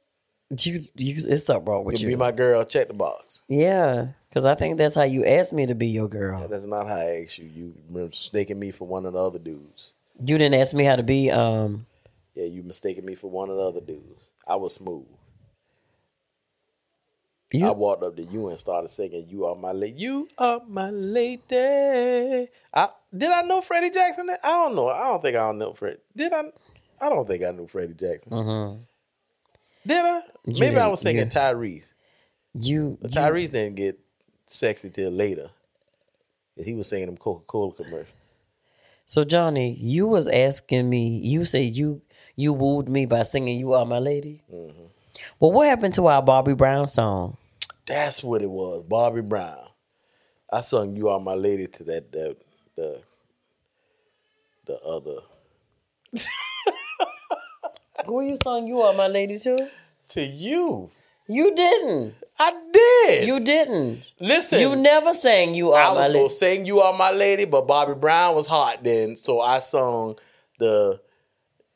You, 0.59 0.83
you, 0.99 1.15
it's 1.17 1.45
something 1.47 1.65
wrong 1.65 1.85
with 1.85 2.01
You 2.03 2.09
you. 2.11 2.15
be 2.15 2.19
my 2.19 2.31
girl. 2.33 2.63
Check 2.65 2.89
the 2.89 2.95
box. 2.95 3.43
yeah, 3.49 4.09
because 4.33 4.47
I 4.47 4.55
think 4.55 4.79
that's 4.79 4.95
how 4.95 5.03
you 5.03 5.27
asked 5.27 5.53
me 5.53 5.67
to 5.67 5.75
be 5.75 5.89
your 5.89 6.09
girl. 6.09 6.49
That's 6.49 6.65
not 6.65 6.89
how 6.89 6.95
I 6.97 7.23
asked 7.25 7.37
you. 7.39 7.51
You 7.55 7.75
mistaken 7.91 8.59
me 8.59 8.71
for 8.71 8.87
one 8.89 9.05
of 9.05 9.13
the 9.13 9.19
other 9.19 9.39
dudes. 9.39 9.93
You 10.25 10.39
didn't 10.39 10.59
ask 10.59 10.75
me 10.75 10.85
how 10.85 10.97
to 10.97 11.03
be. 11.03 11.31
Um, 11.31 11.85
Yeah, 12.35 12.45
you 12.47 12.63
mistaken 12.63 13.05
me 13.05 13.15
for 13.15 13.29
one 13.31 13.51
of 13.51 13.57
the 13.57 13.63
other 13.63 13.81
dudes. 13.83 14.31
I 14.47 14.57
was 14.57 14.73
smooth. 14.75 15.05
you, 17.53 17.67
I 17.67 17.73
walked 17.73 18.03
up 18.03 18.17
to 18.17 18.23
you 18.23 18.49
and 18.49 18.59
started 18.59 18.89
singing 18.91 19.27
"You 19.29 19.45
Are 19.45 19.55
My 19.55 19.73
Lady." 19.73 20.01
You 20.01 20.29
are 20.39 20.63
my 20.67 20.89
lady. 20.91 22.49
I 22.73 22.89
did 23.15 23.31
I 23.31 23.43
know 23.43 23.61
Freddie 23.61 23.91
Jackson? 23.91 24.31
I 24.31 24.37
don't 24.49 24.75
know. 24.75 24.89
I 24.89 25.09
don't 25.09 25.21
think 25.21 25.37
I 25.37 25.41
don't 25.41 25.59
know 25.59 25.75
Fred. 25.75 25.99
Did 26.17 26.33
I? 26.33 26.45
I 27.01 27.09
don't 27.11 27.27
think 27.29 27.45
I 27.45 27.51
knew 27.51 27.67
Freddie 27.67 27.93
Jackson. 27.95 28.33
mhm. 28.33 28.79
Did 29.87 30.05
I? 30.05 30.23
You 30.47 30.61
Maybe 30.61 30.77
I 30.79 30.89
was 30.89 31.01
singing 31.03 31.25
you- 31.25 31.29
Tyrese. 31.31 31.93
you- 32.55 32.99
Tyrese 33.05 33.51
didn't 33.53 33.75
get 33.75 33.99
sexy 34.53 34.91
till 34.91 35.11
later. 35.11 35.51
He 36.57 36.75
was 36.75 36.89
singing 36.89 37.07
them 37.07 37.17
Coca 37.17 37.45
Cola 37.47 37.73
commercials. 37.73 38.09
So 39.07 39.25
Johnny, 39.25 39.75
you 39.81 40.07
was 40.07 40.27
asking 40.27 40.89
me. 40.89 41.19
You 41.19 41.45
say 41.45 41.63
you 41.63 42.03
you 42.37 42.53
wooed 42.53 42.89
me 42.89 43.07
by 43.07 43.23
singing 43.25 43.59
"You 43.59 43.73
Are 43.73 43.85
My 43.85 43.99
Lady." 43.99 44.43
Mm-hmm. 44.53 44.85
Well, 45.41 45.53
what 45.53 45.69
happened 45.69 45.95
to 45.95 46.07
our 46.07 46.23
Bobby 46.23 46.55
Brown 46.55 46.87
song? 46.87 47.37
That's 47.87 48.23
what 48.23 48.43
it 48.43 48.51
was, 48.51 48.85
Bobby 48.89 49.23
Brown. 49.23 49.67
I 50.51 50.61
sung 50.61 50.95
"You 50.97 51.09
Are 51.09 51.21
My 51.21 51.35
Lady" 51.35 51.67
to 51.67 51.85
that 51.85 52.13
that 52.13 52.37
the 52.77 53.03
the 54.67 54.79
other 54.81 55.17
Who 58.07 58.23
you 58.23 58.37
sung 58.43 58.67
"You 58.67 58.83
Are 58.83 58.95
My 58.95 59.09
Lady" 59.09 59.39
to? 59.41 59.69
to 60.09 60.23
you. 60.23 60.91
You 61.29 61.55
didn't. 61.55 62.15
I 62.39 62.53
did. 62.73 63.27
You 63.29 63.41
didn't. 63.41 64.05
listen. 64.19 64.61
You 64.61 64.75
never 64.77 65.15
sang 65.15 65.55
"You 65.55 65.73
Are 65.73 65.83
I 65.83 65.87
My 65.87 66.01
was 66.01 66.11
gonna 66.11 66.23
Lady." 66.23 66.29
sing 66.31 66.67
"You 66.67 66.81
Are 66.81 66.93
My 66.97 67.11
Lady," 67.11 67.45
but 67.45 67.67
Bobby 67.67 67.95
Brown 67.95 68.35
was 68.35 68.47
hot 68.47 68.83
then, 68.83 69.17
so 69.17 69.41
I 69.41 69.61
sung 69.61 70.17
the 70.59 71.01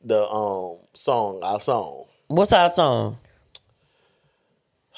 the 0.03 0.27
um 0.29 0.77
song 0.93 1.39
I 1.43 1.57
sung. 1.59 2.03
What's 2.27 2.51
our 2.51 2.69
song? 2.69 3.17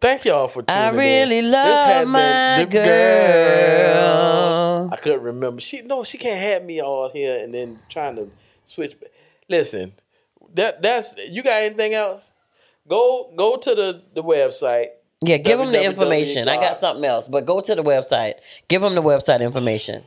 Thank 0.00 0.24
y'all 0.26 0.46
for 0.46 0.62
tuning 0.62 0.80
I 0.80 0.90
in. 0.90 0.96
really 0.96 1.40
This 1.40 1.50
love 1.50 2.02
been 2.04 2.08
my 2.12 2.58
the 2.64 2.66
girl. 3.98 4.88
I 4.92 4.96
couldn't 4.96 5.22
remember. 5.22 5.60
She 5.60 5.82
no, 5.82 6.04
she 6.04 6.18
can't 6.18 6.40
have 6.40 6.62
me 6.64 6.80
all 6.80 7.10
here 7.10 7.42
and 7.42 7.52
then 7.52 7.80
trying 7.88 8.14
to 8.16 8.30
switch. 8.64 8.94
Listen, 9.48 9.92
that 10.58 10.82
that's 10.82 11.14
you 11.28 11.42
got 11.42 11.62
anything 11.62 11.94
else? 11.94 12.32
Go 12.88 13.32
go 13.36 13.56
to 13.56 13.74
the 13.74 14.02
the 14.14 14.22
website. 14.22 14.88
Yeah, 15.20 15.38
give 15.38 15.58
them 15.58 15.72
the 15.72 15.84
information. 15.84 16.48
I 16.48 16.56
got 16.56 16.76
something 16.76 17.04
else, 17.04 17.26
but 17.28 17.44
go 17.44 17.60
to 17.60 17.74
the 17.74 17.82
website. 17.82 18.34
Give 18.68 18.80
them 18.82 18.94
the 18.94 19.02
website 19.02 19.40
information. 19.40 20.04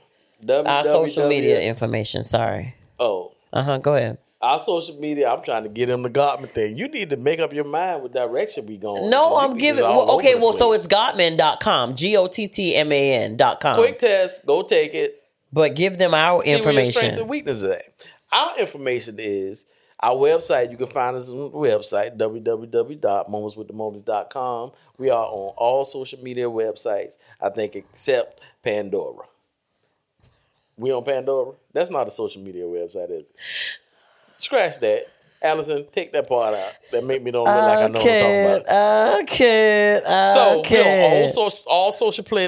Our 0.49 0.83
social 0.83 1.27
media 1.27 1.59
www. 1.59 1.65
information. 1.65 2.23
Sorry. 2.23 2.75
Oh, 2.99 3.33
Uh 3.53 3.63
huh. 3.63 3.77
Go 3.79 3.95
ahead. 3.95 4.17
our 4.41 4.63
social 4.63 4.95
media. 4.99 5.29
I'm 5.31 5.43
trying 5.43 5.63
to 5.63 5.69
get 5.69 5.89
him 5.89 6.01
the 6.03 6.09
Gottman 6.09 6.49
thing. 6.51 6.77
You 6.77 6.87
need 6.87 7.09
to 7.11 7.17
make 7.17 7.39
up 7.39 7.53
your 7.53 7.65
mind 7.65 8.01
what 8.03 8.13
direction 8.13 8.65
we 8.65 8.77
going. 8.77 9.09
No, 9.09 9.35
I'm 9.37 9.57
giving. 9.57 9.83
Well, 9.83 10.11
okay, 10.11 10.35
well, 10.35 10.53
so 10.53 10.69
place. 10.69 10.85
it's 10.85 10.93
Gottman.com. 10.93 11.95
G 11.95 12.15
O 12.17 12.27
T 12.27 12.47
T 12.47 12.75
M 12.75 12.91
A 12.91 13.13
N.com. 13.25 13.77
quick 13.77 13.99
test. 13.99 14.45
Go 14.45 14.63
take 14.63 14.93
it. 14.95 15.21
But 15.53 15.75
give 15.75 15.97
them 15.97 16.13
our 16.13 16.41
See 16.41 16.59
where 16.61 16.71
your 16.71 16.91
strengths 16.91 17.17
and 17.19 17.29
weaknesses 17.29 17.63
at. 17.63 18.07
Our 18.31 18.57
information 18.57 19.17
is 19.19 19.65
our 20.01 20.15
website. 20.15 20.71
You 20.71 20.77
can 20.77 20.87
find 20.87 21.15
us 21.15 21.29
on 21.29 21.37
the 21.37 21.51
website, 21.51 22.17
www.momentswiththemoments.com. 22.17 24.71
We 24.97 25.09
are 25.09 25.25
on 25.25 25.53
all 25.57 25.85
social 25.85 26.23
media 26.23 26.45
websites, 26.45 27.17
I 27.39 27.49
think, 27.49 27.75
except 27.75 28.41
Pandora. 28.63 29.25
We 30.77 30.91
on 30.91 31.03
Pandora? 31.03 31.53
That's 31.73 31.91
not 31.91 32.07
a 32.07 32.11
social 32.11 32.41
media 32.41 32.63
website, 32.63 33.11
is 33.11 33.23
it? 33.23 33.29
Scratch 34.37 34.79
that. 34.79 35.07
Allison, 35.43 35.87
take 35.91 36.13
that 36.13 36.29
part 36.29 36.53
out. 36.53 36.73
That 36.91 37.03
make 37.03 37.23
me 37.23 37.31
don't 37.31 37.45
look 37.45 37.55
like 37.55 37.79
I 37.79 37.87
know 37.87 37.99
what 37.99 38.07
I'm 38.07 38.21
talking 38.21 38.61
about. 38.61 38.69
I 38.69 39.23
can't. 39.23 40.05
I 40.05 40.33
So 40.33 40.61
we 40.69 40.77
on 40.77 41.21
all, 41.21 41.27
social, 41.27 41.71
all 41.71 41.91
social 41.91 42.23
play. 42.23 42.47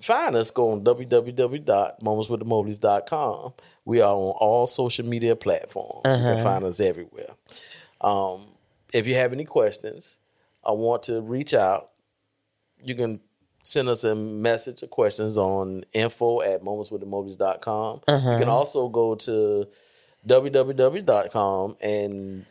Find 0.00 0.36
us. 0.36 0.52
Go 0.52 0.70
on 0.70 0.84
www.momentswiththemobleys.com. 0.84 3.52
We 3.86 4.00
are 4.02 4.12
on 4.12 4.34
all 4.38 4.66
social 4.66 5.06
media 5.06 5.34
platforms. 5.36 6.02
You 6.04 6.10
Uh-huh. 6.10 6.34
can 6.34 6.42
find 6.44 6.64
us 6.64 6.80
everywhere. 6.80 7.30
Um, 8.02 8.48
if 8.92 9.06
you 9.06 9.14
have 9.14 9.32
any 9.32 9.44
questions, 9.46 10.18
I 10.64 10.72
want 10.72 11.04
to 11.04 11.20
reach 11.22 11.54
out. 11.54 11.90
You 12.82 12.94
can 12.94 13.20
send 13.62 13.88
us 13.88 14.04
a 14.04 14.14
message 14.14 14.82
or 14.82 14.86
questions 14.88 15.38
on 15.38 15.84
info 15.92 16.40
at 16.42 16.62
momentswiththemobleys.com. 16.62 18.00
You 18.08 18.14
Uh-huh. 18.14 18.38
can 18.38 18.48
also 18.48 18.88
go 18.88 19.14
to 19.14 19.66
www.com 20.28 21.76
and 21.80 22.44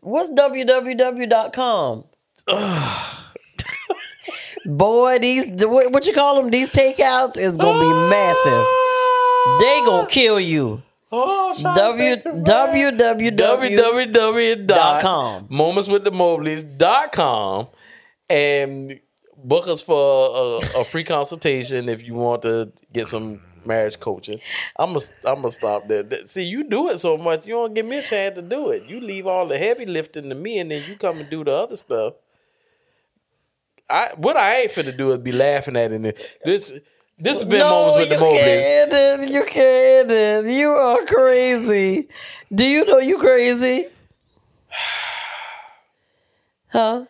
What's 0.00 0.30
www.com? 0.32 2.04
Boy, 4.64 5.18
these 5.18 5.64
what 5.66 5.90
what 5.92 6.06
you 6.06 6.12
call 6.12 6.40
them? 6.40 6.50
These 6.50 6.70
takeouts 6.70 7.36
is 7.38 7.56
gonna 7.56 7.80
be 7.80 8.10
massive. 8.10 8.66
They 9.60 9.80
gonna 9.84 10.08
kill 10.08 10.40
you. 10.40 10.82
Oh, 11.10 11.52
W 11.54 12.16
www. 12.16 13.40
com. 15.02 15.46
www.momentswiththemobleys.com 15.48 17.68
and 18.30 19.00
book 19.36 19.68
us 19.68 19.82
for 19.82 20.30
a, 20.34 20.58
a 20.80 20.84
free 20.84 21.04
consultation 21.04 21.88
if 21.88 22.02
you 22.02 22.14
want 22.14 22.42
to 22.42 22.72
get 22.92 23.08
some 23.08 23.40
marriage 23.66 24.00
coaching. 24.00 24.40
I'm 24.76 24.94
gonna 24.94 25.04
I'm 25.24 25.36
gonna 25.42 25.52
stop 25.52 25.86
there. 25.88 26.02
That- 26.02 26.30
See, 26.30 26.44
you 26.44 26.64
do 26.64 26.88
it 26.88 26.98
so 27.00 27.16
much, 27.18 27.44
you 27.46 27.52
don't 27.54 27.74
give 27.74 27.84
me 27.86 27.98
a 27.98 28.02
chance 28.02 28.34
to 28.36 28.42
do 28.42 28.70
it. 28.70 28.84
You 28.84 29.00
leave 29.00 29.26
all 29.26 29.46
the 29.46 29.58
heavy 29.58 29.84
lifting 29.86 30.28
to 30.30 30.34
me, 30.34 30.58
and 30.58 30.70
then 30.70 30.82
you 30.88 30.96
come 30.96 31.18
and 31.18 31.28
do 31.28 31.44
the 31.44 31.52
other 31.52 31.76
stuff. 31.76 32.14
I 33.90 34.12
what 34.16 34.36
I 34.36 34.62
ain't 34.62 34.72
finna 34.72 34.96
do 34.96 35.12
is 35.12 35.18
be 35.18 35.32
laughing 35.32 35.76
at 35.76 35.92
it. 35.92 36.38
This 36.44 36.72
this 37.22 37.40
has 37.40 37.48
been 37.48 37.60
moments 37.60 37.96
with 37.96 38.08
the 38.08 38.14
you 38.16 38.20
Mobleys. 38.20 38.40
can't. 38.40 38.92
end 38.92 39.22
it. 39.24 39.32
You 39.32 39.44
can't. 39.44 40.10
end 40.10 40.46
it. 40.48 40.54
You 40.58 40.68
are 40.70 41.04
crazy. 41.06 42.08
Do 42.54 42.64
you 42.64 42.84
know 42.84 42.98
you 42.98 43.18
crazy? 43.18 43.86
Huh? 46.68 47.04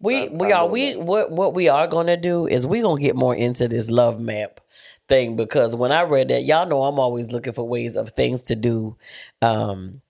We 0.00 0.28
we 0.28 0.52
are 0.52 0.66
we 0.66 0.94
what 0.96 1.30
what 1.32 1.54
we 1.54 1.68
are 1.68 1.86
gonna 1.88 2.16
do 2.16 2.46
is 2.46 2.66
we 2.66 2.82
gonna 2.82 3.00
get 3.00 3.16
more 3.16 3.34
into 3.34 3.66
this 3.68 3.90
love 3.90 4.20
map 4.20 4.60
thing 5.08 5.36
because 5.36 5.74
when 5.76 5.92
I 5.92 6.02
read 6.04 6.28
that, 6.28 6.44
y'all 6.44 6.66
know 6.66 6.84
I'm 6.84 6.98
always 7.00 7.32
looking 7.32 7.52
for 7.52 7.66
ways 7.68 7.96
of 7.96 8.10
things 8.10 8.44
to 8.44 8.54
do, 8.56 8.96
um, 9.42 10.00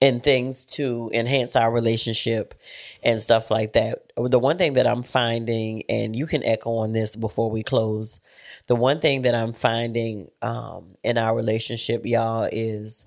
and 0.00 0.22
things 0.22 0.64
to 0.66 1.10
enhance 1.12 1.56
our 1.56 1.70
relationship 1.72 2.54
and 3.02 3.20
stuff 3.20 3.50
like 3.50 3.74
that. 3.74 4.12
The 4.16 4.38
one 4.38 4.58
thing 4.58 4.74
that 4.74 4.86
I'm 4.86 5.02
finding, 5.02 5.84
and 5.88 6.14
you 6.16 6.26
can 6.26 6.44
echo 6.44 6.76
on 6.78 6.92
this 6.92 7.16
before 7.16 7.50
we 7.50 7.62
close, 7.62 8.20
the 8.66 8.76
one 8.76 9.00
thing 9.00 9.22
that 9.22 9.34
I'm 9.34 9.52
finding 9.52 10.30
um, 10.42 10.96
in 11.02 11.16
our 11.16 11.34
relationship, 11.34 12.04
y'all, 12.04 12.48
is 12.50 13.06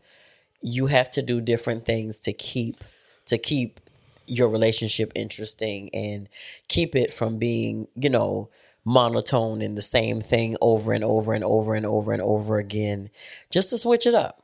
you 0.62 0.88
have 0.88 1.10
to 1.12 1.22
do 1.22 1.42
different 1.42 1.86
things 1.86 2.22
to 2.22 2.34
keep 2.34 2.84
to 3.26 3.38
keep 3.38 3.80
your 4.28 4.50
relationship 4.50 5.12
interesting 5.16 5.90
and 5.94 6.30
keep 6.68 6.96
it 6.96 7.14
from 7.14 7.38
being, 7.38 7.88
you 7.96 8.10
know, 8.10 8.50
monotone 8.84 9.62
and 9.62 9.78
the 9.78 9.82
same 9.82 10.22
thing 10.22 10.56
over 10.62 10.94
and 10.94 11.04
over 11.04 11.34
and 11.34 11.44
over 11.44 11.76
and 11.76 11.86
over 11.86 12.12
and 12.12 12.22
over 12.22 12.58
again, 12.58 13.10
just 13.50 13.70
to 13.70 13.78
switch 13.78 14.06
it 14.06 14.16
up. 14.16 14.42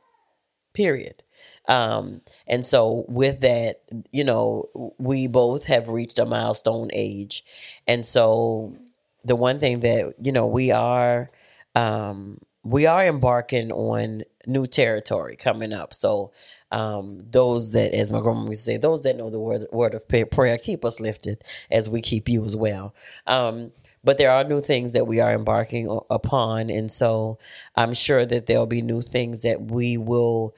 Period. 0.74 1.22
Um, 1.66 2.22
and 2.46 2.64
so 2.64 3.04
with 3.08 3.40
that, 3.40 3.82
you 4.10 4.24
know, 4.24 4.92
we 4.98 5.26
both 5.26 5.64
have 5.64 5.88
reached 5.88 6.18
a 6.18 6.26
milestone 6.26 6.90
age. 6.92 7.44
And 7.86 8.04
so 8.04 8.76
the 9.24 9.36
one 9.36 9.60
thing 9.60 9.80
that, 9.80 10.14
you 10.22 10.32
know, 10.32 10.46
we 10.46 10.70
are 10.70 11.30
um 11.74 12.38
we 12.64 12.86
are 12.86 13.04
embarking 13.04 13.72
on 13.72 14.22
new 14.46 14.66
territory 14.66 15.36
coming 15.36 15.72
up. 15.72 15.94
So 15.94 16.32
um, 16.70 17.24
those 17.30 17.72
that, 17.72 17.94
as 17.94 18.12
my 18.12 18.20
grandma 18.20 18.48
used 18.48 18.64
to 18.66 18.72
say, 18.72 18.76
those 18.76 19.02
that 19.02 19.16
know 19.16 19.30
the 19.30 19.40
word 19.40 19.66
word 19.72 19.94
of 19.94 20.06
prayer, 20.08 20.58
keep 20.58 20.84
us 20.84 21.00
lifted 21.00 21.42
as 21.70 21.88
we 21.88 22.00
keep 22.02 22.28
you 22.28 22.44
as 22.44 22.56
well. 22.56 22.94
Um, 23.26 23.72
but 24.04 24.18
there 24.18 24.30
are 24.30 24.44
new 24.44 24.60
things 24.60 24.92
that 24.92 25.06
we 25.06 25.20
are 25.20 25.32
embarking 25.32 25.88
upon, 26.10 26.70
and 26.70 26.90
so 26.90 27.38
I'm 27.74 27.94
sure 27.94 28.24
that 28.26 28.46
there'll 28.46 28.66
be 28.66 28.82
new 28.82 29.02
things 29.02 29.40
that 29.40 29.70
we 29.70 29.96
will 29.96 30.54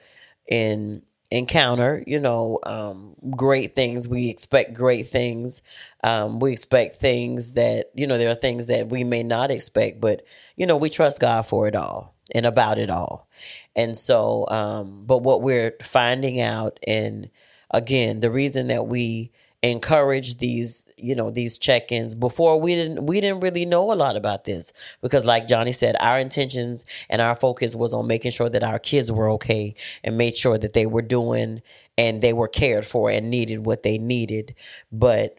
in 0.51 1.01
encounter. 1.31 2.03
You 2.05 2.19
know, 2.19 2.59
um, 2.63 3.15
great 3.31 3.73
things. 3.73 4.07
We 4.07 4.29
expect 4.29 4.75
great 4.75 5.07
things. 5.07 5.63
Um, 6.03 6.39
we 6.39 6.51
expect 6.51 6.97
things 6.97 7.53
that 7.53 7.87
you 7.95 8.05
know 8.05 8.19
there 8.19 8.29
are 8.29 8.35
things 8.35 8.67
that 8.67 8.89
we 8.89 9.03
may 9.03 9.23
not 9.23 9.49
expect, 9.49 9.99
but 10.01 10.23
you 10.57 10.67
know 10.67 10.77
we 10.77 10.91
trust 10.91 11.19
God 11.19 11.43
for 11.43 11.67
it 11.67 11.75
all 11.75 12.13
and 12.35 12.45
about 12.45 12.77
it 12.77 12.91
all. 12.91 13.27
And 13.75 13.97
so, 13.97 14.47
um, 14.49 15.05
but 15.05 15.19
what 15.19 15.41
we're 15.41 15.75
finding 15.81 16.41
out, 16.41 16.79
and 16.85 17.31
again, 17.71 18.19
the 18.19 18.31
reason 18.31 18.67
that 18.67 18.87
we 18.87 19.31
encourage 19.63 20.37
these 20.37 20.85
you 20.97 21.15
know 21.15 21.29
these 21.29 21.57
check-ins. 21.57 22.15
Before 22.15 22.59
we 22.59 22.75
didn't 22.75 23.05
we 23.05 23.21
didn't 23.21 23.41
really 23.41 23.65
know 23.65 23.91
a 23.91 23.95
lot 23.95 24.15
about 24.15 24.43
this 24.43 24.73
because 25.01 25.25
like 25.25 25.47
johnny 25.47 25.71
said 25.71 25.95
our 25.99 26.17
intentions 26.17 26.85
and 27.09 27.21
our 27.21 27.35
focus 27.35 27.75
was 27.75 27.93
on 27.93 28.07
making 28.07 28.31
sure 28.31 28.49
that 28.49 28.63
our 28.63 28.79
kids 28.79 29.11
were 29.11 29.29
okay 29.31 29.75
and 30.03 30.17
made 30.17 30.35
sure 30.35 30.57
that 30.57 30.73
they 30.73 30.85
were 30.85 31.01
doing 31.01 31.61
and 31.97 32.21
they 32.21 32.33
were 32.33 32.47
cared 32.47 32.85
for 32.85 33.09
and 33.11 33.29
needed 33.29 33.65
what 33.65 33.83
they 33.83 33.97
needed. 33.97 34.55
But 34.91 35.37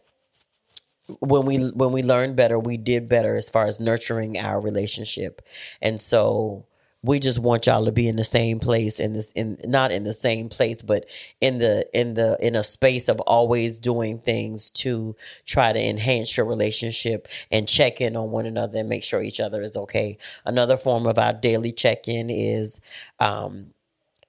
when 1.18 1.45
we 1.45 1.59
when 1.70 1.93
we 1.93 2.03
learned 2.03 2.37
better 2.37 2.59
we 2.59 2.77
did 2.77 3.09
better 3.09 3.35
as 3.35 3.51
far 3.51 3.66
as 3.66 3.81
nurturing 3.81 4.39
our 4.39 4.61
relationship. 4.61 5.43
And 5.81 6.01
so 6.01 6.66
we 7.05 7.18
just 7.18 7.40
want 7.40 7.66
y'all 7.66 7.84
to 7.84 7.92
be 7.92 8.07
in 8.07 8.16
the 8.16 8.24
same 8.24 8.61
place 8.61 9.00
in 9.00 9.12
this 9.12 9.32
in 9.32 9.59
not 9.64 9.90
in 9.90 10.05
the 10.05 10.12
same 10.12 10.48
place 10.48 10.82
but 10.82 11.07
in 11.40 11.59
the 11.59 11.86
in 11.92 12.14
the 12.14 12.36
in 12.40 12.55
a 12.55 12.62
space 12.62 13.09
of 13.09 13.20
always 13.20 13.78
doing 13.78 14.18
things 14.18 14.70
to 14.70 15.16
try 15.44 15.72
to 15.72 15.80
enhance 15.80 16.36
your 16.36 16.46
relationship 16.46 17.26
and 17.50 17.68
check 17.68 18.00
in 18.00 18.16
on 18.16 18.30
one 18.30 18.46
another 18.46 18.78
and 18.78 18.88
make 18.88 19.05
sure 19.05 19.22
each 19.22 19.40
other 19.40 19.62
is 19.62 19.76
okay. 19.76 20.16
Another 20.44 20.76
form 20.76 21.07
of 21.07 21.18
our 21.18 21.32
daily 21.32 21.72
check-in 21.72 22.30
is 22.30 22.80
um 23.18 23.72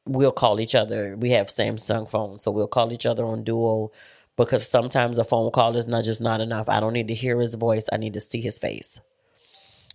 we'll 0.06 0.32
call 0.32 0.60
each 0.60 0.76
other. 0.76 1.16
We 1.16 1.32
have 1.32 1.48
samsung 1.48 2.10
phones 2.10 2.42
so 2.44 2.52
we'll 2.52 2.68
call 2.68 2.92
each 2.92 3.06
other 3.06 3.26
on 3.26 3.44
duo 3.44 3.92
because 4.36 4.68
sometimes 4.68 5.20
a 5.20 5.24
phone 5.24 5.52
call 5.52 5.78
is 5.78 5.86
not 5.86 6.04
just 6.06 6.22
not 6.22 6.42
enough. 6.42 6.68
I 6.70 6.80
don't 6.80 6.94
need 6.94 7.10
to 7.10 7.14
hear 7.14 7.40
his 7.40 7.54
voice. 7.54 7.88
I 7.94 7.98
need 7.98 8.14
to 8.14 8.20
see 8.20 8.42
his 8.42 8.58
face 8.58 9.00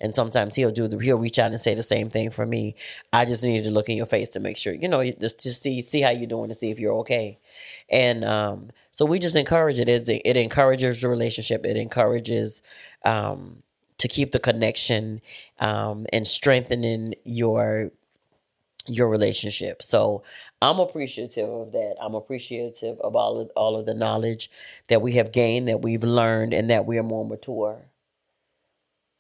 and 0.01 0.15
sometimes 0.15 0.55
he'll 0.55 0.71
do 0.71 0.89
the 0.89 0.99
he'll 0.99 1.19
reach 1.19 1.39
out 1.39 1.51
and 1.51 1.61
say 1.61 1.75
the 1.75 1.83
same 1.83 2.09
thing 2.09 2.31
for 2.31 2.47
me. 2.47 2.75
I 3.13 3.25
just 3.25 3.43
need 3.45 3.65
to 3.65 3.71
look 3.71 3.89
in 3.89 3.97
your 3.97 4.07
face 4.07 4.29
to 4.31 4.41
make 4.41 4.57
sure 4.57 4.73
you 4.73 4.89
know 4.89 5.05
just 5.05 5.41
to 5.41 5.51
see 5.51 5.81
see 5.81 6.01
how 6.01 6.11
you're 6.11 6.27
doing 6.27 6.49
to 6.49 6.55
see 6.55 6.71
if 6.71 6.79
you're 6.79 6.95
okay. 6.95 7.39
And 7.89 8.25
um, 8.25 8.71
so 8.91 9.05
we 9.05 9.19
just 9.19 9.37
encourage 9.37 9.79
it. 9.79 9.89
It, 9.89 10.09
it 10.09 10.37
encourages 10.37 11.01
the 11.01 11.09
relationship. 11.09 11.65
It 11.65 11.77
encourages 11.77 12.63
um, 13.05 13.63
to 13.99 14.09
keep 14.09 14.33
the 14.33 14.39
connection 14.39 15.21
um, 15.61 16.07
and 16.13 16.27
strengthening 16.27 17.15
your 17.25 17.91
your 18.87 19.09
relationship. 19.09 19.83
So 19.83 20.23
I'm 20.63 20.79
appreciative 20.79 21.49
of 21.49 21.73
that. 21.73 21.97
I'm 22.01 22.15
appreciative 22.15 22.99
of 23.01 23.17
all 23.17 23.41
of 23.41 23.51
all 23.55 23.77
of 23.77 23.87
the 23.87 23.95
knowledge 23.95 24.51
that 24.89 25.03
we 25.03 25.13
have 25.13 25.33
gained, 25.33 25.69
that 25.69 25.83
we've 25.83 26.05
learned, 26.05 26.55
and 26.55 26.71
that 26.71 26.87
we 26.87 26.99
are 26.99 27.03
more 27.03 27.25
mature 27.25 27.89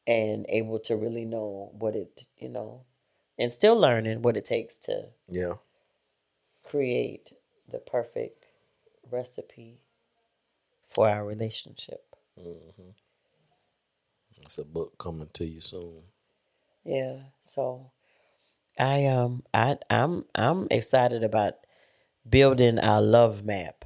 and 0.08 0.46
able 0.48 0.80
to 0.80 0.96
really 0.96 1.26
know 1.26 1.70
what 1.78 1.94
it, 1.94 2.26
you 2.38 2.48
know, 2.48 2.80
and 3.38 3.52
still 3.52 3.78
learning 3.78 4.22
what 4.22 4.36
it 4.36 4.44
takes 4.44 4.78
to 4.78 5.10
yeah 5.28 5.54
create 6.64 7.32
the 7.70 7.78
perfect 7.78 8.46
recipe 9.10 9.80
for 10.88 11.08
our 11.08 11.24
relationship. 11.24 12.16
Mm-hmm. 12.38 12.90
It's 14.42 14.58
a 14.58 14.64
book 14.64 14.98
coming 14.98 15.28
to 15.34 15.44
you 15.44 15.60
soon. 15.60 16.02
Yeah, 16.84 17.16
so 17.42 17.90
I 18.78 19.06
um 19.06 19.42
I 19.52 19.76
I'm 19.90 20.24
I'm 20.34 20.68
excited 20.70 21.22
about 21.22 21.54
building 22.28 22.78
our 22.78 23.02
love 23.02 23.44
map. 23.44 23.84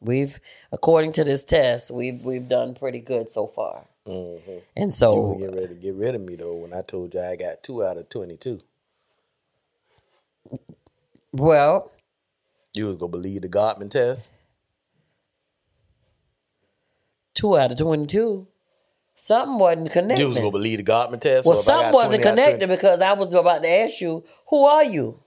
We've 0.00 0.38
according 0.70 1.12
to 1.14 1.24
this 1.24 1.44
test, 1.44 1.90
we've 1.90 2.22
we've 2.22 2.48
done 2.48 2.74
pretty 2.74 3.00
good 3.00 3.28
so 3.28 3.48
far. 3.48 3.86
Mm-hmm. 4.06 4.58
And 4.76 4.92
so, 4.92 5.14
you 5.38 5.44
were 5.44 5.50
get 5.50 5.54
ready 5.54 5.68
to 5.68 5.74
get 5.74 5.94
rid 5.94 6.14
of 6.14 6.20
me 6.22 6.36
though. 6.36 6.54
When 6.54 6.72
I 6.72 6.82
told 6.82 7.14
you 7.14 7.20
I 7.20 7.36
got 7.36 7.62
two 7.62 7.84
out 7.84 7.98
of 7.98 8.08
twenty-two. 8.08 8.60
Well, 11.32 11.92
you 12.74 12.86
was 12.86 12.96
gonna 12.96 13.10
believe 13.10 13.42
the 13.42 13.48
Gottman 13.48 13.90
test. 13.90 14.28
Two 17.34 17.56
out 17.56 17.70
of 17.70 17.78
twenty-two. 17.78 18.46
Something 19.14 19.58
wasn't 19.58 19.92
connected. 19.92 20.20
You 20.20 20.28
was 20.28 20.36
gonna 20.36 20.50
believe 20.50 20.78
the 20.78 20.92
Gottman 20.92 21.20
test. 21.20 21.46
Well, 21.46 21.56
something 21.56 21.92
wasn't 21.92 22.24
connected 22.24 22.68
because 22.68 23.00
I 23.00 23.12
was 23.12 23.32
about 23.34 23.62
to 23.62 23.68
ask 23.68 24.00
you, 24.00 24.24
"Who 24.48 24.64
are 24.64 24.84
you?" 24.84 25.20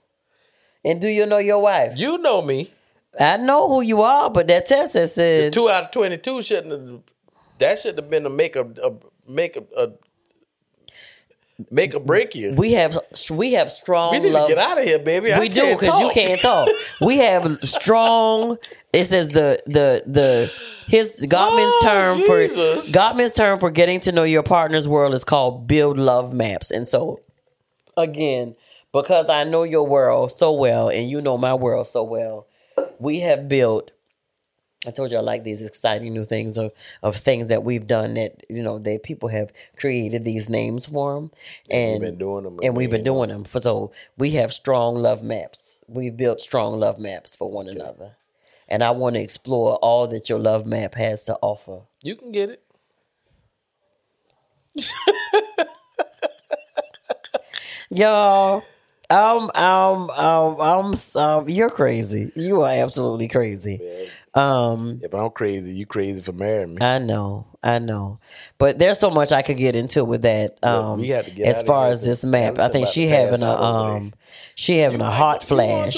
And 0.84 1.00
do 1.00 1.08
you 1.08 1.24
know 1.24 1.38
your 1.38 1.60
wife? 1.60 1.96
You 1.96 2.18
know 2.18 2.42
me. 2.42 2.72
I 3.18 3.38
know 3.38 3.68
who 3.68 3.80
you 3.80 4.02
are, 4.02 4.28
but 4.28 4.46
that 4.48 4.66
test 4.66 4.92
has 4.94 5.14
said 5.14 5.50
the 5.50 5.54
two 5.54 5.70
out 5.70 5.84
of 5.84 5.90
twenty-two 5.92 6.42
shouldn't 6.42 6.72
have 6.72 7.02
that 7.58 7.78
should 7.78 7.96
have 7.96 8.10
been 8.10 8.26
a 8.26 8.30
make 8.30 8.56
a, 8.56 8.62
a 8.82 8.92
make 9.28 9.56
a, 9.56 9.64
a 9.76 9.92
make 11.70 11.94
a 11.94 12.00
break 12.00 12.34
you. 12.34 12.52
We 12.52 12.72
have 12.72 12.98
we 13.30 13.52
have 13.52 13.72
strong. 13.72 14.12
We 14.12 14.18
need 14.20 14.32
love. 14.32 14.48
to 14.48 14.54
get 14.54 14.64
out 14.64 14.78
of 14.78 14.84
here, 14.84 14.98
baby. 14.98 15.32
We 15.38 15.48
do 15.48 15.74
because 15.74 16.00
you 16.00 16.10
can't 16.10 16.40
talk. 16.40 16.68
we 17.00 17.18
have 17.18 17.58
strong. 17.62 18.58
It 18.92 19.06
says 19.06 19.30
the 19.30 19.62
the 19.66 20.02
the 20.06 20.52
his 20.86 21.26
Gottman's 21.28 21.74
oh, 21.76 21.80
term 21.82 22.18
Jesus. 22.18 22.90
for 22.90 22.98
Gottman's 22.98 23.34
term 23.34 23.58
for 23.58 23.70
getting 23.70 24.00
to 24.00 24.12
know 24.12 24.22
your 24.22 24.42
partner's 24.42 24.86
world 24.86 25.14
is 25.14 25.24
called 25.24 25.66
build 25.66 25.98
love 25.98 26.32
maps. 26.32 26.70
And 26.70 26.86
so, 26.86 27.20
again, 27.96 28.54
because 28.92 29.28
I 29.28 29.44
know 29.44 29.64
your 29.64 29.86
world 29.86 30.32
so 30.32 30.52
well 30.52 30.88
and 30.88 31.10
you 31.10 31.20
know 31.20 31.36
my 31.36 31.54
world 31.54 31.86
so 31.86 32.02
well, 32.04 32.46
we 32.98 33.20
have 33.20 33.48
built 33.48 33.92
I 34.86 34.92
told 34.92 35.10
you 35.10 35.18
I 35.18 35.20
like 35.20 35.42
these 35.42 35.62
exciting 35.62 36.14
new 36.14 36.24
things 36.24 36.56
of, 36.56 36.72
of 37.02 37.16
things 37.16 37.48
that 37.48 37.64
we've 37.64 37.86
done 37.86 38.14
that 38.14 38.44
you 38.48 38.62
know 38.62 38.78
that 38.78 39.02
people 39.02 39.28
have 39.28 39.52
created 39.76 40.24
these 40.24 40.48
names 40.48 40.86
for 40.86 41.14
them, 41.14 41.32
and 41.68 42.00
we've 42.00 42.10
been 42.10 42.18
doing 42.18 42.44
them, 42.44 42.60
and 42.62 42.76
we've 42.76 42.90
been 42.90 43.02
doing 43.02 43.28
them. 43.30 43.44
For, 43.44 43.58
so 43.58 43.90
we 44.16 44.30
have 44.32 44.52
strong 44.52 44.96
love 44.96 45.22
maps. 45.24 45.78
We've 45.88 46.16
built 46.16 46.40
strong 46.40 46.78
love 46.78 46.98
maps 47.00 47.34
for 47.34 47.50
one 47.50 47.68
okay. 47.68 47.80
another, 47.80 48.12
and 48.68 48.84
I 48.84 48.92
want 48.92 49.16
to 49.16 49.20
explore 49.20 49.74
all 49.76 50.06
that 50.08 50.28
your 50.28 50.38
love 50.38 50.66
map 50.66 50.94
has 50.94 51.24
to 51.24 51.36
offer. 51.42 51.80
You 52.00 52.14
can 52.14 52.30
get 52.30 52.50
it. 52.50 52.62
Y'all, 57.90 58.64
um, 59.10 59.50
um, 59.54 60.10
um, 60.10 60.60
um, 60.60 60.94
um, 61.14 61.48
you're 61.48 61.70
crazy. 61.70 62.32
You 62.34 62.62
are 62.62 62.72
absolutely 62.72 63.28
crazy. 63.28 63.80
Yeah. 63.82 64.06
Um, 64.36 65.00
if 65.02 65.14
I'm 65.14 65.30
crazy, 65.30 65.72
you 65.72 65.86
crazy 65.86 66.22
for 66.22 66.32
marrying 66.32 66.74
me. 66.74 66.82
I 66.84 66.98
know, 66.98 67.46
I 67.62 67.78
know, 67.78 68.18
but 68.58 68.78
there's 68.78 68.98
so 68.98 69.10
much 69.10 69.32
I 69.32 69.40
could 69.40 69.56
get 69.56 69.74
into 69.74 70.04
with 70.04 70.22
that. 70.22 70.62
Um, 70.62 71.00
Look, 71.00 71.38
as 71.40 71.62
far 71.62 71.88
as 71.88 72.02
this 72.02 72.22
map, 72.24 72.58
I 72.58 72.68
think 72.68 72.86
she 72.86 73.06
having 73.06 73.42
a 73.42 73.50
um, 73.50 74.12
she 74.54 74.76
having 74.76 75.00
you 75.00 75.06
a 75.06 75.10
hot 75.10 75.42
flash. 75.42 75.96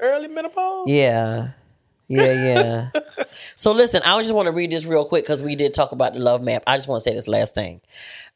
Early 0.00 0.28
menopause. 0.28 0.88
Yeah, 0.88 1.48
yeah, 2.10 2.90
yeah. 2.92 3.24
so 3.54 3.70
listen, 3.70 4.02
I 4.04 4.20
just 4.20 4.34
want 4.34 4.46
to 4.46 4.52
read 4.52 4.72
this 4.72 4.84
real 4.84 5.04
quick 5.04 5.22
because 5.22 5.42
we 5.42 5.54
did 5.54 5.72
talk 5.72 5.92
about 5.92 6.14
the 6.14 6.18
love 6.18 6.42
map. 6.42 6.64
I 6.66 6.76
just 6.76 6.88
want 6.88 7.04
to 7.04 7.08
say 7.08 7.14
this 7.14 7.28
last 7.28 7.54
thing. 7.54 7.80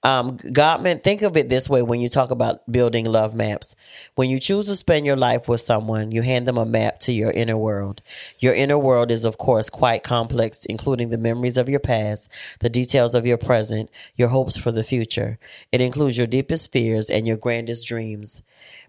Um, 0.05 0.37
Gottman, 0.37 1.03
think 1.03 1.23
of 1.23 1.37
it 1.37 1.49
this 1.49 1.69
way 1.69 1.83
when 1.83 2.01
you 2.01 2.09
talk 2.11 2.31
about 2.31 2.71
building 2.71 3.07
love 3.07 3.35
maps. 3.35 3.75
When 4.15 4.29
you 4.31 4.39
choose 4.39 4.67
to 4.67 4.77
spend 4.77 5.07
your 5.07 5.17
life 5.17 5.49
with 5.49 5.63
someone, 5.63 6.13
you 6.13 6.21
hand 6.21 6.47
them 6.47 6.59
a 6.59 6.67
map 6.67 7.01
to 7.01 7.13
your 7.13 7.31
inner 7.31 7.57
world. 7.57 8.03
Your 8.39 8.53
inner 8.53 8.79
world 8.79 9.11
is, 9.11 9.25
of 9.25 9.39
course, 9.39 9.71
quite 9.71 10.03
complex, 10.03 10.67
including 10.67 11.09
the 11.09 11.19
memories 11.19 11.57
of 11.57 11.71
your 11.71 11.81
past, 11.81 12.31
the 12.61 12.69
details 12.69 13.15
of 13.15 13.27
your 13.27 13.39
present, 13.39 13.91
your 14.15 14.29
hopes 14.29 14.59
for 14.59 14.71
the 14.71 14.85
future. 14.85 15.39
It 15.73 15.81
includes 15.81 16.19
your 16.19 16.27
deepest 16.27 16.71
fears 16.71 17.09
and 17.09 17.27
your 17.27 17.39
grandest 17.39 17.87
dreams. 17.89 18.43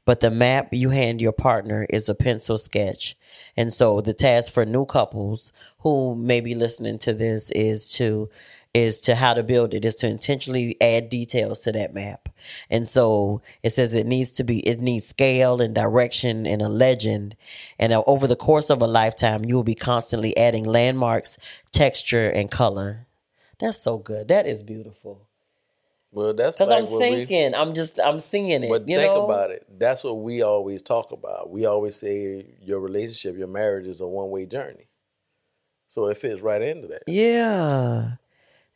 But 0.06 0.20
the 0.20 0.32
map 0.32 0.70
you 0.72 0.90
hand 0.90 1.22
your 1.22 1.32
partner 1.32 1.86
is 1.90 2.08
a 2.08 2.16
pencil 2.16 2.58
sketch. 2.58 3.18
And 3.58 3.74
so 3.74 4.02
the 4.02 4.14
task 4.14 4.54
for 4.54 4.66
new 4.66 4.86
couples 4.86 5.52
who 5.80 6.16
may 6.16 6.42
be 6.42 6.56
listening 6.56 7.00
to 7.00 7.14
this 7.14 7.52
is 7.52 7.92
to 7.94 8.30
is 8.76 9.00
to 9.00 9.16
how 9.16 9.34
to 9.34 9.42
build 9.42 9.74
it 9.74 9.86
is 9.86 9.96
to 9.96 10.06
intentionally 10.06 10.76
add 10.82 11.08
details 11.08 11.62
to 11.62 11.72
that 11.72 11.94
map. 11.94 12.28
And 12.70 12.86
so 12.86 13.42
it 13.64 13.70
says 13.70 13.96
it 13.96 14.06
needs 14.06 14.34
to 14.34 14.44
be 14.44 14.60
it 14.68 14.82
needs 14.82 15.08
scale 15.08 15.62
and 15.62 15.74
direction 15.74 16.46
and 16.46 16.62
a 16.62 16.68
legend. 16.68 17.38
And 17.80 17.94
over 17.94 18.28
the 18.28 18.36
course 18.36 18.70
of 18.70 18.82
a 18.82 18.88
lifetime, 18.88 19.46
you 19.46 19.56
will 19.56 19.64
be 19.64 19.76
constantly 19.76 20.36
adding 20.36 20.66
landmarks, 20.66 21.38
texture, 21.72 22.30
and 22.30 22.52
color. 22.52 23.08
That's 23.60 23.78
so 23.78 23.98
good. 23.98 24.28
That 24.28 24.46
is 24.46 24.62
beautiful. 24.62 25.25
Well, 26.16 26.34
that's 26.34 26.56
Because 26.56 26.70
like 26.70 26.86
I'm 26.86 26.90
what 26.90 27.02
we- 27.02 27.10
thinking, 27.26 27.54
I'm 27.54 27.74
just, 27.74 28.00
I'm 28.00 28.22
seeing 28.22 28.64
it. 28.64 28.70
But 28.70 28.86
think 28.86 29.00
know? 29.00 29.26
about 29.26 29.52
it. 29.52 29.68
That's 29.78 30.04
what 30.04 30.22
we 30.22 30.42
always 30.42 30.82
talk 30.82 31.12
about. 31.12 31.50
We 31.52 31.66
always 31.66 31.98
say 31.98 32.46
your 32.62 32.80
relationship, 32.80 33.38
your 33.38 33.50
marriage 33.50 33.86
is 33.86 34.00
a 34.00 34.08
one 34.08 34.30
way 34.30 34.46
journey. 34.46 34.88
So 35.90 36.08
it 36.08 36.18
fits 36.18 36.42
right 36.42 36.62
into 36.62 36.88
that. 36.88 37.04
Yeah. 37.08 38.12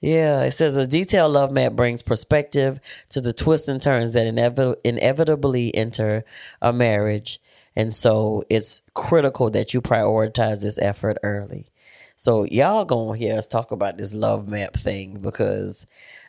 Yeah. 0.02 0.44
It 0.44 0.52
says 0.52 0.76
a 0.76 0.86
detailed 0.86 1.32
love 1.32 1.52
map 1.52 1.74
brings 1.74 2.04
perspective 2.04 2.80
to 3.10 3.22
the 3.22 3.32
twists 3.34 3.70
and 3.70 3.82
turns 3.82 4.12
that 4.14 4.28
inevit- 4.28 4.76
inevitably 4.84 5.74
enter 5.74 6.26
a 6.62 6.74
marriage. 6.74 7.40
And 7.76 7.94
so 7.94 8.44
it's 8.50 8.82
critical 8.96 9.50
that 9.52 9.74
you 9.74 9.82
prioritize 9.82 10.60
this 10.62 10.78
effort 10.78 11.18
early. 11.24 11.70
So 12.18 12.44
y'all 12.44 12.84
gonna 12.84 13.18
hear 13.18 13.38
us 13.38 13.48
talk 13.48 13.72
about 13.72 13.98
this 13.98 14.14
love 14.14 14.50
map 14.50 14.74
thing 14.74 15.20
because 15.22 15.88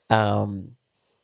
um 0.08 0.76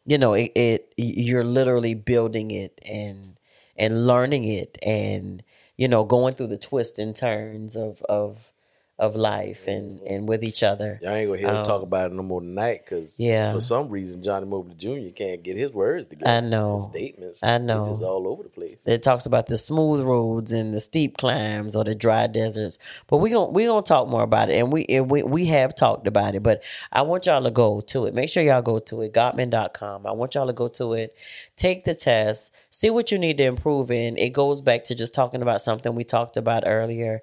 you 0.07 0.19
know 0.19 0.35
it, 0.35 0.53
it 0.57 0.95
you're 0.97 1.45
literally 1.45 1.95
building 1.95 2.51
it 2.51 2.81
and 2.89 3.39
and 3.77 4.07
learning 4.07 4.45
it 4.45 4.79
and 4.85 5.43
you 5.77 5.89
know 5.89 6.05
going 6.05 6.35
through 6.35 6.49
the 6.49 6.59
twists 6.59 6.99
and 6.99 7.17
turns 7.17 7.77
of 7.77 8.03
of 8.09 8.53
of 8.99 9.15
life 9.15 9.67
and 9.69 10.01
and 10.07 10.27
with 10.27 10.43
each 10.43 10.63
other 10.63 10.99
Y'all 11.03 11.13
ain't 11.13 11.29
gonna 11.29 11.39
hear 11.39 11.49
us 11.49 11.61
Um, 11.61 11.67
talk 11.67 11.83
about 11.83 12.11
it 12.11 12.15
no 12.15 12.23
more 12.23 12.41
tonight 12.41 12.81
because 12.83 13.21
Yeah. 13.21 13.53
for 13.53 13.61
some 13.61 13.91
reason 13.91 14.23
Johnny 14.23 14.47
Mobley 14.47 14.75
Jr. 14.75 15.13
can't 15.15 15.43
get 15.43 15.59
his 15.59 15.71
words 15.73 16.07
together. 16.09 16.31
I 16.31 16.41
know. 16.41 16.77
His 16.77 16.85
statements. 16.87 17.43
I 17.45 17.59
know. 17.59 17.85
just 17.87 18.03
all 18.03 18.27
over 18.27 18.43
the 18.43 18.49
place. 18.49 18.77
it 18.87 19.03
talks 19.03 19.27
about 19.27 19.49
the 19.49 19.59
smooth 19.59 20.01
roads 20.01 20.51
and 20.51 20.73
the 20.73 20.81
steep 20.81 21.19
climbs 21.19 21.77
or 21.77 21.85
the 21.85 21.95
dry 21.95 22.27
deserts 22.27 22.79
but 23.07 23.19
we 23.19 23.29
going 23.29 23.53
we 23.53 23.67
gonna 23.67 23.83
talk 23.83 24.09
more 24.09 24.23
about 24.23 24.49
it 24.49 24.55
and 24.57 24.73
we 24.73 24.87
and 24.87 25.11
we 25.11 25.23
we 25.23 25.45
have 25.47 25.75
talked 25.75 26.07
about 26.07 26.35
it 26.35 26.43
but 26.43 26.63
i 26.91 27.03
want 27.03 27.27
y'all 27.27 27.43
to 27.43 27.51
go 27.51 27.83
to 27.83 28.07
it 28.07 28.15
make 28.15 28.31
sure 28.31 28.43
y'all 28.43 28.63
go 28.63 28.79
to 28.79 29.03
it 29.03 29.13
gottman.com 29.13 30.07
i 30.07 30.11
want 30.13 30.35
y'all 30.35 30.47
to 30.47 30.53
go 30.55 30.69
to 30.69 30.95
it 30.95 31.15
take 31.57 31.85
the 31.85 31.95
test 31.95 32.51
see 32.71 32.89
what 32.89 33.13
you 33.13 33.19
need 33.19 33.37
to 33.37 33.45
improve 33.45 33.91
in 33.91 34.17
it 34.17 34.31
goes 34.31 34.61
back 34.63 34.85
to 34.85 34.95
just 34.95 35.13
talking 35.13 35.43
about 35.43 35.61
something 35.61 35.95
we 35.95 36.03
talked 36.05 36.37
about 36.39 36.63
earlier 36.67 37.23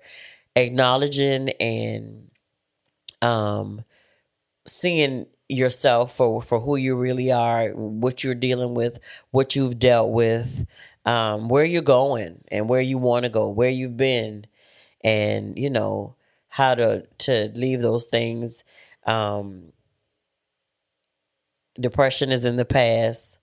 acknowledging 0.56 1.50
and 1.60 2.30
um 3.22 3.84
seeing 4.68 5.26
yourself 5.50 6.16
for 6.16 6.42
for 6.42 6.60
who 6.60 6.76
you 6.76 6.96
really 6.96 7.32
are, 7.32 7.70
what 7.70 8.24
you're 8.24 8.36
dealing 8.36 8.74
with, 8.74 9.00
what 9.32 9.56
you've 9.56 9.80
dealt 9.80 10.12
with, 10.12 10.66
um, 11.06 11.50
where 11.50 11.66
you're 11.66 11.82
going 11.82 12.44
and 12.50 12.70
where 12.70 12.82
you 12.82 12.98
want 12.98 13.26
to 13.26 13.30
go, 13.30 13.50
where 13.50 13.70
you've 13.70 13.98
been, 13.98 14.46
and 15.04 15.58
you 15.58 15.70
know 15.70 16.16
how 16.48 16.76
to 16.76 17.06
to 17.20 17.52
leave 17.56 17.82
those 17.82 18.08
things. 18.08 18.64
Um, 19.06 19.74
depression 21.80 22.32
is 22.32 22.46
in 22.46 22.56
the 22.56 22.66
past. 22.66 23.40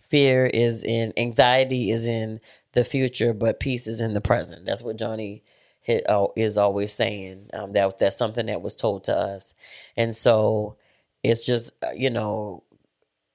Fear 0.00 0.46
is 0.46 0.84
in 0.84 1.12
anxiety 1.18 1.90
is 1.90 2.06
in 2.06 2.40
the 2.72 2.84
future, 2.84 3.34
but 3.34 3.60
peace 3.60 3.86
is 3.86 4.00
in 4.00 4.14
the 4.14 4.20
present. 4.22 4.64
That's 4.64 4.82
what 4.82 4.96
Johnny 4.96 5.42
is 5.88 6.58
always 6.58 6.92
saying. 6.92 7.50
Um, 7.52 7.72
that 7.72 7.98
that's 7.98 8.16
something 8.16 8.46
that 8.46 8.62
was 8.62 8.76
told 8.76 9.04
to 9.04 9.14
us, 9.14 9.54
and 9.96 10.14
so 10.14 10.76
it's 11.22 11.46
just 11.46 11.72
uh, 11.84 11.90
you 11.96 12.10
know 12.10 12.62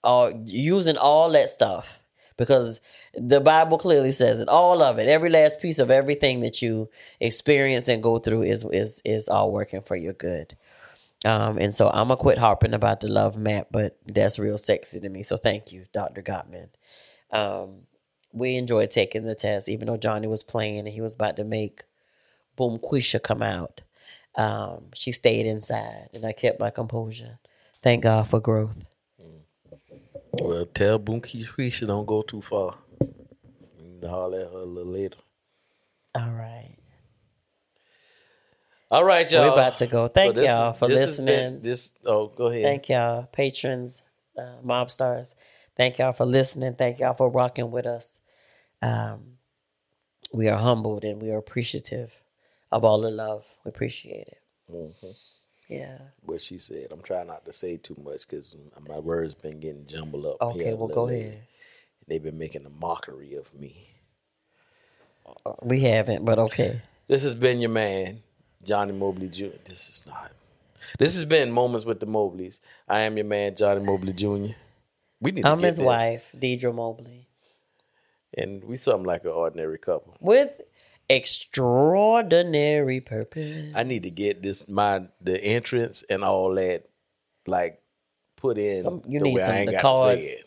all 0.03 0.31
using 0.45 0.97
all 0.97 1.29
that 1.31 1.49
stuff 1.49 2.03
because 2.37 2.81
the 3.15 3.39
bible 3.39 3.77
clearly 3.77 4.11
says 4.11 4.39
it 4.39 4.49
all 4.49 4.81
of 4.81 4.99
it 4.99 5.07
every 5.07 5.29
last 5.29 5.61
piece 5.61 5.79
of 5.79 5.91
everything 5.91 6.41
that 6.41 6.61
you 6.61 6.89
experience 7.19 7.87
and 7.87 8.03
go 8.03 8.19
through 8.19 8.43
is 8.43 8.65
is 8.71 9.01
is 9.05 9.29
all 9.29 9.51
working 9.51 9.81
for 9.81 9.95
your 9.95 10.13
good 10.13 10.57
um 11.25 11.57
and 11.57 11.73
so 11.73 11.87
i'm 11.89 12.07
gonna 12.07 12.17
quit 12.17 12.37
harping 12.37 12.73
about 12.73 12.99
the 12.99 13.07
love 13.07 13.37
map 13.37 13.67
but 13.71 13.97
that's 14.07 14.39
real 14.39 14.57
sexy 14.57 14.99
to 14.99 15.09
me 15.09 15.23
so 15.23 15.37
thank 15.37 15.71
you 15.71 15.85
dr 15.93 16.21
gottman 16.23 16.67
um 17.31 17.83
we 18.33 18.55
enjoyed 18.55 18.91
taking 18.91 19.23
the 19.23 19.35
test 19.35 19.69
even 19.69 19.87
though 19.87 19.97
johnny 19.97 20.27
was 20.27 20.43
playing 20.43 20.79
and 20.79 20.87
he 20.89 21.01
was 21.01 21.15
about 21.15 21.37
to 21.37 21.43
make 21.43 21.83
boom 22.55 22.77
quisha 22.79 23.21
come 23.21 23.41
out 23.41 23.81
um 24.35 24.85
she 24.93 25.11
stayed 25.11 25.45
inside 25.45 26.09
and 26.13 26.25
i 26.25 26.31
kept 26.31 26.59
my 26.59 26.69
composure 26.69 27.39
thank 27.81 28.03
god 28.03 28.27
for 28.27 28.39
growth 28.39 28.83
Well, 30.33 30.65
tell 30.65 30.99
Boonky 30.99 31.45
Risha 31.47 31.85
don't 31.85 32.07
go 32.07 32.23
too 32.23 32.41
far. 32.41 32.73
Holler 34.03 34.41
at 34.41 34.51
her 34.51 34.57
a 34.59 34.65
little 34.65 34.91
later. 34.91 35.17
all 36.15 36.31
right 36.31 36.75
All 38.89 39.03
right, 39.03 39.29
y'all. 39.31 39.43
We're 39.47 39.53
about 39.53 39.77
to 39.77 39.87
go. 39.87 40.07
Thank 40.07 40.35
this 40.35 40.47
y'all 40.47 40.73
for 40.73 40.87
this 40.87 41.01
has 41.01 41.17
been- 41.17 41.25
listening. 41.27 41.61
this 41.61 41.93
oh, 42.05 42.27
go 42.27 42.47
ahead. 42.47 42.63
Thank 42.63 42.89
y'all, 42.89 43.23
patrons, 43.31 44.01
uh, 44.37 44.57
mob 44.63 44.89
stars. 44.91 45.35
Thank 45.77 45.99
y'all 45.99 46.13
for 46.13 46.25
listening. 46.25 46.73
Thank 46.75 46.99
y'all 46.99 47.13
for 47.13 47.29
rocking 47.29 47.69
with 47.71 47.85
us. 47.85 48.19
Um, 48.81 49.37
we 50.33 50.47
are 50.49 50.57
humbled 50.57 51.03
and 51.05 51.21
we 51.21 51.29
are 51.31 51.37
appreciative 51.37 52.22
of 52.73 52.83
all 52.85 53.01
the 53.01 53.11
love. 53.11 53.45
We 53.63 53.69
appreciate 53.69 54.27
it. 54.27 54.37
Mm-hmm. 54.71 55.07
Yeah. 55.69 55.97
what 56.21 56.41
she 56.41 56.57
said. 56.57 56.87
I'm 56.91 57.01
trying 57.01 57.27
not 57.27 57.45
to 57.45 57.53
say 57.53 57.77
too 57.77 57.95
much 58.03 58.27
because 58.27 58.55
my 58.87 58.99
words 58.99 59.33
been 59.33 59.59
getting 59.59 59.85
jumbled 59.87 60.25
up. 60.25 60.37
Okay, 60.41 60.73
well, 60.73 60.87
go 60.89 61.07
ahead. 61.07 61.39
They've 62.07 62.21
been 62.21 62.37
making 62.37 62.65
a 62.65 62.69
mockery 62.69 63.35
of 63.35 63.53
me. 63.53 63.87
We 65.61 65.79
haven't, 65.81 66.25
but 66.25 66.37
okay. 66.39 66.81
This 67.07 67.23
has 67.23 67.35
been 67.35 67.59
your 67.61 67.69
man, 67.69 68.21
Johnny 68.63 68.91
Mobley 68.91 69.29
Jr. 69.29 69.55
This 69.65 69.87
is 69.89 70.03
not. 70.05 70.31
This 70.99 71.15
has 71.15 71.25
been 71.25 71.51
Moments 71.51 71.85
with 71.85 71.99
the 72.01 72.05
Mobleys. 72.05 72.59
I 72.89 72.99
am 73.01 73.15
your 73.17 73.25
man, 73.25 73.55
Johnny 73.55 73.83
Mobley 73.83 74.13
Jr. 74.13 74.53
We 75.21 75.31
need 75.31 75.43
to 75.43 75.47
I'm 75.49 75.59
his 75.59 75.77
this. 75.77 75.85
wife, 75.85 76.29
Deidre 76.37 76.75
Mobley, 76.75 77.27
And 78.37 78.63
we 78.65 78.75
something 78.75 79.05
like 79.05 79.23
an 79.23 79.31
ordinary 79.31 79.77
couple. 79.77 80.17
with 80.19 80.59
extraordinary 81.09 83.01
purpose. 83.01 83.73
I 83.75 83.83
need 83.83 84.03
to 84.03 84.09
get 84.09 84.41
this 84.41 84.67
my 84.67 85.03
the 85.21 85.41
entrance 85.43 86.03
and 86.09 86.23
all 86.23 86.55
that 86.55 86.89
like 87.47 87.81
put 88.37 88.57
in 88.57 88.83
Some- 88.83 89.03
you 89.07 89.19
need 89.19 89.37
some 89.39 89.55
ain't 89.55 89.71
the 89.71 89.77
cards. 89.77 90.21
to 90.21 90.27
say 90.27 90.33
it. 90.33 90.45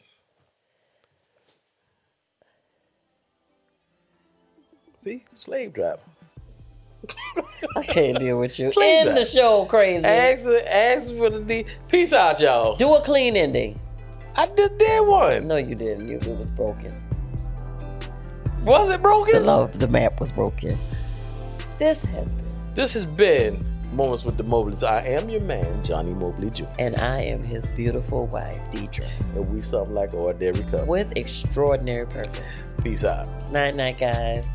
See, 5.04 5.24
slave 5.34 5.72
driver. 5.72 6.00
I 7.76 7.82
can't 7.84 8.18
deal 8.18 8.38
with 8.40 8.58
you. 8.58 8.70
Slave 8.70 9.06
End 9.06 9.16
the 9.16 9.24
show, 9.24 9.64
crazy. 9.66 10.04
Ask, 10.04 10.44
ask 10.66 11.14
for 11.14 11.30
the 11.30 11.40
D. 11.40 11.64
Peace 11.88 12.12
out, 12.12 12.40
y'all. 12.40 12.74
Do 12.74 12.92
a 12.94 13.00
clean 13.00 13.36
ending. 13.36 13.78
I 14.34 14.46
just 14.48 14.76
did 14.78 15.06
one. 15.06 15.46
No, 15.46 15.56
you 15.56 15.76
didn't. 15.76 16.08
You, 16.08 16.16
it 16.18 16.36
was 16.36 16.50
broken. 16.50 16.92
Was 18.66 18.90
it 18.90 19.00
broken? 19.00 19.34
The 19.34 19.40
love, 19.40 19.78
the 19.78 19.88
map 19.88 20.18
was 20.20 20.32
broken. 20.32 20.76
This 21.78 22.04
has 22.06 22.34
been, 22.34 22.44
This 22.74 22.92
has 22.94 23.06
been 23.06 23.64
Moments 23.92 24.24
with 24.24 24.36
the 24.36 24.42
Mobleys. 24.42 24.82
I 24.86 25.00
am 25.02 25.28
your 25.30 25.40
man, 25.40 25.84
Johnny 25.84 26.12
Mobley 26.12 26.50
Jr. 26.50 26.64
and 26.78 26.96
I 26.96 27.20
am 27.20 27.40
his 27.42 27.70
beautiful 27.70 28.26
wife, 28.26 28.60
Deidre, 28.72 29.06
And 29.36 29.54
we 29.54 29.62
something 29.62 29.94
like 29.94 30.12
ordinary 30.12 30.62
couple. 30.64 30.86
with 30.86 31.16
extraordinary 31.16 32.06
purpose. 32.06 32.72
Peace 32.82 33.04
out. 33.04 33.28
Night, 33.52 33.76
night, 33.76 33.98
guys. 33.98 34.50